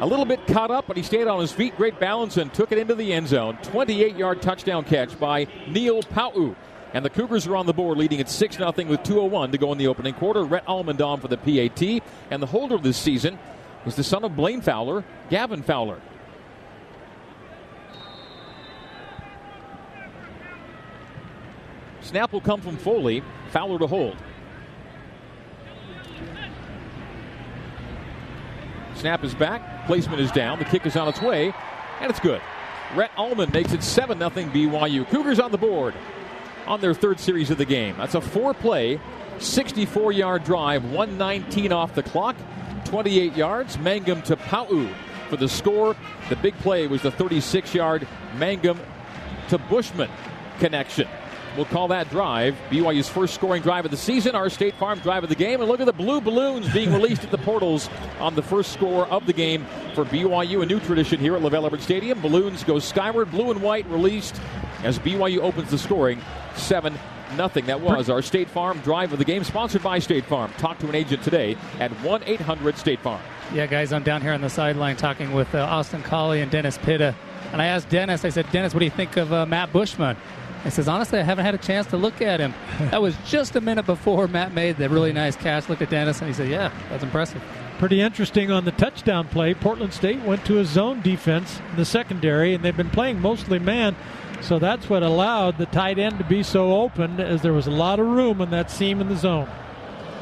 A 0.00 0.06
little 0.06 0.24
bit 0.24 0.46
caught 0.46 0.70
up, 0.70 0.86
but 0.86 0.96
he 0.96 1.02
stayed 1.02 1.28
on 1.28 1.40
his 1.40 1.52
feet. 1.52 1.76
Great 1.76 2.00
balance 2.00 2.36
and 2.36 2.52
took 2.52 2.72
it 2.72 2.78
into 2.78 2.94
the 2.94 3.12
end 3.12 3.28
zone. 3.28 3.56
28 3.62 4.16
yard 4.16 4.42
touchdown 4.42 4.84
catch 4.84 5.18
by 5.18 5.46
Neil 5.68 6.02
Pau. 6.02 6.56
And 6.92 7.04
the 7.04 7.10
Cougars 7.10 7.46
are 7.46 7.56
on 7.56 7.66
the 7.66 7.72
board, 7.72 7.98
leading 7.98 8.20
at 8.20 8.28
6 8.28 8.56
0 8.56 8.68
with 8.68 9.02
2.01 9.02 9.52
to 9.52 9.58
go 9.58 9.72
in 9.72 9.78
the 9.78 9.88
opening 9.88 10.14
quarter. 10.14 10.44
Rhett 10.44 10.66
Almond 10.66 11.00
on 11.00 11.20
for 11.20 11.28
the 11.28 11.36
PAT. 11.36 12.02
And 12.30 12.42
the 12.42 12.46
holder 12.46 12.74
of 12.74 12.82
this 12.82 12.96
season 12.96 13.38
is 13.86 13.96
the 13.96 14.04
son 14.04 14.24
of 14.24 14.36
Blaine 14.36 14.60
Fowler, 14.60 15.04
Gavin 15.30 15.62
Fowler. 15.62 16.00
Snap 22.00 22.32
will 22.32 22.40
come 22.40 22.60
from 22.60 22.76
Foley. 22.76 23.22
Fowler 23.50 23.78
to 23.78 23.86
hold. 23.86 24.16
Snap 29.04 29.22
is 29.22 29.34
back. 29.34 29.86
Placement 29.86 30.18
is 30.18 30.32
down. 30.32 30.58
The 30.58 30.64
kick 30.64 30.86
is 30.86 30.96
on 30.96 31.08
its 31.08 31.20
way, 31.20 31.52
and 32.00 32.08
it's 32.08 32.20
good. 32.20 32.40
Rhett 32.96 33.10
Almond 33.18 33.52
makes 33.52 33.74
it 33.74 33.82
7 33.82 34.16
0 34.16 34.30
BYU. 34.30 35.06
Cougars 35.10 35.38
on 35.38 35.52
the 35.52 35.58
board 35.58 35.92
on 36.66 36.80
their 36.80 36.94
third 36.94 37.20
series 37.20 37.50
of 37.50 37.58
the 37.58 37.66
game. 37.66 37.98
That's 37.98 38.14
a 38.14 38.22
four 38.22 38.54
play, 38.54 38.98
64 39.40 40.12
yard 40.12 40.44
drive, 40.44 40.84
119 40.84 41.70
off 41.70 41.94
the 41.94 42.02
clock, 42.02 42.34
28 42.86 43.36
yards. 43.36 43.76
Mangum 43.76 44.22
to 44.22 44.38
Pau 44.38 44.88
for 45.28 45.36
the 45.36 45.50
score. 45.50 45.94
The 46.30 46.36
big 46.36 46.56
play 46.60 46.86
was 46.86 47.02
the 47.02 47.10
36 47.10 47.74
yard 47.74 48.08
Mangum 48.38 48.80
to 49.50 49.58
Bushman 49.58 50.08
connection. 50.60 51.08
We'll 51.56 51.66
call 51.66 51.88
that 51.88 52.10
drive 52.10 52.56
BYU's 52.68 53.08
first 53.08 53.34
scoring 53.34 53.62
drive 53.62 53.84
of 53.84 53.90
the 53.90 53.96
season, 53.96 54.34
our 54.34 54.50
State 54.50 54.74
Farm 54.74 54.98
drive 54.98 55.22
of 55.22 55.28
the 55.28 55.36
game. 55.36 55.60
And 55.60 55.70
look 55.70 55.80
at 55.80 55.86
the 55.86 55.92
blue 55.92 56.20
balloons 56.20 56.72
being 56.72 56.92
released 56.92 57.22
at 57.22 57.30
the 57.30 57.38
portals 57.38 57.88
on 58.18 58.34
the 58.34 58.42
first 58.42 58.72
score 58.72 59.06
of 59.06 59.26
the 59.26 59.32
game 59.32 59.64
for 59.94 60.04
BYU. 60.04 60.62
A 60.62 60.66
new 60.66 60.80
tradition 60.80 61.20
here 61.20 61.36
at 61.36 61.42
LaVell 61.42 61.66
Edwards 61.66 61.84
Stadium. 61.84 62.20
Balloons 62.20 62.64
go 62.64 62.78
skyward, 62.78 63.30
blue 63.30 63.52
and 63.52 63.62
white 63.62 63.86
released 63.86 64.40
as 64.82 64.98
BYU 64.98 65.38
opens 65.38 65.70
the 65.70 65.78
scoring 65.78 66.20
7 66.56 66.92
nothing. 67.36 67.66
That 67.66 67.80
was 67.80 68.10
our 68.10 68.22
State 68.22 68.48
Farm 68.48 68.80
drive 68.80 69.12
of 69.12 69.18
the 69.18 69.24
game, 69.24 69.44
sponsored 69.44 69.82
by 69.82 69.98
State 69.98 70.24
Farm. 70.24 70.52
Talk 70.58 70.78
to 70.80 70.88
an 70.88 70.94
agent 70.94 71.22
today 71.22 71.56
at 71.80 71.90
1 72.02 72.22
800 72.24 72.76
State 72.78 73.00
Farm. 73.00 73.20
Yeah, 73.52 73.66
guys, 73.66 73.92
I'm 73.92 74.02
down 74.02 74.22
here 74.22 74.32
on 74.32 74.40
the 74.40 74.50
sideline 74.50 74.96
talking 74.96 75.32
with 75.32 75.54
uh, 75.54 75.60
Austin 75.60 76.02
Collie 76.02 76.40
and 76.40 76.50
Dennis 76.50 76.78
Pitta. 76.78 77.14
And 77.52 77.62
I 77.62 77.66
asked 77.66 77.88
Dennis, 77.88 78.24
I 78.24 78.30
said, 78.30 78.50
Dennis, 78.50 78.74
what 78.74 78.80
do 78.80 78.84
you 78.84 78.90
think 78.90 79.16
of 79.16 79.32
uh, 79.32 79.46
Matt 79.46 79.72
Bushman? 79.72 80.16
He 80.64 80.70
says, 80.70 80.88
honestly, 80.88 81.18
I 81.18 81.22
haven't 81.22 81.44
had 81.44 81.54
a 81.54 81.58
chance 81.58 81.86
to 81.88 81.96
look 81.96 82.22
at 82.22 82.40
him. 82.40 82.54
that 82.90 83.00
was 83.00 83.14
just 83.26 83.54
a 83.54 83.60
minute 83.60 83.86
before 83.86 84.26
Matt 84.26 84.54
made 84.54 84.78
the 84.78 84.88
really 84.88 85.12
nice 85.12 85.36
catch. 85.36 85.68
Looked 85.68 85.82
at 85.82 85.90
Dennis 85.90 86.20
and 86.20 86.28
he 86.28 86.34
said, 86.34 86.48
yeah, 86.48 86.72
that's 86.88 87.04
impressive. 87.04 87.42
Pretty 87.78 88.00
interesting 88.00 88.50
on 88.50 88.64
the 88.64 88.72
touchdown 88.72 89.28
play. 89.28 89.52
Portland 89.52 89.92
State 89.92 90.20
went 90.22 90.44
to 90.46 90.58
a 90.58 90.64
zone 90.64 91.02
defense 91.02 91.60
in 91.70 91.76
the 91.76 91.84
secondary, 91.84 92.54
and 92.54 92.64
they've 92.64 92.76
been 92.76 92.88
playing 92.88 93.20
mostly 93.20 93.58
man. 93.58 93.96
So 94.40 94.58
that's 94.58 94.88
what 94.88 95.02
allowed 95.02 95.58
the 95.58 95.66
tight 95.66 95.98
end 95.98 96.18
to 96.18 96.24
be 96.24 96.42
so 96.42 96.72
open, 96.80 97.20
as 97.20 97.42
there 97.42 97.52
was 97.52 97.66
a 97.66 97.72
lot 97.72 97.98
of 97.98 98.06
room 98.06 98.40
in 98.40 98.50
that 98.50 98.70
seam 98.70 99.00
in 99.00 99.08
the 99.08 99.16
zone. 99.16 99.48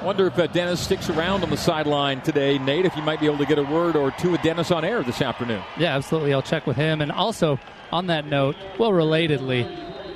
Wonder 0.03 0.26
if 0.26 0.38
uh, 0.38 0.49
Dennis 0.49 0.80
sticks 0.80 1.09
around 1.11 1.45
on 1.45 1.51
the 1.51 1.57
sideline 1.57 2.22
today, 2.22 2.59
Nate. 2.59 2.86
If 2.86 2.97
you 2.97 3.03
might 3.03 3.20
be 3.20 3.26
able 3.26 3.38
to 3.38 3.47
get 3.47 3.59
a 3.59 3.62
word 3.62 3.95
or 3.95 4.11
two 4.12 4.32
with 4.32 4.43
Dennis 4.43 4.72
on 4.72 4.84
air 4.84 5.03
this 5.05 5.22
afternoon. 5.22 5.62
Yeah, 5.78 5.95
absolutely. 5.95 6.32
I'll 6.32 6.43
check 6.43 6.66
with 6.66 6.76
him. 6.76 7.01
And 7.01 7.12
also, 7.12 7.61
on 7.93 8.09
that 8.09 8.26
note, 8.26 8.57
well, 8.78 8.90
relatedly, 8.90 9.64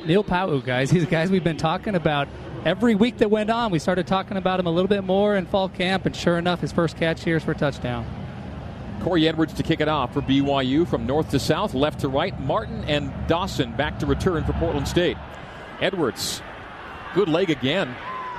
Neil 0.07 0.23
Pau, 0.23 0.57
guys, 0.59 0.89
he's 0.89 1.05
guys 1.05 1.31
we've 1.31 1.43
been 1.43 1.57
talking 1.57 1.97
about 1.97 2.29
every 2.65 2.95
week 2.95 3.19
that 3.19 3.29
went 3.29 3.51
on. 3.51 3.73
We 3.73 3.81
started 3.81 4.07
talking 4.07 4.37
about 4.37 4.61
him 4.61 4.67
a 4.67 4.71
little 4.71 4.89
bit 4.89 5.03
more 5.03 5.37
in 5.37 5.47
fall 5.47 5.69
camp, 5.69 6.07
and 6.07 6.15
sure 6.15 6.39
enough, 6.39 6.61
his 6.61 6.71
first 6.71 6.97
catch 6.97 7.25
here 7.25 7.37
is 7.37 7.43
for 7.43 7.51
a 7.51 7.57
touchdown. 7.57 8.07
Corey 9.03 9.27
Edwards 9.27 9.53
to 9.55 9.65
kick 9.65 9.81
it 9.81 9.89
off 9.89 10.13
for 10.13 10.23
BYU 10.23 10.87
from 10.87 11.07
north 11.07 11.31
to 11.31 11.41
south, 11.41 11.75
left 11.75 12.01
to 12.01 12.09
right. 12.09 12.39
Martin 12.41 12.85
and 12.85 13.13
Dawson 13.27 13.73
back 13.73 13.99
to 13.99 14.07
return 14.07 14.45
for 14.45 14.53
Portland 14.55 14.87
State. 14.87 15.17
Edwards, 15.81 16.41
good 17.15 17.29
leg 17.29 17.51
again, 17.51 17.93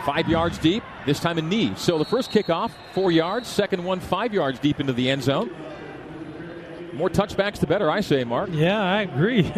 five 0.06 0.30
yards 0.30 0.58
deep, 0.58 0.84
this 1.06 1.20
time 1.20 1.38
a 1.38 1.42
knee. 1.42 1.74
So 1.76 1.98
the 1.98 2.06
first 2.06 2.32
kickoff, 2.32 2.72
four 2.94 3.12
yards, 3.12 3.50
second 3.50 3.84
one, 3.84 4.00
five 4.00 4.34
yards 4.34 4.60
deep 4.60 4.80
into 4.80 4.94
the 4.94 5.10
end 5.10 5.24
zone. 5.24 5.52
More 6.98 7.10
touchbacks, 7.10 7.60
the 7.60 7.68
better, 7.68 7.92
I 7.92 8.02
say, 8.02 8.24
Mark. 8.24 8.50
Yeah, 8.52 8.82
I 8.82 9.04
agree. 9.04 9.42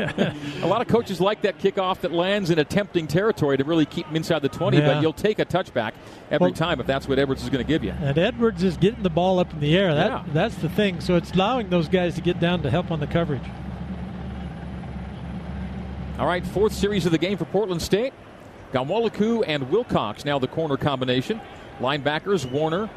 a 0.61 0.67
lot 0.67 0.81
of 0.81 0.87
coaches 0.89 1.21
like 1.21 1.41
that 1.43 1.57
kickoff 1.57 2.01
that 2.01 2.11
lands 2.11 2.49
in 2.49 2.59
a 2.59 2.65
tempting 2.65 3.07
territory 3.07 3.55
to 3.57 3.63
really 3.63 3.85
keep 3.85 4.05
them 4.07 4.17
inside 4.17 4.41
the 4.41 4.49
20, 4.49 4.77
Yeah. 4.77 4.93
but 4.93 5.01
you'll 5.01 5.13
take 5.13 5.39
a 5.39 5.45
touchback 5.45 5.93
every 6.29 6.47
Well- 6.47 6.53
time 6.53 6.81
if 6.81 6.85
that's 6.85 7.07
what 7.07 7.17
Edwards 7.17 7.41
is 7.41 7.49
going 7.49 7.63
to 7.63 7.67
give 7.67 7.81
you. 7.83 7.93
And 8.01 8.17
Edwards 8.17 8.61
is 8.63 8.75
getting 8.75 9.03
the 9.03 9.09
ball 9.09 9.39
up 9.39 9.53
in 9.53 9.61
the 9.61 9.77
air. 9.77 9.95
That 9.95 10.11
Yeah. 10.11 10.23
that's 10.33 10.55
the 10.55 10.67
thing. 10.69 10.99
So 10.99 11.15
it's 11.15 11.31
allowing 11.31 11.69
those 11.69 11.87
guys 11.87 12.15
to 12.15 12.21
get 12.21 12.39
down 12.41 12.61
to 12.63 12.69
help 12.69 12.91
on 12.91 12.99
the 12.99 13.07
coverage. 13.07 13.41
All 16.19 16.25
right, 16.27 16.45
fourth 16.45 16.73
series 16.73 17.05
of 17.05 17.13
the 17.13 17.17
game 17.17 17.37
for 17.37 17.45
Portland 17.45 17.81
State. 17.81 18.13
Ghanwoloku 18.73 19.43
and 19.47 19.69
Wilcox 19.71 20.25
now 20.25 20.37
the 20.39 20.47
corner 20.47 20.75
combination. 20.75 21.39
Linebackers 21.79 22.49
Warner, 22.51 22.89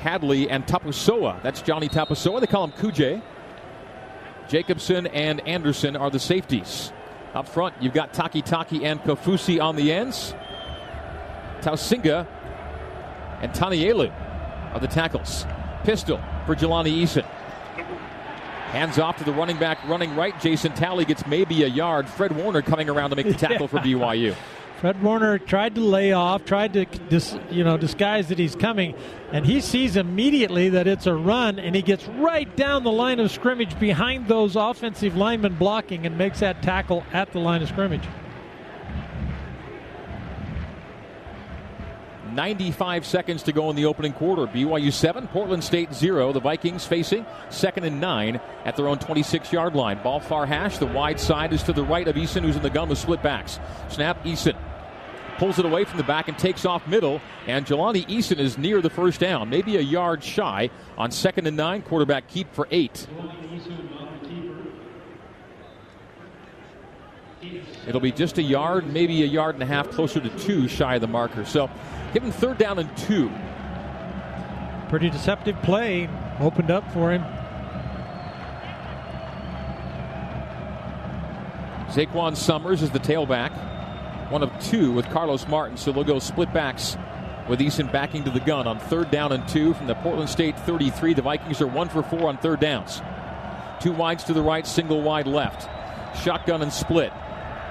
Hadley, 0.00 0.48
and 0.48 0.66
Tapusoa. 0.66 1.42
That's 1.42 1.60
Johnny 1.60 1.88
Tapusoa. 1.88 2.40
They 2.40 2.46
call 2.46 2.64
him 2.64 2.72
Kuje. 2.72 3.22
Jacobson 4.48 5.06
and 5.08 5.46
Anderson 5.46 5.94
are 5.94 6.10
the 6.10 6.18
safeties. 6.18 6.92
Up 7.34 7.46
front, 7.46 7.74
you've 7.80 7.94
got 7.94 8.12
Takitaki 8.12 8.82
and 8.82 9.00
Kaufusi 9.02 9.62
on 9.62 9.76
the 9.76 9.92
ends. 9.92 10.34
Tausinga 11.60 12.26
and 13.42 13.52
Tanielu 13.52 14.10
are 14.72 14.80
the 14.80 14.88
tackles. 14.88 15.46
Pistol 15.84 16.18
for 16.46 16.56
Jelani 16.56 17.02
Eason. 17.02 17.24
Hands 18.72 18.98
off 18.98 19.18
to 19.18 19.24
the 19.24 19.32
running 19.32 19.58
back 19.58 19.86
running 19.86 20.14
right. 20.16 20.38
Jason 20.40 20.72
Talley 20.72 21.04
gets 21.04 21.26
maybe 21.26 21.62
a 21.64 21.68
yard. 21.68 22.08
Fred 22.08 22.32
Warner 22.36 22.62
coming 22.62 22.88
around 22.88 23.10
to 23.10 23.16
make 23.16 23.26
the 23.26 23.34
tackle 23.34 23.68
for 23.68 23.78
BYU. 23.80 24.34
Fred 24.80 25.02
Warner 25.02 25.38
tried 25.38 25.74
to 25.74 25.82
lay 25.82 26.12
off, 26.12 26.46
tried 26.46 26.72
to 26.72 26.86
dis, 26.86 27.38
you 27.50 27.62
know 27.62 27.76
disguise 27.76 28.28
that 28.28 28.38
he's 28.38 28.56
coming, 28.56 28.94
and 29.30 29.44
he 29.44 29.60
sees 29.60 29.94
immediately 29.94 30.70
that 30.70 30.86
it's 30.86 31.06
a 31.06 31.12
run, 31.12 31.58
and 31.58 31.76
he 31.76 31.82
gets 31.82 32.08
right 32.08 32.56
down 32.56 32.82
the 32.82 32.90
line 32.90 33.20
of 33.20 33.30
scrimmage 33.30 33.78
behind 33.78 34.26
those 34.26 34.56
offensive 34.56 35.18
linemen 35.18 35.56
blocking 35.56 36.06
and 36.06 36.16
makes 36.16 36.40
that 36.40 36.62
tackle 36.62 37.04
at 37.12 37.30
the 37.32 37.38
line 37.38 37.60
of 37.60 37.68
scrimmage. 37.68 38.04
95 42.32 43.04
seconds 43.04 43.42
to 43.42 43.52
go 43.52 43.68
in 43.68 43.76
the 43.76 43.84
opening 43.84 44.14
quarter. 44.14 44.46
BYU 44.46 44.92
7, 44.92 45.26
Portland 45.28 45.62
State 45.62 45.92
0. 45.92 46.32
The 46.32 46.40
Vikings 46.40 46.86
facing 46.86 47.26
second 47.50 47.84
and 47.84 48.00
nine 48.00 48.40
at 48.64 48.76
their 48.76 48.88
own 48.88 48.98
26 48.98 49.52
yard 49.52 49.74
line. 49.74 50.00
Ball 50.02 50.20
far 50.20 50.46
hash. 50.46 50.78
The 50.78 50.86
wide 50.86 51.20
side 51.20 51.52
is 51.52 51.62
to 51.64 51.74
the 51.74 51.84
right 51.84 52.06
of 52.08 52.14
Eason, 52.14 52.42
who's 52.42 52.56
in 52.56 52.62
the 52.62 52.70
gun 52.70 52.88
with 52.88 52.98
split 52.98 53.20
backs. 53.20 53.58
Snap, 53.88 54.24
Eason 54.24 54.56
pulls 55.40 55.58
it 55.58 55.64
away 55.64 55.84
from 55.84 55.96
the 55.96 56.04
back 56.04 56.28
and 56.28 56.38
takes 56.38 56.66
off 56.66 56.86
middle. 56.86 57.18
And 57.46 57.64
Jelani 57.64 58.06
Eason 58.08 58.38
is 58.38 58.58
near 58.58 58.82
the 58.82 58.90
first 58.90 59.20
down, 59.20 59.48
maybe 59.48 59.78
a 59.78 59.80
yard 59.80 60.22
shy 60.22 60.68
on 60.98 61.10
second 61.10 61.46
and 61.46 61.56
nine. 61.56 61.80
Quarterback 61.80 62.28
keep 62.28 62.52
for 62.52 62.68
eight. 62.70 63.06
It'll 67.86 68.02
be 68.02 68.12
just 68.12 68.36
a 68.36 68.42
yard, 68.42 68.86
maybe 68.92 69.22
a 69.22 69.26
yard 69.26 69.54
and 69.54 69.62
a 69.62 69.66
half, 69.66 69.90
closer 69.90 70.20
to 70.20 70.28
two 70.38 70.68
shy 70.68 70.96
of 70.96 71.00
the 71.00 71.06
marker. 71.06 71.46
So 71.46 71.70
give 72.12 72.22
him 72.22 72.32
third 72.32 72.58
down 72.58 72.78
and 72.78 72.94
two. 72.98 73.32
Pretty 74.90 75.08
deceptive 75.08 75.56
play 75.62 76.10
opened 76.38 76.70
up 76.70 76.92
for 76.92 77.12
him. 77.12 77.22
Zaquan 81.88 82.36
Summers 82.36 82.82
is 82.82 82.90
the 82.90 83.00
tailback. 83.00 83.79
One 84.30 84.42
of 84.42 84.58
two 84.60 84.92
with 84.92 85.08
Carlos 85.10 85.46
Martin, 85.48 85.76
so 85.76 85.92
they'll 85.92 86.04
go 86.04 86.18
split 86.18 86.52
backs 86.52 86.96
with 87.48 87.60
Eason 87.60 87.90
backing 87.90 88.22
to 88.24 88.30
the 88.30 88.40
gun 88.40 88.66
on 88.66 88.78
third 88.78 89.10
down 89.10 89.32
and 89.32 89.46
two 89.48 89.74
from 89.74 89.88
the 89.88 89.96
Portland 89.96 90.30
State 90.30 90.58
33. 90.60 91.14
The 91.14 91.22
Vikings 91.22 91.60
are 91.60 91.66
one 91.66 91.88
for 91.88 92.02
four 92.02 92.28
on 92.28 92.38
third 92.38 92.60
downs. 92.60 93.02
Two 93.80 93.92
wides 93.92 94.24
to 94.24 94.32
the 94.32 94.42
right, 94.42 94.66
single 94.66 95.02
wide 95.02 95.26
left. 95.26 95.68
Shotgun 96.22 96.62
and 96.62 96.72
split. 96.72 97.12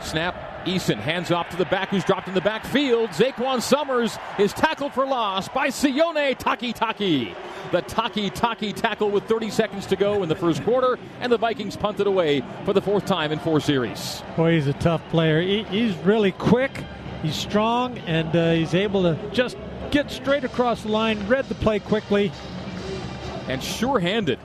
Snap. 0.02 0.36
Eason 0.66 0.98
hands 0.98 1.32
off 1.32 1.48
to 1.50 1.56
the 1.56 1.64
back 1.66 1.88
who's 1.88 2.04
dropped 2.04 2.28
in 2.28 2.34
the 2.34 2.42
backfield. 2.42 3.12
Zaquan 3.12 3.62
Summers 3.62 4.18
is 4.38 4.52
tackled 4.52 4.94
for 4.94 5.06
loss 5.06 5.48
by 5.48 5.70
Sione 5.70 6.38
Takitaki. 6.38 6.74
Taki. 6.76 7.36
The 7.72 7.82
Takitaki 7.84 8.74
tackle 8.74 9.12
with 9.12 9.26
30 9.26 9.50
seconds 9.50 9.86
to 9.88 9.96
go 9.96 10.24
in 10.24 10.30
the 10.30 10.36
first 10.36 10.64
quarter, 10.64 10.98
and 11.20 11.32
the 11.32 11.38
Vikings 11.38 11.78
punted 11.78 12.08
away 12.08 12.44
for 12.66 12.74
the 12.74 12.82
fourth 12.82 13.06
time 13.06 13.32
in 13.32 13.40
four 13.40 13.60
series. 13.60 14.24
Boy, 14.36 14.54
he's 14.54 14.68
a 14.68 14.74
tough 14.74 15.08
player. 15.10 15.42
He, 15.42 15.64
he's 15.64 15.96
really 15.98 16.32
quick, 16.32 16.84
he's 17.22 17.36
strong, 17.36 17.98
and 18.00 18.36
uh, 18.36 18.54
he's 18.54 18.74
able 18.74 19.04
to 19.04 19.18
just 19.32 19.58
get 19.92 20.10
straight 20.10 20.44
across 20.44 20.84
the 20.84 20.90
line, 20.90 21.28
read 21.28 21.46
the 21.46 21.56
play 21.56 21.80
quickly. 21.80 22.32
And 23.48 23.64
sure 23.64 24.00
handed. 24.00 24.40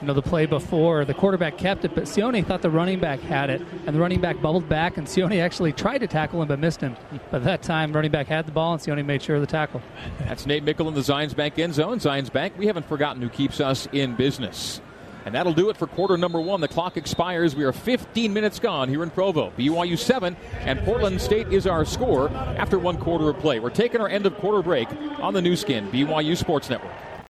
You 0.00 0.06
know, 0.06 0.14
the 0.14 0.22
play 0.22 0.46
before, 0.46 1.04
the 1.04 1.14
quarterback 1.14 1.58
kept 1.58 1.84
it, 1.84 1.92
but 1.92 2.04
Sione 2.04 2.46
thought 2.46 2.62
the 2.62 2.70
running 2.70 3.00
back 3.00 3.18
had 3.20 3.50
it, 3.50 3.60
and 3.84 3.96
the 3.96 4.00
running 4.00 4.20
back 4.20 4.40
bubbled 4.40 4.68
back, 4.68 4.96
and 4.96 5.08
Sione 5.08 5.42
actually 5.42 5.72
tried 5.72 5.98
to 5.98 6.06
tackle 6.06 6.40
him 6.40 6.46
but 6.46 6.60
missed 6.60 6.80
him. 6.80 6.96
But 7.32 7.42
that 7.44 7.62
time, 7.62 7.92
running 7.92 8.12
back 8.12 8.28
had 8.28 8.46
the 8.46 8.52
ball, 8.52 8.74
and 8.74 8.80
Sione 8.80 9.04
made 9.04 9.22
sure 9.22 9.36
of 9.36 9.40
the 9.40 9.48
tackle. 9.48 9.82
That's 10.20 10.46
Nate 10.46 10.62
Meikle 10.62 10.86
in 10.86 10.94
the 10.94 11.00
Zions 11.00 11.34
Bank 11.34 11.58
end 11.58 11.74
zone. 11.74 11.98
Zions 11.98 12.32
Bank, 12.32 12.54
we 12.56 12.68
haven't 12.68 12.86
forgotten 12.86 13.20
who 13.20 13.28
keeps 13.28 13.60
us 13.60 13.88
in 13.92 14.14
business. 14.14 14.80
And 15.24 15.34
that'll 15.34 15.52
do 15.52 15.68
it 15.68 15.76
for 15.76 15.86
quarter 15.88 16.16
number 16.16 16.40
one. 16.40 16.60
The 16.60 16.68
clock 16.68 16.96
expires. 16.96 17.54
We 17.54 17.64
are 17.64 17.72
15 17.72 18.32
minutes 18.32 18.60
gone 18.60 18.88
here 18.88 19.02
in 19.02 19.10
Provo. 19.10 19.52
BYU 19.58 19.98
7 19.98 20.36
and 20.60 20.78
Portland 20.84 21.20
State 21.20 21.52
is 21.52 21.66
our 21.66 21.84
score 21.84 22.30
after 22.30 22.78
one 22.78 22.96
quarter 22.98 23.28
of 23.28 23.38
play. 23.38 23.58
We're 23.58 23.68
taking 23.70 24.00
our 24.00 24.08
end 24.08 24.26
of 24.26 24.34
quarter 24.36 24.62
break 24.62 24.88
on 25.20 25.34
the 25.34 25.42
Nu 25.42 25.56
Skin, 25.56 25.90
BYU 25.90 26.36
Sports 26.36 26.70
Network. 26.70 26.92